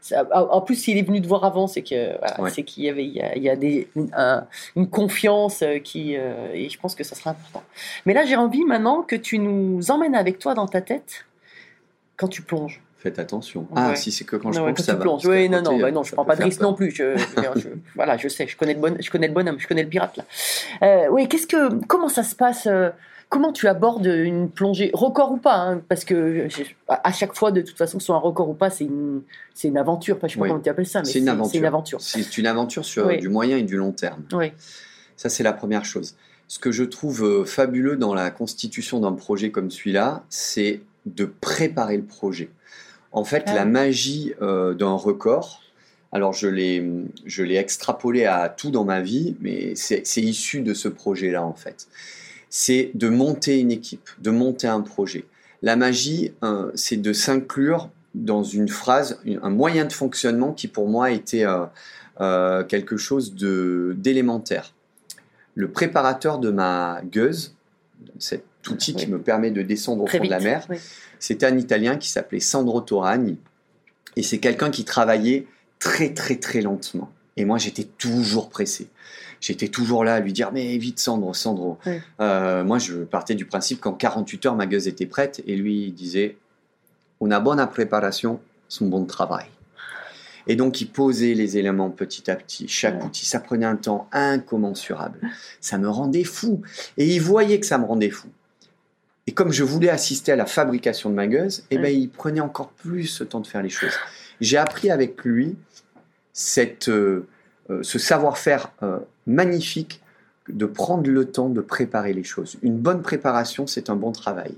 ça- 0.00 0.26
en 0.32 0.60
plus, 0.62 0.74
s'il 0.74 0.96
est 0.96 1.02
venu 1.02 1.20
te 1.20 1.26
voir 1.28 1.44
avant, 1.44 1.66
c'est 1.66 1.82
que 1.82 2.18
voilà, 2.18 2.40
Ouais. 2.40 2.50
c'est 2.50 2.62
qu'il 2.62 2.84
y 2.84 2.88
avait 2.88 3.04
il 3.04 3.12
y 3.12 3.20
a, 3.20 3.36
il 3.36 3.42
y 3.42 3.50
a 3.50 3.56
des, 3.56 3.88
une, 3.94 4.08
un- 4.14 4.46
une 4.76 4.88
confiance 4.88 5.62
qui 5.84 6.16
euh, 6.16 6.48
et 6.54 6.68
je 6.70 6.78
pense 6.78 6.94
que 6.94 7.04
ça 7.04 7.14
sera 7.14 7.30
important. 7.30 7.62
Mais 8.06 8.14
là, 8.14 8.24
j'ai 8.24 8.36
envie 8.36 8.64
maintenant 8.64 9.02
que 9.02 9.16
tu 9.16 9.38
nous 9.38 9.90
emmènes 9.90 10.14
avec 10.14 10.38
toi 10.38 10.54
dans 10.54 10.66
ta 10.66 10.80
tête 10.80 11.26
quand 12.16 12.28
tu 12.28 12.42
plonges. 12.42 12.80
Faites 12.98 13.18
attention. 13.18 13.66
Ah, 13.76 13.90
Ouais. 13.90 13.96
si 13.96 14.10
c'est 14.10 14.24
que 14.24 14.36
quand 14.36 14.50
je 14.52 14.58
Non, 14.58 14.64
plonge, 14.64 14.76
quand 14.78 14.82
ça 14.82 14.92
tu 14.92 14.98
va. 14.98 15.02
plonges. 15.02 15.26
Oui, 15.26 15.48
non, 15.50 15.60
non, 15.60 15.78
bah 15.78 15.90
non, 15.90 16.02
je 16.02 16.12
prends 16.12 16.24
pas 16.24 16.36
de 16.36 16.42
risque 16.42 16.60
peur. 16.60 16.70
non 16.70 16.74
plus. 16.76 16.90
Je, 16.90 17.16
je- 17.18 17.24
je- 17.60 17.68
voilà, 17.94 18.16
je 18.16 18.28
sais, 18.28 18.46
je 18.46 18.56
connais 18.56 18.72
le 18.74 18.80
bon, 18.80 18.96
je 18.98 19.10
connais 19.10 19.28
le 19.28 19.34
bonhomme, 19.34 19.58
je 19.58 19.66
connais 19.68 19.82
le 19.82 19.88
pirate 19.90 20.16
là. 20.16 20.24
Euh, 20.82 21.08
oui, 21.10 21.28
qu'est-ce 21.28 21.46
que, 21.46 21.84
comment 21.86 22.08
ça 22.08 22.22
se 22.22 22.34
passe 22.34 22.66
euh, 22.66 22.88
Comment 23.28 23.52
tu 23.52 23.66
abordes 23.68 24.06
une 24.06 24.48
plongée, 24.48 24.90
record 24.94 25.32
ou 25.32 25.36
pas 25.38 25.56
hein, 25.56 25.82
Parce 25.88 26.04
que 26.04 26.46
à 26.88 27.12
chaque 27.12 27.34
fois, 27.34 27.50
de 27.50 27.62
toute 27.62 27.76
façon, 27.76 27.98
que 27.98 28.02
ce 28.02 28.06
soit 28.06 28.14
un 28.16 28.20
record 28.20 28.48
ou 28.48 28.54
pas, 28.54 28.70
c'est 28.70 28.84
une, 28.84 29.22
c'est 29.54 29.68
une 29.68 29.76
aventure. 29.76 30.16
Enfin, 30.16 30.28
je 30.28 30.34
sais 30.34 30.38
pas 30.38 30.44
Oui. 30.44 30.48
comment 30.50 30.60
tu 30.62 30.68
appelles 30.70 30.86
ça, 30.86 31.00
mais 31.00 31.04
C'est 31.06 31.18
une 31.18 31.28
aventure. 31.28 31.50
C'est 31.52 31.58
une 31.58 31.64
aventure. 31.66 32.00
C'est 32.00 32.38
une 32.38 32.46
aventure 32.46 32.84
sur 32.84 33.06
Oui. 33.06 33.18
du 33.18 33.28
moyen 33.28 33.56
et 33.58 33.62
du 33.62 33.76
long 33.76 33.92
terme. 33.92 34.22
Oui. 34.32 34.52
Ça, 35.16 35.28
c'est 35.28 35.42
la 35.42 35.52
première 35.52 35.84
chose. 35.84 36.14
Ce 36.48 36.58
que 36.58 36.70
je 36.70 36.84
trouve 36.84 37.24
euh, 37.24 37.44
fabuleux 37.44 37.96
dans 37.96 38.14
la 38.14 38.30
constitution 38.30 39.00
d'un 39.00 39.12
projet 39.12 39.50
comme 39.50 39.70
celui-là, 39.70 40.22
c'est 40.28 40.80
de 41.06 41.24
préparer 41.24 41.96
le 41.96 42.04
projet. 42.04 42.50
En 43.12 43.24
fait, 43.24 43.44
Ah 43.46 43.54
la 43.54 43.64
magie 43.64 44.34
euh, 44.42 44.74
d'un 44.74 44.94
record, 44.94 45.62
alors 46.12 46.32
je 46.32 46.48
l'ai, 46.48 46.84
je 47.26 47.42
l'ai 47.42 47.56
extrapolé 47.56 48.24
à 48.24 48.48
tout 48.48 48.70
dans 48.70 48.84
ma 48.84 49.00
vie, 49.00 49.36
mais 49.40 49.74
c'est 49.76 50.06
c'est 50.06 50.22
issu 50.22 50.60
de 50.62 50.74
ce 50.74 50.88
projet-là, 50.88 51.44
en 51.44 51.54
fait. 51.54 51.86
C'est 52.50 52.90
de 52.94 53.08
monter 53.08 53.58
une 53.60 53.70
équipe, 53.72 54.08
de 54.20 54.30
monter 54.30 54.66
un 54.68 54.80
projet. 54.80 55.24
La 55.62 55.76
magie, 55.76 56.32
euh, 56.42 56.70
c'est 56.74 56.96
de 56.96 57.12
s'inclure 57.12 57.88
dans 58.14 58.44
une 58.44 58.68
phrase, 58.68 59.18
un 59.42 59.50
moyen 59.50 59.84
de 59.86 59.92
fonctionnement 59.92 60.52
qui 60.52 60.68
pour 60.68 60.88
moi 60.88 61.10
était 61.10 61.44
euh, 61.44 61.64
euh, 62.20 62.62
quelque 62.62 62.96
chose 62.96 63.34
de- 63.34 63.94
d'élémentaire. 63.98 64.72
Le 65.56 65.68
préparateur 65.70 66.38
de 66.38 66.50
ma 66.50 67.00
gueuse, 67.10 67.54
cet 68.18 68.44
outil 68.70 68.94
qui 68.94 69.06
me 69.06 69.20
permet 69.20 69.50
de 69.50 69.62
descendre 69.62 70.02
au 70.02 70.06
Très 70.06 70.18
fond 70.18 70.22
vite. 70.24 70.32
de 70.32 70.36
la 70.36 70.42
mer, 70.42 70.66
Oui. 70.68 70.76
c'était 71.18 71.46
un 71.46 71.56
Italien 71.58 71.96
qui 71.96 72.08
s'appelait 72.08 72.40
Sandro 72.40 72.80
Toragni. 72.80 73.38
Et 74.16 74.22
c'est 74.22 74.38
quelqu'un 74.38 74.70
qui 74.70 74.84
travaillait 74.84 75.46
très 75.78 76.14
très 76.14 76.36
très 76.36 76.60
lentement. 76.60 77.10
Et 77.36 77.44
moi 77.44 77.58
j'étais 77.58 77.84
toujours 77.84 78.48
pressé. 78.48 78.88
J'étais 79.40 79.68
toujours 79.68 80.04
là 80.04 80.14
à 80.14 80.20
lui 80.20 80.32
dire 80.32 80.52
mais 80.52 80.76
vite 80.78 80.98
Sandro, 81.00 81.34
Sandro. 81.34 81.78
Oui. 81.86 81.94
Euh, 82.20 82.62
moi 82.64 82.78
je 82.78 82.94
partais 83.04 83.34
du 83.34 83.44
principe 83.44 83.80
qu'en 83.80 83.92
48 83.92 84.46
heures 84.46 84.54
ma 84.56 84.66
gueuse 84.66 84.86
était 84.88 85.06
prête 85.06 85.42
et 85.46 85.56
lui 85.56 85.86
il 85.86 85.92
disait 85.94 86.36
una 87.20 87.40
buona 87.40 87.66
preparazione, 87.66 88.38
c'est 88.68 88.84
un 88.84 88.88
bon 88.88 89.04
travail. 89.04 89.46
Et 90.46 90.56
donc 90.56 90.80
il 90.82 90.86
posait 90.90 91.32
les 91.34 91.56
éléments 91.56 91.88
petit 91.90 92.30
à 92.30 92.36
petit, 92.36 92.68
chaque 92.68 92.98
Ouais. 93.00 93.06
outil, 93.06 93.24
ça 93.26 93.40
prenait 93.40 93.64
un 93.66 93.76
temps 93.76 94.08
incommensurable. 94.12 95.18
Ça 95.60 95.78
me 95.78 95.88
rendait 95.88 96.22
fou. 96.24 96.60
Et 96.98 97.06
il 97.14 97.20
voyait 97.20 97.58
que 97.60 97.66
ça 97.66 97.78
me 97.78 97.84
rendait 97.86 98.10
fou. 98.10 98.28
Et 99.26 99.32
comme 99.32 99.52
je 99.52 99.64
voulais 99.64 99.88
assister 99.88 100.32
à 100.32 100.36
la 100.36 100.46
fabrication 100.46 101.08
de 101.08 101.14
ma 101.14 101.26
gueuse, 101.26 101.64
eh 101.70 101.78
ben, 101.78 101.88
il 101.88 102.10
prenait 102.10 102.40
encore 102.40 102.68
plus 102.70 103.06
ce 103.06 103.24
temps 103.24 103.40
de 103.40 103.46
faire 103.46 103.62
les 103.62 103.70
choses. 103.70 103.94
J'ai 104.40 104.58
appris 104.58 104.90
avec 104.90 105.24
lui 105.24 105.56
cette, 106.32 106.88
euh, 106.88 107.26
euh, 107.70 107.82
ce 107.82 107.98
savoir-faire 107.98 108.72
euh, 108.82 108.98
magnifique 109.26 110.02
de 110.48 110.66
prendre 110.66 111.08
le 111.08 111.24
temps 111.24 111.48
de 111.48 111.62
préparer 111.62 112.12
les 112.12 112.24
choses. 112.24 112.58
Une 112.62 112.76
bonne 112.76 113.00
préparation, 113.00 113.66
c'est 113.66 113.88
un 113.88 113.96
bon 113.96 114.12
travail. 114.12 114.54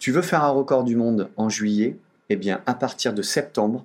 Tu 0.00 0.10
veux 0.10 0.22
faire 0.22 0.42
un 0.42 0.50
record 0.50 0.82
du 0.82 0.96
monde 0.96 1.30
en 1.36 1.48
juillet? 1.48 1.96
Eh 2.30 2.36
bien, 2.36 2.62
à 2.66 2.74
partir 2.74 3.12
de 3.12 3.22
septembre, 3.22 3.84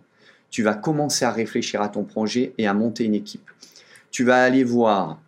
tu 0.49 0.63
vas 0.63 0.73
commencer 0.73 1.25
à 1.25 1.31
réfléchir 1.31 1.81
à 1.81 1.89
ton 1.89 2.03
projet 2.03 2.53
et 2.57 2.67
à 2.67 2.73
monter 2.73 3.03
une 3.03 3.13
équipe. 3.13 3.51
Tu 4.09 4.23
vas 4.23 4.41
aller 4.43 4.63
voir 4.63 5.19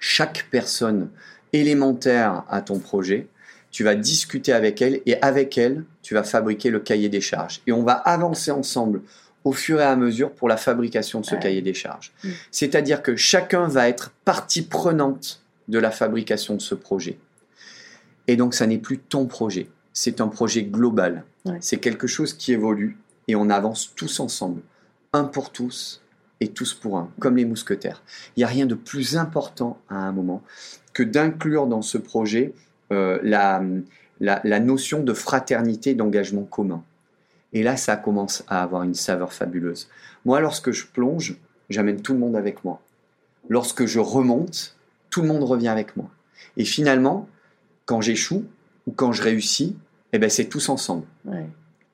chaque 0.00 0.48
personne 0.50 1.10
élémentaire 1.52 2.44
à 2.48 2.62
ton 2.62 2.78
projet. 2.78 3.28
Tu 3.74 3.82
vas 3.82 3.96
discuter 3.96 4.52
avec 4.52 4.80
elle 4.82 5.00
et 5.04 5.20
avec 5.20 5.58
elle, 5.58 5.84
tu 6.00 6.14
vas 6.14 6.22
fabriquer 6.22 6.70
le 6.70 6.78
cahier 6.78 7.08
des 7.08 7.20
charges. 7.20 7.60
Et 7.66 7.72
on 7.72 7.82
va 7.82 7.94
avancer 7.94 8.52
ensemble 8.52 9.02
au 9.42 9.50
fur 9.50 9.80
et 9.80 9.84
à 9.84 9.96
mesure 9.96 10.30
pour 10.30 10.48
la 10.48 10.56
fabrication 10.56 11.20
de 11.20 11.26
ce 11.26 11.34
Ouais. 11.34 11.40
cahier 11.40 11.60
des 11.60 11.74
charges. 11.74 12.12
Mm. 12.22 12.28
C'est-à-dire 12.52 13.02
que 13.02 13.16
chacun 13.16 13.66
va 13.66 13.88
être 13.88 14.12
partie 14.24 14.62
prenante 14.62 15.42
de 15.66 15.80
la 15.80 15.90
fabrication 15.90 16.54
de 16.54 16.60
ce 16.62 16.76
projet. 16.76 17.18
Et 18.28 18.36
donc, 18.36 18.54
ça 18.54 18.68
n'est 18.68 18.78
plus 18.78 18.98
ton 19.00 19.26
projet, 19.26 19.66
c'est 19.92 20.20
un 20.20 20.28
projet 20.28 20.62
global. 20.62 21.24
Ouais. 21.44 21.58
C'est 21.60 21.78
quelque 21.78 22.06
chose 22.06 22.32
qui 22.32 22.52
évolue 22.52 22.96
et 23.26 23.34
on 23.34 23.50
avance 23.50 23.92
tous 23.96 24.20
ensemble, 24.20 24.62
un 25.12 25.24
pour 25.24 25.50
tous 25.50 26.00
et 26.38 26.46
tous 26.46 26.74
pour 26.74 26.96
un, 26.96 27.10
comme 27.18 27.36
les 27.38 27.44
mousquetaires. 27.44 28.04
Il 28.36 28.40
n'y 28.40 28.44
a 28.44 28.48
rien 28.48 28.66
de 28.66 28.76
plus 28.76 29.16
important 29.16 29.80
à 29.88 29.96
un 29.96 30.12
moment 30.12 30.44
que 30.92 31.02
d'inclure 31.02 31.66
dans 31.66 31.82
ce 31.82 31.98
projet 31.98 32.54
la, 32.90 33.62
la, 34.20 34.40
la 34.44 34.60
notion 34.60 35.02
de 35.02 35.12
fraternité, 35.12 35.94
d'engagement 35.94 36.42
commun. 36.44 36.82
Et 37.52 37.62
là, 37.62 37.76
ça 37.76 37.96
commence 37.96 38.44
à 38.48 38.62
avoir 38.62 38.82
une 38.82 38.94
saveur 38.94 39.32
fabuleuse. 39.32 39.88
Moi, 40.24 40.40
lorsque 40.40 40.72
je 40.72 40.86
plonge, 40.86 41.36
j'amène 41.70 42.00
tout 42.00 42.12
le 42.12 42.18
monde 42.18 42.36
avec 42.36 42.64
moi. 42.64 42.80
Lorsque 43.48 43.86
je 43.86 43.98
remonte, 44.00 44.76
tout 45.10 45.22
le 45.22 45.28
monde 45.28 45.44
revient 45.44 45.68
avec 45.68 45.96
moi. 45.96 46.08
Et 46.56 46.64
finalement, 46.64 47.28
quand 47.86 48.00
j'échoue 48.00 48.44
ou 48.86 48.92
quand 48.92 49.12
je 49.12 49.22
réussis, 49.22 49.76
eh 50.12 50.18
ben, 50.18 50.30
c'est 50.30 50.46
tous 50.46 50.68
ensemble. 50.68 51.04
Ouais. 51.24 51.46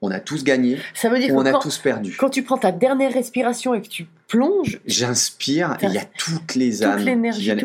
On 0.02 0.10
a 0.10 0.18
tous 0.20 0.44
gagné 0.44 0.78
Ça 0.94 1.10
veut 1.10 1.18
dire 1.18 1.34
ou 1.34 1.40
on 1.40 1.44
a 1.44 1.52
quand, 1.52 1.58
tous 1.58 1.76
perdu. 1.78 2.16
quand 2.18 2.30
tu 2.30 2.42
prends 2.42 2.56
ta 2.56 2.72
dernière 2.72 3.12
respiration 3.12 3.74
et 3.74 3.82
que 3.82 3.88
tu 3.88 4.06
plonges, 4.28 4.80
J'inspire 4.86 5.76
et 5.82 5.86
il 5.86 5.92
y 5.92 5.98
a 5.98 6.04
toutes 6.16 6.54
les 6.54 6.82
âmes 6.82 7.04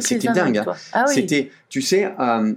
C'était 0.02 0.28
dingue. 0.34 0.58
hein. 0.58 0.66
Ah 0.92 1.06
oui. 1.08 1.14
C'était, 1.14 1.50
tu 1.70 1.82
sais, 1.82 2.12
euh, 2.20 2.54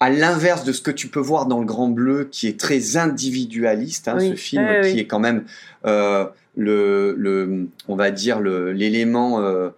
à 0.00 0.08
l'inverse 0.10 0.64
de 0.64 0.72
ce 0.72 0.80
que 0.80 0.90
tu 0.90 1.08
peux 1.08 1.20
voir 1.20 1.46
dans 1.46 1.60
le 1.60 1.66
Grand 1.66 1.88
Bleu, 1.88 2.28
qui 2.30 2.46
est 2.48 2.58
très 2.58 2.96
individualiste, 2.96 4.08
hein, 4.08 4.16
Oui. 4.18 4.30
ce 4.30 4.34
film 4.34 4.66
qui 4.82 4.92
oui. 4.94 4.98
est 4.98 5.06
quand 5.06 5.18
même 5.20 5.44
euh, 5.86 6.24
le, 6.56 7.14
le, 7.18 7.68
on 7.86 7.96
va 7.96 8.10
dire 8.10 8.40
le- 8.40 8.72
l'élément 8.72 9.40
euh, 9.40 9.68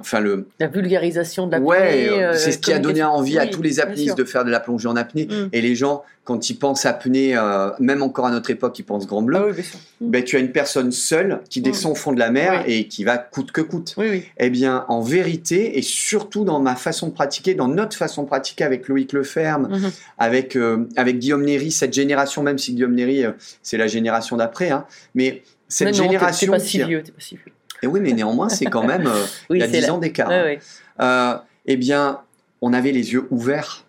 enfin 0.00 0.20
le, 0.20 0.46
La 0.60 0.66
vulgarisation 0.68 1.46
de 1.46 1.52
la 1.52 1.60
ouais, 1.60 2.08
euh, 2.10 2.34
c'est 2.34 2.52
ce 2.52 2.58
qui 2.58 2.72
a 2.72 2.78
donné 2.78 3.02
envie 3.02 3.38
à 3.38 3.46
tous 3.46 3.62
les 3.62 3.80
apnéistes 3.80 4.16
de 4.18 4.24
faire 4.24 4.44
de 4.44 4.50
la 4.50 4.60
plongée 4.60 4.88
en 4.88 4.96
apnée. 4.96 5.26
Mm. 5.26 5.48
Et 5.52 5.60
les 5.60 5.74
gens, 5.74 6.02
quand 6.24 6.50
ils 6.50 6.54
pensent 6.58 6.84
apnée, 6.86 7.36
euh, 7.36 7.70
même 7.78 8.02
encore 8.02 8.26
à 8.26 8.30
notre 8.30 8.50
époque, 8.50 8.78
ils 8.78 8.82
pensent 8.84 9.06
grand 9.06 9.22
bleu. 9.22 9.38
Ah 9.40 9.46
oui, 9.46 9.52
bien 9.54 9.62
sûr. 9.62 9.78
Mm. 10.00 10.10
Ben, 10.10 10.24
tu 10.24 10.36
as 10.36 10.40
une 10.40 10.52
personne 10.52 10.92
seule 10.92 11.40
qui 11.48 11.60
Mm. 11.60 11.62
descend 11.64 11.92
au 11.92 11.94
fond 11.94 12.12
de 12.12 12.18
la 12.18 12.30
mer 12.30 12.64
Oui. 12.66 12.72
et 12.74 12.88
qui 12.88 13.04
va 13.04 13.18
coûte 13.18 13.52
que 13.52 13.60
coûte. 13.60 13.94
Eh 14.38 14.50
bien, 14.50 14.84
en 14.88 15.00
vérité, 15.00 15.78
et 15.78 15.82
surtout 15.82 16.44
dans 16.44 16.60
ma 16.60 16.76
façon 16.76 17.08
de 17.08 17.12
pratiquer, 17.12 17.54
dans 17.54 17.68
notre 17.68 17.96
façon 17.96 18.22
de 18.24 18.26
pratiquer 18.28 18.64
avec 18.64 18.88
Loïc 18.88 19.12
Leferme, 19.12 19.68
Mhm. 19.70 19.90
avec, 20.18 20.56
euh, 20.56 20.86
avec 20.96 21.18
Guillaume 21.18 21.44
Néry, 21.44 21.70
cette 21.70 21.92
génération, 21.92 22.42
même 22.42 22.58
si 22.58 22.74
Guillaume 22.74 22.94
Néry, 22.94 23.24
euh, 23.24 23.32
c'est 23.62 23.76
la 23.78 23.86
génération 23.86 24.36
d'après, 24.36 24.70
hein, 24.70 24.84
mais 25.14 25.42
cette 25.68 25.88
non, 25.88 26.04
génération. 26.04 26.46
T'es 26.48 26.52
pas 26.52 26.58
si 26.58 26.78
qui- 26.78 26.84
vieux, 26.84 27.02
t'es 27.02 27.12
pas 27.12 27.20
si 27.20 27.36
vieux. 27.36 27.52
Et 27.84 27.86
oui, 27.86 28.00
mais 28.00 28.12
néanmoins, 28.12 28.48
c'est 28.48 28.64
quand 28.66 28.82
même. 28.86 29.06
euh, 29.06 29.24
Oui, 29.50 29.58
il 29.58 29.60
y 29.60 29.62
a 29.62 29.66
c'est 29.66 29.80
10 29.80 29.86
là. 29.86 29.94
ans 29.94 29.98
d'écart. 29.98 30.28
Ouais, 30.30 30.58
hein. 30.98 31.04
Euh, 31.04 31.38
eh 31.66 31.76
bien, 31.76 32.20
on 32.62 32.72
avait 32.72 32.92
les 32.92 33.12
yeux 33.12 33.26
ouverts. 33.30 33.84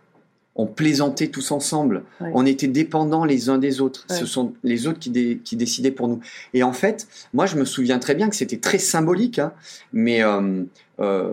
On 0.58 0.68
plaisantait 0.68 1.28
tous 1.28 1.52
ensemble. 1.52 2.04
On 2.22 2.46
était 2.46 2.68
dépendants 2.68 3.26
les 3.26 3.50
uns 3.50 3.58
des 3.58 3.82
autres. 3.82 4.06
Ce 4.10 4.26
sont 4.26 4.54
les 4.64 4.88
autres 4.88 5.00
qui, 5.00 5.10
dé- 5.10 5.42
qui 5.44 5.56
décidaient 5.58 5.92
pour 5.92 6.08
nous. 6.08 6.20
Et 6.54 6.64
en 6.64 6.72
fait, 6.72 7.08
moi, 7.34 7.46
je 7.46 7.58
me 7.58 7.66
souviens 7.66 8.00
très 8.00 8.16
bien 8.16 8.30
que 8.30 8.36
c'était 8.38 8.58
très 8.60 8.78
symbolique, 8.78 9.40
hein, 9.40 9.52
mais 9.92 10.22
euh, 10.24 11.32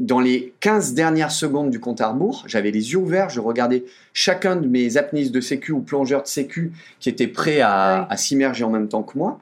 dans 0.00 0.18
les 0.20 0.54
15 0.60 0.94
dernières 0.94 1.30
secondes 1.30 1.68
du 1.70 1.78
compte 1.78 2.00
à 2.00 2.08
rebours, 2.08 2.44
j'avais 2.46 2.70
les 2.70 2.92
yeux 2.92 2.98
ouverts, 2.98 3.28
je 3.28 3.40
regardais 3.40 3.84
chacun 4.14 4.56
de 4.56 4.66
mes 4.66 4.96
apnéistes 4.96 5.32
de 5.32 5.42
sécu 5.42 5.72
ou 5.72 5.80
plongeurs 5.80 6.22
de 6.22 6.28
sécu 6.28 6.72
qui 7.00 7.08
étaient 7.10 7.28
prêts 7.28 7.60
à 7.60 8.08
s'immerger 8.16 8.64
en 8.64 8.70
même 8.70 8.88
temps 8.88 9.02
que 9.02 9.16
moi. 9.18 9.40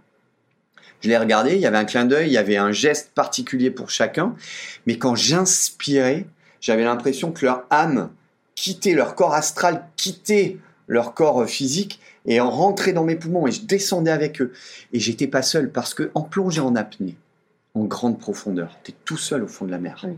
Je 1.02 1.08
les 1.08 1.18
regardais, 1.18 1.56
il 1.56 1.60
y 1.60 1.66
avait 1.66 1.78
un 1.78 1.84
clin 1.84 2.04
d'œil, 2.04 2.28
il 2.28 2.32
y 2.32 2.38
avait 2.38 2.56
un 2.56 2.72
geste 2.72 3.10
particulier 3.14 3.70
pour 3.70 3.90
chacun. 3.90 4.34
Mais 4.86 4.98
quand 4.98 5.14
j'inspirais, 5.16 6.26
j'avais 6.60 6.84
l'impression 6.84 7.32
que 7.32 7.44
leur 7.44 7.64
âme 7.70 8.10
quittait 8.54 8.94
leur 8.94 9.14
corps 9.14 9.34
astral, 9.34 9.84
quittait 9.96 10.58
leur 10.86 11.14
corps 11.14 11.42
euh, 11.42 11.46
physique 11.46 12.00
et 12.26 12.40
en 12.40 12.50
rentrait 12.50 12.92
dans 12.92 13.04
mes 13.04 13.16
poumons 13.16 13.46
et 13.46 13.52
je 13.52 13.62
descendais 13.62 14.10
avec 14.10 14.40
eux. 14.40 14.52
Et 14.92 15.00
j'étais 15.00 15.26
pas 15.26 15.42
seul 15.42 15.70
parce 15.70 15.94
que 15.94 16.10
en 16.14 16.22
plongée 16.22 16.60
en 16.60 16.76
apnée, 16.76 17.16
en 17.74 17.84
grande 17.84 18.18
profondeur, 18.18 18.76
tu 18.84 18.92
es 18.92 18.94
tout 19.04 19.16
seul 19.16 19.42
au 19.42 19.48
fond 19.48 19.64
de 19.64 19.70
la 19.70 19.78
mer. 19.78 20.04
Oui. 20.06 20.12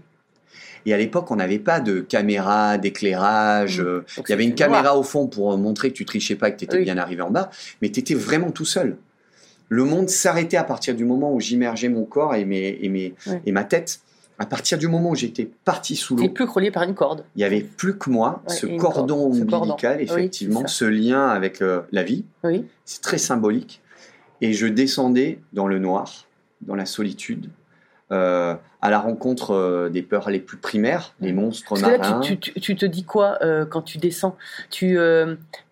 Et 0.87 0.93
à 0.93 0.99
l'époque, 0.99 1.31
on 1.31 1.37
n'avait 1.37 1.59
pas 1.59 1.81
de 1.81 2.01
caméra, 2.01 2.77
d'éclairage. 2.77 3.81
Euh, 3.81 4.05
il 4.19 4.31
y 4.31 4.33
avait 4.35 4.45
une 4.45 4.51
noir. 4.51 4.59
caméra 4.59 4.99
au 4.99 5.03
fond 5.03 5.27
pour 5.29 5.53
euh, 5.53 5.57
montrer 5.57 5.91
que 5.91 5.97
tu 5.97 6.05
trichais 6.05 6.35
pas, 6.35 6.51
que 6.51 6.59
tu 6.59 6.65
étais 6.65 6.77
Oui. 6.77 6.85
bien 6.85 6.99
arrivé 6.99 7.23
en 7.23 7.31
bas, 7.31 7.51
mais 7.81 7.91
tu 7.91 8.01
étais 8.01 8.15
vraiment 8.15 8.51
tout 8.51 8.67
seul. 8.67 8.99
Le 9.69 9.85
monde 9.85 10.09
s'arrêtait 10.09 10.57
à 10.57 10.65
partir 10.65 10.95
du 10.95 11.05
moment 11.05 11.33
où 11.33 11.41
j'immergeais 11.41 11.89
mon 11.89 12.05
corps 12.05 12.35
et, 12.35 12.45
mes, 12.45 12.79
et, 12.81 12.89
mes, 12.89 13.15
et 13.47 13.53
ma 13.53 13.65
tête. 13.65 14.01
À 14.39 14.47
partir 14.47 14.79
du 14.79 14.89
moment 14.89 15.11
où 15.11 15.15
j'étais 15.15 15.49
parti 15.65 15.95
sous 15.95 16.17
l'eau, 16.17 16.29
plus 16.29 16.45
relié 16.45 16.73
par 16.73 16.83
une 16.83 16.95
corde. 16.95 17.25
il 17.37 17.39
n'y 17.39 17.45
avait 17.45 17.61
plus 17.61 17.97
que 17.97 18.11
moi, 18.11 18.43
Ouais, 18.49 18.55
ce 18.55 18.67
cordon 18.67 18.79
corde, 19.31 19.35
ce 19.35 19.45
cordon. 19.45 19.65
ombilical, 19.73 20.01
effectivement, 20.01 20.67
ce 20.67 20.85
lien 20.85 21.29
avec 21.29 21.63
euh, 21.63 21.83
la 21.93 22.03
vie. 22.03 22.25
Oui. 22.43 22.65
C'est 22.85 23.01
très 23.01 23.19
symbolique. 23.19 23.81
Et 24.41 24.53
je 24.53 24.67
descendais 24.67 25.39
dans 25.53 25.69
le 25.69 25.79
noir, 25.79 26.27
dans 26.63 26.75
la 26.75 26.85
solitude, 26.85 27.49
euh, 28.13 28.55
à 28.83 28.91
la 28.91 28.99
rencontre 28.99 29.53
euh, 29.55 29.89
des 29.89 30.03
peurs 30.03 30.29
les 30.31 30.39
plus 30.41 30.59
primaires, 30.59 31.15
les 31.21 31.33
monstres 31.33 31.71
Parce 31.71 31.83
que 31.83 31.87
là, 31.89 31.99
marins. 31.99 32.21
tu, 32.21 32.39
tu- 32.39 32.53
tu- 32.53 32.61
tu 32.61 32.77
te 32.77 32.85
dis 32.87 33.05
quoi 33.05 33.39
euh, 33.43 33.65
quand 33.65 33.83
tu 33.83 33.99
descends? 33.99 34.37
Tu 34.71 34.99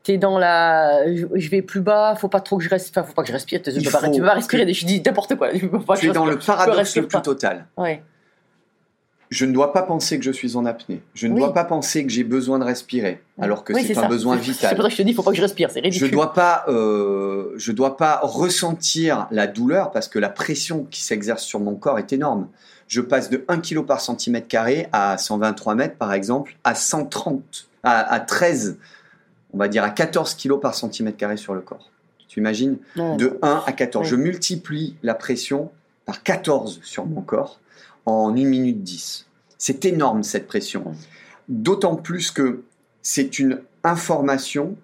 es 0.08 0.18
dans 0.18 0.38
la. 0.38 1.02
Je, 1.14 1.48
vais 1.50 1.62
plus 1.62 1.80
bas, 1.80 2.14
faut 2.16 2.28
pas 2.28 2.40
trop 2.40 2.56
que 2.58 2.64
je 2.64 2.68
respire. 2.70 3.02
Enfin, 3.02 3.08
faut 3.08 3.14
pas 3.14 3.22
que 3.22 3.28
je 3.28 3.32
respire. 3.34 3.60
Tu 3.62 3.70
peux, 3.70 3.90
pas, 3.90 3.98
faut 4.00 4.10
tu 4.10 4.20
peux 4.20 4.26
pas 4.26 4.32
que- 4.32 4.36
respirer. 4.36 4.72
Je 4.72 4.86
dis 4.86 5.02
n'importe 5.04 5.36
quoi. 5.36 5.50
Tu 5.98 6.08
es 6.08 6.12
dans 6.12 6.26
le 6.26 6.38
paradoxe 6.38 6.96
le 6.96 7.06
plus 7.06 7.22
total. 7.22 7.66
Ouais. 7.76 8.02
Je 9.32 9.46
ne 9.46 9.52
dois 9.52 9.72
pas 9.72 9.82
penser 9.82 10.18
que 10.18 10.24
je 10.24 10.30
suis 10.30 10.56
en 10.56 10.66
apnée. 10.66 11.00
Je 11.14 11.26
ne 11.26 11.32
Oui. 11.32 11.40
dois 11.40 11.54
pas 11.54 11.64
penser 11.64 12.04
que 12.04 12.10
j'ai 12.12 12.22
besoin 12.22 12.58
de 12.58 12.64
respirer, 12.64 13.22
alors 13.40 13.64
que 13.64 13.72
Oui, 13.72 13.82
c'est 13.86 13.96
un 13.96 14.02
ça. 14.02 14.08
besoin 14.08 14.36
C'est- 14.36 14.44
C'est 14.44 14.50
vital. 14.52 14.74
pour 14.76 14.82
ça 14.84 14.88
que 14.90 14.92
je 14.94 14.98
te 14.98 15.06
dis, 15.06 15.14
faut 15.14 15.22
pas 15.22 15.30
que 15.30 15.36
je 15.38 15.42
respire. 15.42 15.70
C'est 15.70 15.80
Je 15.80 15.84
ridicule. 15.84 16.10
dois 16.10 16.34
pas, 16.34 16.64
euh, 16.68 17.52
je 17.56 17.72
dois 17.72 17.96
pas 17.96 18.20
ressentir 18.22 19.26
la 19.30 19.46
douleur 19.46 19.90
parce 19.90 20.08
que 20.08 20.18
la 20.18 20.28
pression 20.28 20.86
qui 20.90 21.02
s'exerce 21.02 21.42
sur 21.44 21.60
mon 21.60 21.74
corps 21.76 21.98
est 21.98 22.12
énorme. 22.12 22.48
Je 22.88 23.00
passe 23.00 23.30
de 23.30 23.42
1 23.48 23.58
kg 23.60 23.82
par 23.86 24.00
centimètre 24.02 24.48
carré 24.48 24.88
à 24.92 25.16
123 25.16 25.74
mètres 25.74 25.96
par 25.96 26.12
exemple 26.12 26.54
à 26.64 26.74
130, 26.74 27.68
à, 27.82 28.00
à 28.00 28.20
13, 28.20 28.76
on 29.54 29.58
va 29.58 29.68
dire 29.68 29.82
à 29.82 29.88
14 29.90 30.34
kg 30.34 30.60
par 30.60 30.74
centimètre 30.74 31.16
carré 31.16 31.38
sur 31.38 31.54
le 31.54 31.60
corps. 31.62 31.90
Tu 32.28 32.40
imagines? 32.40 32.76
De 32.96 33.38
1 33.42 33.62
à 33.66 33.72
14. 33.72 34.04
Ouais. 34.04 34.10
Je 34.10 34.16
multiplie 34.16 34.96
la 35.02 35.14
pression 35.14 35.70
par 36.04 36.22
14 36.22 36.80
sur 36.82 37.06
mon 37.06 37.22
corps 37.22 37.58
en 38.06 38.30
1 38.30 38.44
minute 38.44 38.82
10. 38.82 39.26
C'est 39.58 39.84
énorme 39.84 40.22
cette 40.22 40.46
pression. 40.46 40.92
D'autant 41.48 41.96
plus 41.96 42.30
que 42.30 42.62
c'est 43.02 43.38
une 43.38 43.60
information 43.84 44.76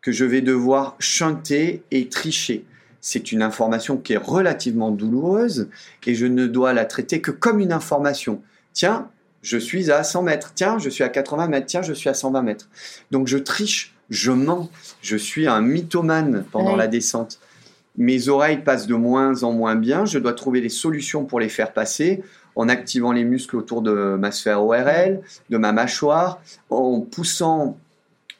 que 0.00 0.12
je 0.12 0.24
vais 0.24 0.40
devoir 0.40 0.96
chanter 0.98 1.82
et 1.90 2.08
tricher. 2.08 2.64
C'est 3.00 3.32
une 3.32 3.42
information 3.42 3.96
qui 3.96 4.12
est 4.12 4.18
relativement 4.18 4.90
douloureuse 4.90 5.68
et 6.06 6.14
je 6.14 6.26
ne 6.26 6.46
dois 6.46 6.72
la 6.72 6.84
traiter 6.84 7.20
que 7.20 7.30
comme 7.30 7.60
une 7.60 7.72
information. 7.72 8.42
Tiens, 8.72 9.08
je 9.42 9.58
suis 9.58 9.90
à 9.90 10.04
100 10.04 10.22
mètres. 10.22 10.52
Tiens, 10.54 10.78
je 10.78 10.88
suis 10.88 11.04
à 11.04 11.08
80 11.08 11.48
mètres. 11.48 11.66
Tiens, 11.66 11.82
je 11.82 11.92
suis 11.92 12.08
à 12.08 12.14
120 12.14 12.42
mètres. 12.42 12.68
Donc 13.10 13.26
je 13.26 13.38
triche, 13.38 13.94
je 14.08 14.30
mens. 14.30 14.70
Je 15.02 15.16
suis 15.16 15.46
un 15.48 15.60
mythomane 15.60 16.44
pendant 16.52 16.72
Ouais. 16.72 16.78
la 16.78 16.86
descente. 16.86 17.40
Mes 17.96 18.28
oreilles 18.28 18.62
passent 18.62 18.86
de 18.86 18.94
moins 18.94 19.42
en 19.42 19.52
moins 19.52 19.74
bien. 19.74 20.04
Je 20.06 20.18
dois 20.18 20.32
trouver 20.32 20.60
des 20.60 20.68
solutions 20.68 21.24
pour 21.24 21.40
les 21.40 21.48
faire 21.48 21.72
passer 21.72 22.22
en 22.56 22.68
activant 22.68 23.12
les 23.12 23.24
muscles 23.24 23.56
autour 23.56 23.82
de 23.82 24.16
ma 24.18 24.30
sphère 24.32 24.62
ORL, 24.64 25.20
de 25.50 25.56
ma 25.56 25.72
mâchoire, 25.72 26.40
en 26.70 27.00
poussant 27.00 27.76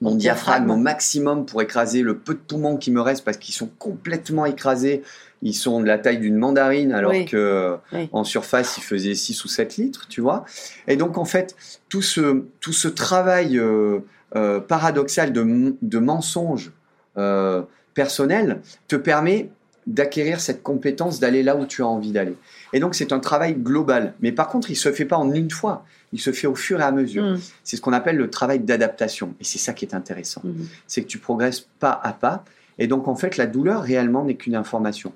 mon 0.00 0.14
diaphragme 0.16 0.70
au 0.70 0.76
maximum 0.76 1.46
pour 1.46 1.62
écraser 1.62 2.02
le 2.02 2.16
peu 2.18 2.34
de 2.34 2.40
poumons 2.40 2.76
qui 2.76 2.90
me 2.90 3.00
reste 3.00 3.24
parce 3.24 3.36
qu'ils 3.36 3.54
sont 3.54 3.70
complètement 3.78 4.44
écrasés. 4.46 5.02
Ils 5.42 5.54
sont 5.54 5.80
de 5.80 5.86
la 5.86 5.98
taille 5.98 6.18
d'une 6.18 6.36
mandarine 6.36 6.92
alors 6.92 7.12
Oui. 7.12 7.24
que 7.24 7.76
Oui. 7.92 8.08
en 8.12 8.24
surface 8.24 8.78
ils 8.78 8.82
faisaient 8.82 9.14
6 9.14 9.44
ou 9.44 9.48
7 9.48 9.76
litres, 9.76 10.06
tu 10.08 10.20
vois. 10.20 10.44
Et 10.88 10.96
donc 10.96 11.18
en 11.18 11.24
fait, 11.24 11.54
tout 11.88 12.02
ce, 12.02 12.42
tout 12.60 12.72
ce 12.72 12.88
travail 12.88 13.58
euh, 13.58 14.00
euh, 14.34 14.60
paradoxal 14.60 15.32
de, 15.32 15.74
de 15.82 15.98
mensonge 15.98 16.72
euh, 17.16 17.62
personnel 17.94 18.60
te 18.88 18.96
permet 18.96 19.50
d'acquérir 19.86 20.40
cette 20.40 20.62
compétence 20.62 21.18
d'aller 21.20 21.42
là 21.42 21.56
où 21.56 21.66
tu 21.66 21.82
as 21.82 21.86
envie 21.86 22.12
d'aller. 22.12 22.36
Et 22.72 22.80
donc 22.80 22.94
c'est 22.94 23.12
un 23.12 23.18
travail 23.18 23.54
global. 23.54 24.14
Mais 24.20 24.32
par 24.32 24.48
contre, 24.48 24.70
il 24.70 24.76
se 24.76 24.92
fait 24.92 25.04
pas 25.04 25.16
en 25.16 25.32
une 25.32 25.50
fois. 25.50 25.84
Il 26.12 26.20
se 26.20 26.30
fait 26.32 26.46
au 26.46 26.54
fur 26.54 26.80
et 26.80 26.84
à 26.84 26.92
mesure. 26.92 27.24
Mm. 27.24 27.40
C'est 27.64 27.76
ce 27.76 27.80
qu'on 27.80 27.92
appelle 27.92 28.16
le 28.16 28.30
travail 28.30 28.60
d'adaptation. 28.60 29.34
Et 29.40 29.44
c'est 29.44 29.58
ça 29.58 29.72
qui 29.72 29.84
est 29.84 29.94
intéressant. 29.94 30.42
Mhm. 30.44 30.66
C'est 30.86 31.02
que 31.02 31.08
tu 31.08 31.18
progresses 31.18 31.66
pas 31.80 31.98
à 32.02 32.12
pas. 32.12 32.44
Et 32.78 32.86
donc, 32.86 33.08
en 33.08 33.16
fait, 33.16 33.38
la 33.38 33.46
douleur 33.46 33.82
réellement 33.82 34.24
n'est 34.24 34.34
qu'une 34.34 34.54
information. 34.54 35.12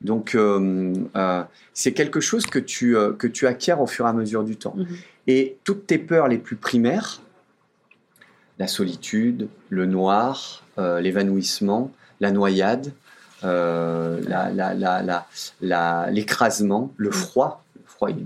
Donc, 0.00 0.34
euh, 0.34 0.94
euh, 1.16 1.42
c'est 1.74 1.92
quelque 1.92 2.20
chose 2.20 2.46
que 2.46 2.58
tu, 2.58 2.96
euh, 2.96 3.12
que 3.12 3.26
tu 3.26 3.46
acquiers 3.46 3.74
au 3.74 3.86
fur 3.86 4.06
et 4.06 4.08
à 4.08 4.12
mesure 4.12 4.44
du 4.44 4.56
temps. 4.56 4.74
Mhm. 4.76 4.86
Et 5.26 5.56
toutes 5.64 5.86
tes 5.86 5.98
peurs 5.98 6.28
les 6.28 6.38
plus 6.38 6.56
primaires, 6.56 7.20
la 8.58 8.66
solitude, 8.66 9.48
le 9.70 9.86
noir, 9.86 10.64
euh, 10.78 11.00
l'évanouissement, 11.00 11.90
la 12.20 12.30
noyade, 12.30 12.92
euh, 13.44 14.20
l'écrasement, 16.10 16.92
le 16.96 17.10
froid, 17.10 17.64
le 17.76 17.82
froid 17.86 18.10
il 18.10 18.18
est 18.18 18.24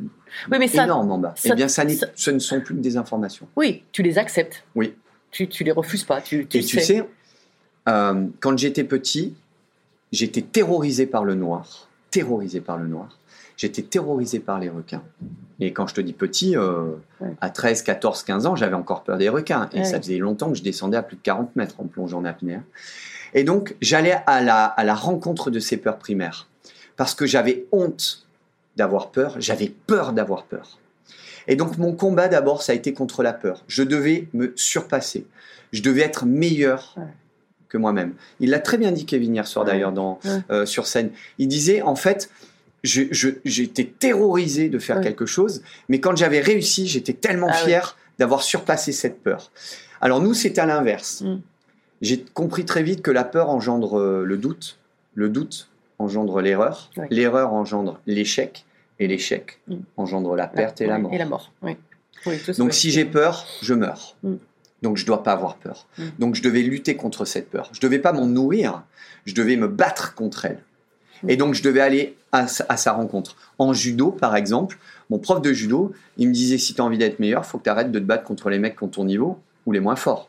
Oui, 0.51 0.59
mais 0.59 0.69
ça. 0.69 0.85
énorme 0.85 1.11
en 1.11 1.19
bas. 1.19 1.35
ça- 1.37 1.51
eh 1.53 1.55
bien, 1.55 1.69
ça, 1.69 1.89
ça- 1.89 2.07
ce 2.15 2.31
ne 2.31 2.39
sont 2.39 2.61
plus 2.61 2.75
que 2.77 2.81
des 2.81 2.97
informations. 2.97 3.47
Oui, 3.57 3.85
tu 3.93 4.03
les 4.03 4.19
acceptes. 4.19 4.65
Oui. 4.75 4.95
Tu, 5.31 5.49
tu 5.49 5.65
les 5.65 5.73
refuses 5.73 6.05
pas. 6.05 6.21
Tu, 6.21 6.47
tu 6.47 6.59
Et 6.59 6.65
tu 6.65 6.81
sais, 6.81 7.07
euh, 7.89 8.27
quand 8.41 8.57
j'étais 8.59 8.85
petit, 8.85 9.35
j'étais 10.13 10.43
terrorisé 10.43 11.07
par 11.07 11.25
le 11.25 11.35
noir. 11.35 11.89
Terrorisé 12.11 12.61
par 12.61 12.79
le 12.79 12.87
noir. 12.87 13.19
J'étais 13.57 13.83
terrorisé 13.83 14.39
par 14.39 14.59
les 14.59 14.69
requins. 14.69 15.03
Et 15.61 15.73
quand 15.73 15.87
je 15.87 15.95
te 15.95 16.01
dis 16.03 16.13
petit, 16.13 16.57
euh, 16.57 16.93
Ouais. 17.21 17.33
à 17.41 17.49
13, 17.49 17.83
14, 17.83 18.23
15 18.23 18.45
ans, 18.47 18.55
j'avais 18.57 18.75
encore 18.75 19.03
peur 19.03 19.17
des 19.17 19.31
requins. 19.31 19.69
Et 19.73 19.79
Ouais. 19.79 19.85
ça 19.85 19.99
faisait 19.99 20.19
longtemps 20.19 20.51
que 20.51 20.57
je 20.59 20.63
descendais 20.63 20.99
à 20.99 21.03
plus 21.03 21.17
de 21.17 21.23
40 21.23 21.57
mètres 21.57 21.75
en 21.79 21.85
plongeant 21.85 22.19
en 22.19 22.25
apnée. 22.27 22.59
Et 23.35 23.45
donc, 23.45 23.75
j'allais 23.81 24.17
à 24.27 24.41
la, 24.43 24.65
à 24.65 24.85
la 24.85 24.95
rencontre 24.95 25.51
de 25.51 25.59
ces 25.61 25.77
peurs 25.77 25.99
primaires. 25.99 26.49
Parce 26.97 27.15
que 27.15 27.27
j'avais 27.27 27.67
honte 27.73 28.27
d'avoir 28.77 29.11
peur, 29.11 29.37
j'avais 29.39 29.73
peur 29.87 30.13
d'avoir 30.13 30.45
peur. 30.45 30.79
Et 31.49 31.57
donc, 31.57 31.79
mon 31.79 31.93
combat 31.93 32.29
d'abord, 32.29 32.63
ça 32.63 32.73
a 32.73 32.75
été 32.75 32.93
contre 32.93 33.23
la 33.23 33.33
peur. 33.33 33.63
Je 33.69 33.83
devais 33.83 34.29
me 34.33 34.53
surpasser. 34.57 35.27
Je 35.73 35.83
devais 35.83 36.01
être 36.03 36.25
meilleur 36.27 36.95
Ouais. 36.97 37.05
que 37.69 37.79
moi-même. 37.79 38.15
Il 38.41 38.51
l'a 38.51 38.59
très 38.61 38.79
bien 38.79 38.93
dit, 38.93 39.07
Kevin, 39.07 39.35
hier 39.35 39.47
soir 39.47 39.65
Ouais. 39.65 39.73
d'ailleurs, 39.73 39.93
dans, 39.93 40.19
Ouais. 40.25 40.31
euh, 40.51 40.67
sur 40.67 40.87
scène. 40.87 41.11
Il 41.39 41.49
disait, 41.49 41.83
en 41.83 41.97
fait, 41.97 42.31
j'étais 42.83 43.85
terrorisé 43.85 44.69
de 44.69 44.79
faire 44.79 45.01
quelque 45.01 45.27
chose, 45.27 45.63
mais 45.89 46.01
quand 46.01 46.17
j'avais 46.17 46.41
réussi, 46.41 46.87
j'étais 46.87 47.13
tellement 47.13 47.49
Ah 47.51 47.55
fier 47.55 47.97
d'avoir 48.19 48.43
surpassé 48.43 48.93
cette 48.93 49.21
peur. 49.23 49.51
Alors 50.01 50.21
nous, 50.21 50.35
c'est 50.35 50.59
à 50.59 50.67
l'inverse. 50.67 51.23
Mm. 51.23 51.41
J'ai 52.07 52.25
compris 52.35 52.65
très 52.65 52.83
vite 52.83 53.03
que 53.03 53.11
la 53.11 53.25
peur 53.25 53.51
engendre 53.51 53.99
euh, 53.99 54.25
le 54.25 54.37
doute, 54.37 54.79
le 55.15 55.29
doute 55.29 55.69
engendre 55.99 56.41
l'erreur, 56.41 56.91
l'erreur 57.11 57.53
engendre 57.55 58.01
l'échec, 58.07 58.65
Et 58.99 59.07
l'échec 59.09 59.59
Mm. 59.69 59.75
engendre 59.97 60.35
la 60.37 60.47
perte 60.47 60.81
et 60.81 60.87
la 60.87 60.99
mort. 60.99 61.13
Et 61.13 61.19
la 61.19 61.27
mort, 61.27 61.53
oui. 61.63 61.77
Donc 62.59 62.73
si 62.75 62.91
j'ai 62.91 63.05
peur, 63.05 63.47
je 63.63 63.75
meurs. 63.75 64.15
Mm. 64.23 64.35
Donc 64.83 64.97
je 64.97 65.07
dois 65.07 65.23
pas 65.23 65.33
avoir 65.33 65.57
peur. 65.57 65.87
Mm. 65.99 66.03
Donc 66.19 66.35
je 66.35 66.43
devais 66.43 66.63
lutter 66.63 66.97
contre 66.97 67.25
cette 67.25 67.49
peur. 67.51 67.69
Je 67.73 67.81
devais 67.81 67.99
pas 67.99 68.13
m'en 68.13 68.27
nourrir, 68.27 68.83
je 69.27 69.35
devais 69.35 69.57
me 69.57 69.69
battre 69.69 70.15
contre 70.15 70.45
elle. 70.47 70.61
Et 71.29 71.37
donc 71.37 71.55
je 71.55 71.63
devais 71.63 71.81
aller 71.81 72.15
à, 72.33 72.47
sa- 72.47 72.67
à 72.69 72.77
sa 72.77 72.93
rencontre. 72.93 73.37
En 73.59 73.73
judo, 73.73 74.11
par 74.11 74.37
exemple, 74.37 74.79
mon 75.09 75.19
prof 75.19 75.41
de 75.41 75.53
judo, 75.53 75.93
il 76.19 76.29
me 76.29 76.35
disait 76.35 76.59
si 76.59 76.75
tu 76.75 76.81
as 76.81 76.85
envie 76.85 76.99
d'être 76.99 77.19
meilleur, 77.21 77.47
faut 77.47 77.57
que 77.59 77.65
tu 77.65 77.71
arrêtes 77.71 77.91
de 77.91 77.99
te 77.99 78.05
battre 78.05 78.25
contre 78.25 78.51
les 78.51 78.59
mecs 78.59 78.77
qui 78.77 78.85
ont 78.85 78.89
ton 78.89 79.05
niveau 79.05 79.39
ou 79.65 79.73
les 79.73 79.81
moins 79.81 79.97
forts. 79.97 80.29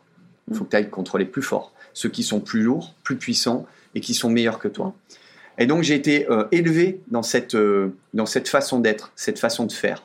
Il 0.50 0.56
faut 0.58 0.64
que 0.66 0.70
tu 0.70 0.76
ailles 0.78 0.89
contre 0.89 1.18
les 1.18 1.26
plus 1.26 1.41
forts, 1.41 1.74
ceux 1.93 2.10
qui 2.10 2.24
sont 2.24 2.39
plus 2.39 2.62
lourds, 2.62 2.93
plus 3.04 3.18
puissants 3.18 3.66
et 3.95 4.02
qui 4.02 4.14
sont 4.14 4.30
meilleurs 4.30 4.60
que 4.60 4.68
toi. 4.68 4.93
Et 5.58 5.66
donc 5.66 5.84
j'ai 5.84 5.95
été 5.95 6.30
euh, 6.30 6.45
élevé 6.52 7.02
dans 7.10 7.24
cette, 7.24 7.56
euh, 7.56 7.89
dans 8.14 8.26
cette 8.26 8.48
façon 8.48 8.80
d'être, 8.80 9.12
cette 9.16 9.39
façon 9.39 9.66
de 9.66 9.72
faire. 9.72 10.04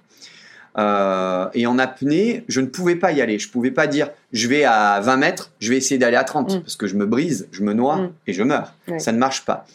Euh, 0.79 1.49
et 1.53 1.67
en 1.67 1.79
apnée, 1.79 2.45
je 2.49 2.63
ne 2.63 2.67
pouvais 2.67 2.97
pas 2.97 3.13
y 3.13 3.21
aller. 3.21 3.39
Je 3.39 3.49
ne 3.49 3.53
pouvais 3.53 3.71
pas 3.71 3.87
dire 3.87 4.09
je 4.33 4.49
vais 4.49 4.65
à 4.65 5.01
20 5.01 5.17
mètres, 5.19 5.53
je 5.61 5.69
vais 5.71 5.77
essayer 5.77 5.99
d'aller 5.99 6.17
à 6.17 6.25
30 6.25 6.55
Mm. 6.57 6.61
parce 6.63 6.77
que 6.77 6.87
je 6.87 6.97
me 6.97 7.05
brise, 7.05 7.47
je 7.53 7.63
me 7.63 7.75
noie 7.75 7.97
Mm. 7.99 8.13
et 8.27 8.33
je 8.33 8.43
meurs. 8.43 8.75
Ça 8.99 9.13
ne 9.13 9.19
marche 9.19 9.45
pas. 9.45 9.67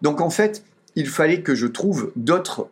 Donc 0.00 0.20
en 0.22 0.30
fait, 0.30 0.64
il 0.94 1.06
fallait 1.08 1.42
que 1.42 1.54
je 1.54 1.66
trouve 1.66 2.10
d'autres 2.16 2.70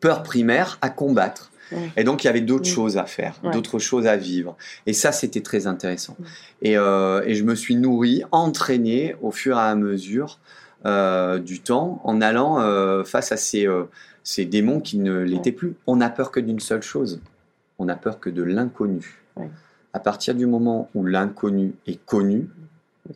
peurs 0.00 0.22
primaires 0.22 0.78
à 0.80 0.90
combattre. 0.90 1.49
Et 1.96 2.04
donc 2.04 2.24
il 2.24 2.26
y 2.26 2.30
avait 2.30 2.40
d'autres 2.40 2.68
Mm. 2.68 2.74
choses 2.74 2.96
à 2.98 3.04
faire, 3.06 3.40
d'autres 3.52 3.78
choses 3.78 4.06
à 4.06 4.16
vivre. 4.16 4.56
Et 4.86 4.92
ça, 4.92 5.12
c'était 5.12 5.40
très 5.40 5.66
intéressant. 5.66 6.16
Mm. 6.18 6.24
Et, 6.62 6.76
euh, 6.76 7.22
et 7.26 7.34
je 7.34 7.44
me 7.44 7.54
suis 7.54 7.76
nourri, 7.76 8.22
entraîné 8.32 9.16
au 9.22 9.30
fur 9.30 9.56
et 9.56 9.60
à 9.60 9.74
mesure 9.74 10.38
euh, 10.86 11.38
du 11.38 11.60
temps 11.60 12.00
en 12.04 12.20
allant 12.20 12.60
euh, 12.60 13.04
face 13.04 13.32
à 13.32 13.36
ces, 13.36 13.66
ces 14.24 14.44
démons 14.44 14.80
qui 14.80 14.98
ne 14.98 15.18
l'étaient 15.20 15.52
plus. 15.52 15.74
On 15.86 15.96
n'a 15.96 16.10
peur 16.10 16.30
que 16.30 16.40
d'une 16.40 16.60
seule 16.60 16.82
chose. 16.82 17.20
On 17.78 17.86
n'a 17.86 17.96
peur 17.96 18.20
que 18.20 18.30
de 18.30 18.42
l'inconnu. 18.42 19.22
À 19.92 19.98
partir 19.98 20.34
du 20.34 20.46
moment 20.46 20.88
où 20.94 21.04
l'inconnu 21.04 21.72
est 21.86 21.98
connu, 22.04 22.48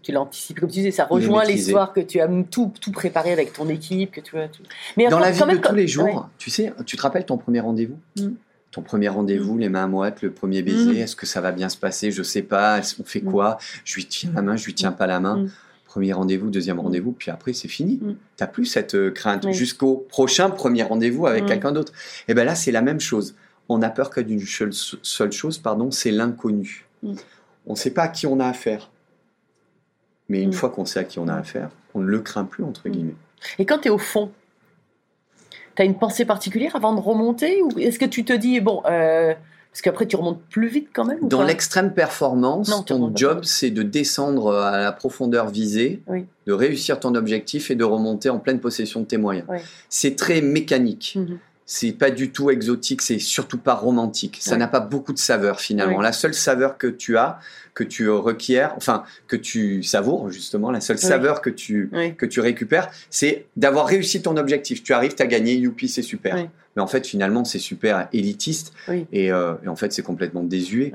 Tu 0.02 0.10
l'as 0.10 0.22
anticipé, 0.22 0.60
comme 0.60 0.70
tu 0.70 0.80
disais, 0.80 0.90
ça 0.90 1.04
rejoint 1.04 1.44
l'histoire 1.44 1.92
que 1.92 2.00
tu 2.00 2.18
as 2.20 2.28
tout, 2.50 2.72
tout 2.80 2.90
préparé 2.90 3.32
avec 3.32 3.52
ton 3.52 3.68
équipe, 3.68 4.10
que 4.10 4.20
tu 4.20 4.32
tout. 4.32 4.62
Mais 4.96 5.06
dans 5.08 5.20
la 5.20 5.30
vie 5.30 5.40
de 5.40 5.56
tous 5.58 5.74
les 5.74 5.86
jours, 5.86 6.06
ouais. 6.06 6.22
tu 6.38 6.50
sais, 6.50 6.72
tu 6.84 6.96
te 6.96 7.02
rappelles 7.02 7.26
ton 7.26 7.36
premier 7.36 7.60
rendez-vous? 7.60 7.98
Mm. 8.18 8.34
Ton 8.74 8.82
premier 8.82 9.08
rendez-vous, 9.08 9.56
les 9.56 9.68
mains 9.68 9.86
moites, 9.86 10.20
le 10.22 10.32
premier 10.32 10.62
baiser, 10.62 10.94
Mm. 10.94 10.96
est-ce 10.96 11.14
que 11.14 11.26
ça 11.26 11.40
va 11.40 11.52
bien 11.52 11.68
se 11.68 11.76
passer? 11.76 12.10
Je 12.10 12.24
sais 12.24 12.42
pas, 12.42 12.80
on 13.00 13.04
fait 13.04 13.20
Mm. 13.20 13.30
quoi? 13.30 13.58
Je 13.84 13.94
lui 13.94 14.04
tiens 14.06 14.32
la 14.34 14.42
main, 14.42 14.56
je 14.56 14.64
lui 14.64 14.74
tiens 14.74 14.90
pas 14.90 15.06
la 15.06 15.20
main. 15.20 15.36
Mm. 15.36 15.50
Premier 15.86 16.12
rendez-vous, 16.12 16.50
deuxième 16.50 16.80
rendez-vous, 16.80 17.12
puis 17.12 17.30
après 17.30 17.52
c'est 17.52 17.68
fini. 17.68 18.00
Mm. 18.02 18.14
T'as 18.36 18.48
plus 18.48 18.66
cette 18.66 18.96
euh, 18.96 19.12
crainte 19.12 19.48
jusqu'au 19.52 20.04
prochain 20.08 20.50
premier 20.50 20.82
rendez-vous 20.82 21.28
avec 21.28 21.44
Mm. 21.44 21.46
quelqu'un 21.46 21.70
d'autre. 21.70 21.92
Et 22.26 22.34
ben 22.34 22.44
là, 22.44 22.56
c'est 22.56 22.72
la 22.72 22.82
même 22.82 22.98
chose. 22.98 23.36
On 23.68 23.80
a 23.80 23.90
peur 23.90 24.10
que 24.10 24.20
d'une 24.20 24.40
seule, 24.40 24.72
chose, 25.32 25.58
pardon, 25.58 25.92
c'est 25.92 26.10
l'inconnu. 26.10 26.84
Mm. 27.04 27.14
On 27.66 27.72
ne 27.74 27.78
sait 27.78 27.92
pas 27.92 28.02
à 28.02 28.08
qui 28.08 28.26
on 28.26 28.40
a 28.40 28.46
affaire. 28.46 28.90
Mais 30.28 30.42
une 30.42 30.48
Mm. 30.50 30.54
fois 30.54 30.70
qu'on 30.70 30.84
sait 30.84 30.98
à 30.98 31.04
qui 31.04 31.20
on 31.20 31.28
a 31.28 31.34
affaire, 31.34 31.70
on 31.94 32.00
ne 32.00 32.06
le 32.08 32.18
craint 32.18 32.44
plus, 32.44 32.64
entre 32.64 32.88
Mm. 32.88 32.90
guillemets. 32.92 33.14
Et 33.60 33.66
quand 33.66 33.78
tu 33.78 33.86
es 33.86 33.90
au 33.92 33.98
fond, 33.98 34.32
tu 35.76 35.82
as 35.82 35.84
une 35.84 35.96
pensée 35.96 36.24
particulière 36.24 36.76
avant 36.76 36.94
de 36.94 37.00
remonter 37.00 37.62
Ou 37.62 37.78
est-ce 37.78 37.98
que 37.98 38.04
tu 38.04 38.24
te 38.24 38.32
dis, 38.32 38.60
bon, 38.60 38.82
euh, 38.86 39.34
parce 39.72 39.82
qu'après 39.82 40.06
tu 40.06 40.14
remontes 40.16 40.40
plus 40.50 40.68
vite 40.68 40.88
quand 40.94 41.04
même 41.04 41.18
Dans 41.28 41.42
l'extrême 41.42 41.92
performance, 41.92 42.68
Non, 42.68 42.82
ton 42.82 43.10
job, 43.14 43.40
c'est 43.42 43.70
de 43.70 43.82
descendre 43.82 44.54
à 44.54 44.78
la 44.78 44.92
profondeur 44.92 45.48
visée, 45.48 46.00
Oui. 46.06 46.26
de 46.46 46.52
réussir 46.52 47.00
ton 47.00 47.14
objectif 47.14 47.70
et 47.70 47.74
de 47.74 47.84
remonter 47.84 48.30
en 48.30 48.38
pleine 48.38 48.60
possession 48.60 49.00
de 49.00 49.06
tes 49.06 49.16
moyens. 49.16 49.46
Oui. 49.48 49.58
C'est 49.88 50.14
très 50.16 50.40
mécanique. 50.40 51.14
Mhm. 51.18 51.38
C'est 51.66 51.92
pas 51.92 52.10
du 52.10 52.30
tout 52.30 52.50
exotique, 52.50 53.00
c'est 53.00 53.18
surtout 53.18 53.56
pas 53.58 53.74
romantique. 53.74 54.38
Ça 54.40 54.52
Ouais. 54.52 54.56
n'a 54.58 54.68
pas 54.68 54.80
beaucoup 54.80 55.14
de 55.14 55.18
saveur 55.18 55.60
finalement. 55.60 56.00
La 56.02 56.12
seule 56.12 56.34
saveur 56.34 56.76
que 56.76 56.86
tu 56.86 57.16
as, 57.16 57.38
que 57.72 57.84
tu 57.84 58.10
requiers, 58.10 58.66
enfin 58.76 59.02
que 59.28 59.36
tu 59.36 59.82
savoures 59.82 60.30
justement, 60.30 60.70
la 60.70 60.80
seule 60.82 60.98
saveur 60.98 61.40
que 61.40 61.48
tu 61.50 61.90
que 62.18 62.26
tu 62.26 62.40
récupères, 62.40 62.90
c'est 63.08 63.46
d'avoir 63.56 63.86
réussi 63.86 64.20
ton 64.20 64.36
objectif. 64.36 64.82
Tu 64.82 64.92
arrives, 64.92 65.14
tu 65.14 65.22
as 65.22 65.26
gagné, 65.26 65.54
youpi, 65.54 65.88
c'est 65.88 66.02
super. 66.02 66.36
Mais 66.76 66.82
en 66.82 66.86
fait, 66.86 67.06
finalement, 67.06 67.44
c'est 67.44 67.58
super 67.60 68.08
élitiste 68.12 68.72
et, 69.12 69.32
euh, 69.32 69.54
et 69.64 69.68
en 69.68 69.76
fait, 69.76 69.92
c'est 69.92 70.02
complètement 70.02 70.42
désuet 70.42 70.92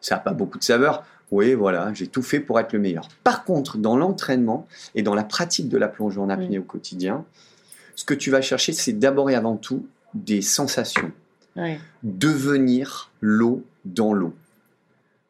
ça 0.00 0.16
n'a 0.16 0.20
pas 0.20 0.32
beaucoup 0.34 0.58
de 0.58 0.64
saveur. 0.64 1.02
Oui, 1.30 1.54
voilà, 1.54 1.90
j'ai 1.94 2.08
tout 2.08 2.20
fait 2.22 2.38
pour 2.40 2.60
être 2.60 2.74
le 2.74 2.78
meilleur. 2.78 3.08
Par 3.24 3.42
contre, 3.44 3.78
dans 3.78 3.96
l'entraînement 3.96 4.66
et 4.94 5.02
dans 5.02 5.14
la 5.14 5.24
pratique 5.24 5.70
de 5.70 5.78
la 5.78 5.88
plongée 5.88 6.20
en 6.20 6.28
apnée 6.28 6.58
au 6.58 6.62
quotidien, 6.62 7.24
ce 7.96 8.04
que 8.04 8.12
tu 8.12 8.30
vas 8.30 8.42
chercher, 8.42 8.72
c'est 8.72 8.92
d'abord 8.92 9.30
et 9.30 9.34
avant 9.34 9.56
tout 9.56 9.86
des 10.14 10.42
sensations. 10.42 11.12
Devenir 12.02 13.10
l'eau 13.20 13.64
dans 13.84 14.12
l'eau. 14.12 14.34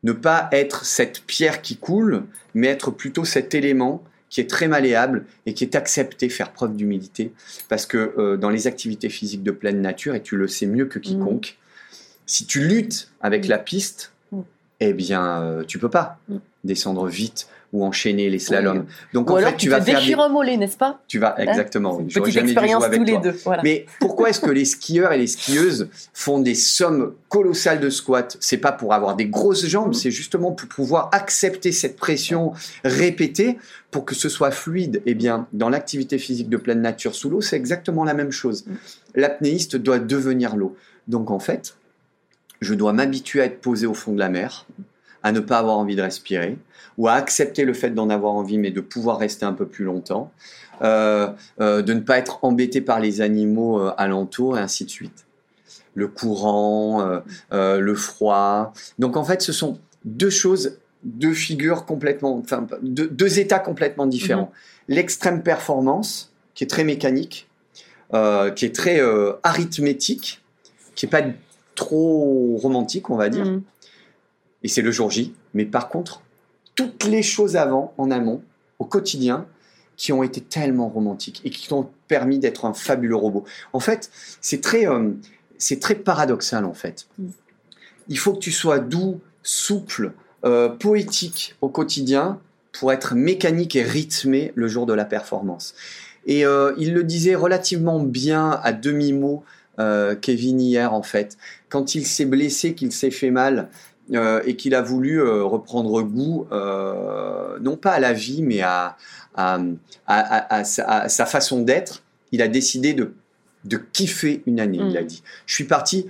Ne 0.03 0.12
pas 0.12 0.49
être 0.53 0.85
cette 0.85 1.22
pierre 1.22 1.62
qui 1.62 1.76
coule, 1.76 2.24
mais 2.55 2.66
être 2.68 2.91
plutôt 2.91 3.24
cet 3.24 3.55
élément 3.55 4.03
qui 4.28 4.41
est 4.41 4.51
très 4.51 4.68
malléable 4.68 5.24
et 5.47 5.55
qui 5.55 5.64
est 5.64 5.76
accepté, 5.76 6.28
faire 6.28 6.53
preuve 6.53 6.74
d'humilité. 6.76 7.32
Parce 7.68 7.87
que 7.87 8.14
euh, 8.18 8.37
dans 8.37 8.51
les 8.51 8.66
activités 8.66 9.09
physiques 9.09 9.43
de 9.45 9.53
pleine 9.53 9.80
nature, 9.80 10.14
et 10.14 10.22
tu 10.22 10.37
le 10.37 10.49
sais 10.49 10.66
mieux 10.66 10.87
que 10.87 10.99
quiconque, 10.99 11.57
si 12.26 12.45
tu 12.47 12.66
luttes 12.66 13.11
avec 13.20 13.47
Mm. 13.47 13.49
la 13.51 13.59
piste, 13.59 14.12
Mm. 14.32 14.41
eh 14.80 14.93
bien, 14.93 15.41
euh, 15.43 15.64
tu 15.64 15.78
peux 15.78 15.89
pas 15.91 16.18
Mm. 16.28 16.37
descendre 16.64 17.07
vite 17.07 17.49
ou 17.75 17.85
enchaîner 17.85 18.31
les 18.31 18.39
slaloms. 18.39 18.87
Donc 19.12 19.29
Ou 19.29 19.33
en 19.33 19.37
alors 19.37 19.51
fait, 19.51 19.57
tu, 19.57 19.66
tu 19.66 19.70
vas 19.70 19.83
faire 19.83 19.97
des... 19.97 20.01
déchires 20.01 20.20
un 20.20 20.29
mollet, 20.29 20.57
n'est-ce 20.57 20.77
pas? 20.77 21.01
Tu 21.09 21.18
vas 21.18 21.35
exactement. 21.39 21.97
oui. 21.97 22.05
J'aurais 22.09 22.31
Petite 22.31 22.41
jamais 22.41 22.53
expérience 22.53 22.85
avec 22.85 23.01
tous 23.01 23.05
les 23.05 23.18
deux. 23.18 23.35
Voilà. 23.45 23.62
Mais 23.64 23.85
pourquoi 23.99 24.31
est-ce 24.31 24.41
que 24.41 24.51
les 24.51 24.64
skieurs 24.64 25.12
et 25.12 25.18
les 25.18 25.27
skieuses 25.27 25.89
font 26.14 26.39
des 26.39 26.55
sommes 26.55 27.14
colossales 27.29 27.81
de 27.81 27.91
squat 27.91 28.37
C'est 28.39 28.59
pas 28.59 28.70
pour 28.70 28.95
avoir 28.95 29.16
des 29.16 29.27
grosses 29.27 29.66
jambes, 29.66 29.93
c'est 29.93 30.12
justement 30.12 30.53
pour 30.53 30.68
pouvoir 30.68 31.11
accepter 31.12 31.72
cette 31.72 31.97
pression 31.97 32.53
répétée 32.85 33.59
pour 33.91 34.05
que 34.05 34.14
ce 34.14 34.29
soit 34.29 34.53
fluide. 34.53 35.03
Eh 35.05 35.14
bien, 35.14 35.49
dans 35.53 35.68
l'activité 35.68 36.18
physique 36.18 36.49
de 36.49 36.57
pleine 36.57 36.81
nature 36.81 37.16
sous 37.16 37.29
l'eau, 37.29 37.41
c'est 37.41 37.57
exactement 37.57 38.05
la 38.05 38.14
même 38.14 38.31
chose. 38.31 38.66
Mm. 38.66 38.75
L'apnéiste 39.16 39.77
doit 39.77 39.99
devenir 39.99 40.55
l'eau. 40.55 40.77
Donc 41.09 41.33
en 41.33 41.41
fait, 41.41 41.75
je 42.61 42.75
dois 42.75 42.93
m'habituer 42.93 43.41
à 43.41 43.47
être 43.47 43.61
posé 43.61 43.87
au 43.87 43.95
fond 43.95 44.12
de 44.12 44.20
la 44.20 44.29
mer, 44.29 44.64
à 45.25 45.33
ne 45.33 45.41
pas 45.41 45.59
avoir 45.59 45.79
envie 45.79 45.97
de 45.97 46.03
respirer, 46.03 46.59
ou 46.99 47.09
à 47.09 47.14
accepter 47.14 47.64
le 47.64 47.72
fait 47.72 47.91
d'en 47.91 48.11
avoir 48.11 48.35
envie, 48.35 48.59
mais 48.59 48.70
de 48.70 48.83
pouvoir 48.83 49.18
rester 49.18 49.45
un 49.47 49.55
peu 49.55 49.66
plus 49.66 49.85
longtemps, 49.85 50.31
euh, 50.83 51.29
euh, 51.61 51.81
de 51.83 51.95
ne 51.95 52.01
pas 52.01 52.18
être 52.18 52.39
embêté 52.43 52.83
par 52.83 53.01
les 53.01 53.22
animaux 53.22 53.81
euh, 53.81 53.93
alentours, 53.97 54.59
et 54.59 54.61
ainsi 54.61 54.85
de 54.85 54.91
suite. 54.91 55.25
Le 55.95 56.09
courant, 56.09 57.20
euh, 57.53 57.81
le 57.81 57.95
froid. 57.95 58.75
Donc 58.99 59.16
en 59.16 59.25
fait, 59.25 59.41
ce 59.41 59.53
sont 59.53 59.79
deux 60.05 60.31
choses, 60.31 60.79
deux 61.05 61.33
figures 61.33 61.87
complètement, 61.87 62.37
enfin, 62.37 62.66
deux, 62.83 63.09
deux 63.09 63.39
états 63.39 63.61
complètement 63.61 64.07
différents. 64.07 64.53
L'extrême 64.89 65.43
performance, 65.43 66.33
qui 66.55 66.64
est 66.64 66.68
très 66.68 66.85
mécanique, 66.85 67.49
qui 68.12 68.64
est 68.66 68.75
très 68.75 69.01
arithmétique, 69.43 70.43
qui 70.97 71.07
est 71.07 71.09
pas 71.09 71.22
trop 71.77 72.57
romantique, 72.61 73.09
on 73.11 73.16
va 73.16 73.29
dire 73.29 73.47
Mhm. 73.47 73.62
Et 74.64 74.68
c'est 74.68 74.82
le 74.82 74.90
jour 74.90 75.10
J. 75.10 75.34
Mais 75.52 75.66
par 75.66 75.88
contre, 75.88 76.22
toutes 76.74 77.04
les 77.04 77.22
choses 77.22 77.54
avant, 77.54 77.94
en 77.98 78.10
amont, 78.10 78.42
au 78.80 78.84
quotidien, 78.84 79.46
qui 79.96 80.12
ont 80.12 80.22
été 80.22 80.40
tellement 80.40 80.88
romantiques 80.88 81.40
et 81.44 81.50
qui 81.50 81.68
t'ont 81.68 81.88
permis 82.08 82.38
d'être 82.38 82.64
un 82.64 82.74
fabuleux 82.74 83.16
robot. 83.16 83.44
En 83.72 83.78
fait, 83.80 84.10
c'est 84.40 84.60
très, 84.60 84.88
euh, 84.88 85.10
c'est 85.58 85.78
très 85.78 85.94
paradoxal 85.94 86.64
en 86.64 86.74
fait. 86.74 87.06
Mm. 87.18 87.28
Il 88.08 88.18
faut 88.18 88.32
que 88.32 88.40
tu 88.40 88.50
sois 88.50 88.80
doux, 88.80 89.20
souple, 89.42 90.12
euh, 90.44 90.68
poétique 90.68 91.54
au 91.60 91.68
quotidien 91.68 92.40
pour 92.72 92.92
être 92.92 93.14
mécanique 93.14 93.76
et 93.76 93.82
rythmé 93.82 94.52
le 94.56 94.66
jour 94.66 94.84
de 94.84 94.92
la 94.92 95.04
performance. 95.04 95.74
Et 96.26 96.44
euh, 96.44 96.74
il 96.76 96.92
le 96.92 97.04
disait 97.04 97.34
relativement 97.34 98.00
bien 98.00 98.50
à 98.62 98.72
demi-mot, 98.72 99.44
Kevin 100.20 100.60
hier 100.60 100.94
en 100.94 101.02
fait, 101.02 101.36
quand 101.68 101.96
il 101.96 102.06
s'est 102.06 102.26
blessé, 102.26 102.74
qu'il 102.74 102.92
s'est 102.92 103.10
fait 103.10 103.32
mal, 103.32 103.68
euh, 104.12 104.40
et 104.44 104.57
qu'il 104.57 104.74
a 104.74 104.82
voulu 104.82 105.20
euh, 105.20 105.42
reprendre 105.44 106.02
goût, 106.02 106.46
euh, 106.52 107.59
non 107.61 107.76
pas 107.76 107.92
à 107.92 108.00
la 108.00 108.12
vie, 108.12 108.42
mais 108.42 108.61
à, 108.61 108.96
à, 109.34 109.59
à- 110.07 110.57
à- 110.57 110.61
à 110.61 111.09
sa, 111.09 111.26
façon 111.26 111.62
d'être, 111.62 112.02
il 112.32 112.42
a 112.42 112.48
décidé 112.48 112.92
de, 112.94 113.12
de 113.64 113.76
kiffer 113.92 114.42
une 114.46 114.61
année, 114.61 114.78
Mm. 114.78 114.90
il 114.90 114.96
a 114.98 115.02
dit. 115.02 115.22
Je 115.46 115.55
suis 115.55 115.64
parti 115.64 116.09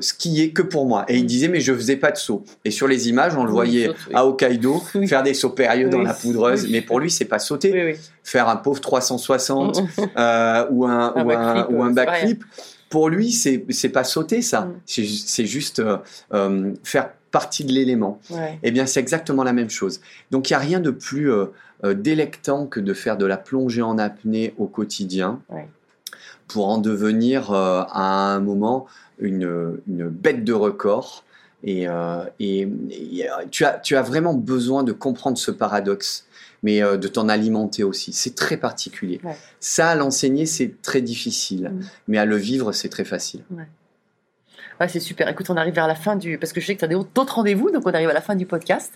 skier 0.00 0.52
que 0.54 0.62
pour 0.62 0.86
moi. 0.86 1.04
Et 1.08 1.18
il 1.18 1.24
Mm. 1.24 1.26
disait, 1.26 1.48
mais 1.48 1.60
je 1.60 1.74
faisais 1.74 1.96
pas 1.96 2.10
de 2.10 2.16
saut. 2.16 2.44
Et 2.64 2.70
sur 2.70 2.88
les 2.88 3.10
images, 3.10 3.36
on 3.36 3.42
le 3.44 3.50
Oui, 3.50 3.54
voyait 3.54 3.86
saute, 3.88 3.96
oui. 4.08 4.14
à 4.14 4.26
Hokkaido 4.26 4.82
Oui. 4.94 5.06
faire 5.06 5.22
des 5.22 5.34
sauts 5.34 5.50
périlleux 5.50 5.90
dans 5.90 6.00
la 6.00 6.14
poudreuse. 6.14 6.66
Mais 6.70 6.80
pour 6.80 6.98
lui, 6.98 7.10
c'est 7.10 7.26
pas 7.26 7.38
sauter. 7.38 7.98
Faire 8.24 8.48
un 8.48 8.56
pauvre 8.56 8.80
360 8.80 9.82
euh, 10.16 10.66
ou 10.70 10.86
un, 10.86 11.12
Un 11.14 11.66
ou 11.70 11.82
un, 11.82 11.90
backflip, 11.90 12.42
Pour 12.90 13.08
lui, 13.08 13.32
c'est 13.32 13.64
c'est 13.70 13.88
pas 13.88 14.04
sauter 14.04 14.42
ça. 14.42 14.62
Mm. 14.62 14.74
C'est 14.84 15.04
ju- 15.04 15.16
C'est 15.24 15.46
juste 15.46 15.78
euh, 15.78 15.96
euh, 16.34 16.72
faire 16.84 17.10
partie 17.30 17.64
de 17.64 17.72
l'élément. 17.72 18.20
Ouais. 18.30 18.58
Eh 18.62 18.70
bien, 18.72 18.84
c'est 18.86 19.00
exactement 19.00 19.44
la 19.44 19.52
même 19.52 19.70
chose. 19.70 20.00
Donc, 20.32 20.50
il 20.50 20.52
n'y 20.52 20.56
a 20.56 20.58
rien 20.58 20.80
de 20.80 20.90
plus 20.90 21.30
euh, 21.32 21.46
délectant 21.94 22.66
que 22.66 22.80
de 22.80 22.92
faire 22.92 23.16
de 23.16 23.24
la 23.24 23.36
plongée 23.38 23.82
en 23.82 23.96
apnée 23.98 24.52
au 24.58 24.66
quotidien 24.66 25.40
Ouais. 25.48 25.68
pour 26.48 26.68
en 26.68 26.78
devenir 26.78 27.52
à 27.52 28.34
un 28.34 28.40
moment 28.40 28.86
une, 29.20 29.78
une 29.88 30.08
bête 30.08 30.44
de 30.44 30.52
record. 30.52 31.24
Et, 31.62 31.86
et- 32.40 32.62
et, 32.90 33.26
tu, 33.50 33.64
as, 33.64 33.74
tu 33.78 33.94
as 33.96 34.02
vraiment 34.02 34.34
besoin 34.34 34.82
de 34.82 34.92
comprendre 34.92 35.38
ce 35.38 35.50
paradoxe, 35.52 36.24
mais 36.62 36.82
euh, 36.82 36.96
de 36.96 37.08
t'en 37.08 37.28
alimenter 37.28 37.82
aussi. 37.84 38.12
C'est 38.12 38.34
très 38.34 38.56
particulier. 38.56 39.20
Ouais. 39.24 39.36
Ça, 39.60 39.90
à 39.90 39.94
l'enseigner, 39.94 40.46
c'est 40.46 40.80
très 40.82 41.00
difficile, 41.00 41.70
Mm. 41.72 41.80
mais 42.08 42.18
à 42.18 42.24
le 42.24 42.36
vivre, 42.36 42.72
c'est 42.72 42.88
très 42.88 43.04
facile. 43.04 43.42
Ouais, 44.80 44.88
c'est 44.88 45.00
super. 45.00 45.28
Écoute, 45.28 45.50
on 45.50 45.56
arrive 45.56 45.74
vers 45.74 45.86
la 45.86 45.94
fin 45.94 46.16
du. 46.16 46.38
Parce 46.38 46.52
que 46.54 46.60
je 46.60 46.66
sais 46.66 46.74
que 46.74 46.80
tu 46.80 46.84
as 46.86 46.88
d'autres 46.88 47.34
rendez-vous, 47.34 47.70
donc 47.70 47.86
on 47.86 47.90
arrive 47.92 48.08
à 48.08 48.14
la 48.14 48.22
fin 48.22 48.34
du 48.34 48.46
podcast. 48.46 48.92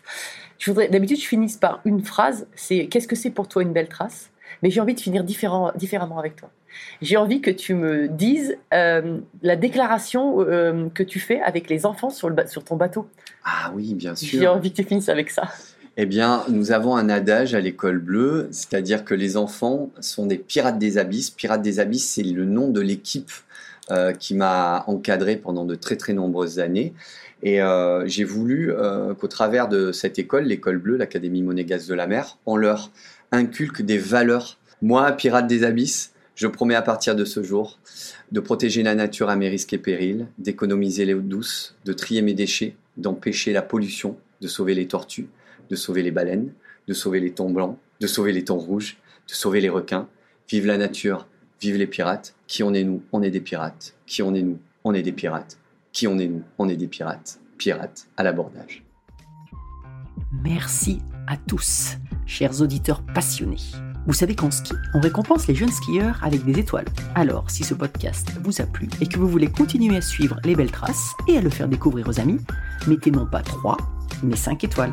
Je 0.59 0.71
voudrais. 0.71 0.89
D'habitude, 0.89 1.21
je 1.21 1.27
finis 1.27 1.55
par 1.61 1.81
une 1.85 2.03
phrase 2.03 2.47
c'est 2.55 2.87
Qu'est-ce 2.87 3.07
que 3.09 3.17
c'est 3.17 3.31
pour 3.31 3.49
toi 3.49 3.63
une 3.63 3.73
belle 3.73 3.89
trace? 3.89 4.31
Mais 4.63 4.71
j'ai 4.71 4.81
envie 4.81 4.95
de 4.95 5.01
finir 5.01 5.25
différent, 5.25 5.73
différemment 5.77 6.19
avec 6.19 6.37
toi. 6.37 6.51
J'ai 7.03 7.17
envie 7.19 7.41
que 7.43 7.51
tu 7.51 7.75
me 7.75 8.09
dises 8.09 8.57
euh, 8.73 9.19
la 9.43 9.57
déclaration 9.57 10.41
euh, 10.41 10.89
que 10.95 11.03
tu 11.03 11.21
fais 11.21 11.41
avec 11.43 11.69
les 11.69 11.85
enfants 11.87 12.11
sur, 12.11 12.29
le, 12.29 12.35
ba- 12.35 12.47
sur 12.47 12.65
ton 12.65 12.77
bateau. 12.77 13.07
Ah 13.45 13.71
oui, 13.75 13.95
bien 13.95 14.15
J'ai 14.15 14.39
sûr. 14.39 14.53
envie 14.53 14.71
que 14.73 14.77
tu 14.77 14.85
finisses 14.85 15.09
avec 15.11 15.29
ça. 15.31 15.51
Eh 15.97 16.07
bien, 16.07 16.43
nous 16.49 16.73
avons 16.73 16.97
un 16.97 17.09
adage 17.09 17.55
à 17.55 17.61
l'école 17.61 18.01
bleue, 18.01 18.49
c'est-à-dire 18.51 19.05
que 19.05 19.15
les 19.15 19.37
enfants 19.37 19.91
sont 20.01 20.27
des 20.27 20.39
pirates 20.39 20.79
des 20.79 20.99
abysses. 20.99 21.31
Pirates 21.31 21.63
des 21.63 21.79
abysses, 21.79 22.11
c'est 22.11 22.25
le 22.25 22.45
nom 22.45 22.69
de 22.69 22.81
l'équipe 22.81 23.31
euh, 23.93 24.13
qui 24.13 24.35
m'a 24.35 24.83
encadré 24.89 25.37
pendant 25.37 25.65
de 25.65 25.77
très 25.77 25.95
très 25.95 26.13
nombreuses 26.13 26.59
années. 26.59 26.95
Et 27.45 27.63
euh, 27.63 28.09
j'ai 28.09 28.25
voulu 28.25 28.73
euh, 28.73 29.15
qu'au 29.15 29.29
travers 29.29 29.69
de 29.69 29.93
cette 29.93 30.19
école, 30.19 30.45
l'école 30.45 30.79
bleue, 30.79 30.97
l'Académie 30.97 31.43
monégasque 31.43 31.89
de 31.89 31.95
la 31.95 32.09
mer, 32.09 32.39
on 32.45 32.57
leur 32.57 32.91
inculque 33.31 33.83
des 33.83 33.99
valeurs. 33.99 34.59
Moi, 34.83 35.13
pirate 35.13 35.47
des 35.47 35.63
abysses, 35.63 36.13
je 36.35 36.49
promets 36.49 36.75
à 36.75 36.83
partir 36.83 37.15
de 37.15 37.25
ce 37.25 37.45
jour 37.45 37.79
de 38.33 38.41
protéger 38.41 38.83
la 38.83 38.97
nature 38.97 39.31
à 39.31 39.37
mes 39.37 39.49
risques 39.49 39.73
et 39.73 39.79
périls, 39.79 40.27
d'économiser 40.39 41.05
l'eau 41.05 41.21
douce, 41.21 41.77
de 41.85 41.93
trier 41.93 42.21
mes 42.21 42.35
déchets, 42.35 42.75
d'empêcher 42.97 43.53
la 43.53 43.63
pollution, 43.63 44.17
de 44.41 44.49
sauver 44.49 44.75
les 44.75 44.89
tortues, 44.89 45.29
de 45.71 45.77
sauver 45.77 46.03
les 46.03 46.11
baleines, 46.11 46.53
de 46.89 46.95
sauver 46.95 47.21
les 47.21 47.33
thons 47.33 47.51
blancs, 47.51 47.79
de 48.01 48.07
sauver 48.07 48.33
les 48.33 48.45
thons 48.45 48.59
rouges, 48.59 48.97
de 49.29 49.35
sauver 49.35 49.61
les 49.61 49.69
requins. 49.69 50.09
Vive 50.49 50.67
la 50.67 50.77
nature, 50.77 51.27
vive 51.61 51.77
les 51.77 51.87
pirates. 51.87 52.35
Qui 52.47 52.63
on 52.63 52.75
est 52.75 52.85
nous 52.85 53.03
On 53.13 53.23
est 53.23 53.31
des 53.31 53.41
pirates. 53.41 53.95
Qui 54.07 54.23
on 54.23 54.35
est 54.35 54.43
nous 54.43 54.59
On 54.85 54.95
est 54.95 55.03
des 55.03 55.13
pirates. 55.13 55.59
Qui 55.93 56.07
on 56.07 56.19
est 56.19 56.29
nous 56.29 56.43
On 56.59 56.69
est 56.69 56.77
des 56.77 56.89
pirates. 56.89 57.41
Pirates 57.57 58.07
à 58.17 58.23
l'abordage. 58.23 58.85
Merci 60.43 60.99
à 61.27 61.37
tous, 61.37 61.97
chers 62.27 62.61
auditeurs 62.61 63.03
passionnés. 63.15 63.57
Vous 64.07 64.13
savez 64.13 64.35
qu'en 64.35 64.51
ski, 64.51 64.75
on 64.93 65.01
récompense 65.01 65.47
les 65.47 65.55
jeunes 65.55 65.71
skieurs 65.71 66.19
avec 66.23 66.45
des 66.45 66.59
étoiles. 66.59 66.85
Alors, 67.15 67.51
si 67.51 67.65
ce 67.65 67.73
podcast 67.73 68.33
vous 68.43 68.61
a 68.61 68.67
plu 68.67 68.89
et 69.01 69.07
que 69.07 69.19
vous 69.19 69.29
voulez 69.29 69.51
continuer 69.51 69.97
à 69.97 70.03
suivre 70.03 70.39
les 70.45 70.55
belles 70.55 70.71
traces 70.71 71.13
et 71.27 71.39
à 71.39 71.41
le 71.41 71.49
faire 71.49 71.69
découvrir 71.69 72.09
aux 72.09 72.21
amis, 72.21 72.39
mettez 72.87 73.11
non 73.11 73.27
pas 73.27 73.41
3, 73.41 73.79
mais 74.23 74.37
5 74.37 74.65
étoiles. 74.65 74.93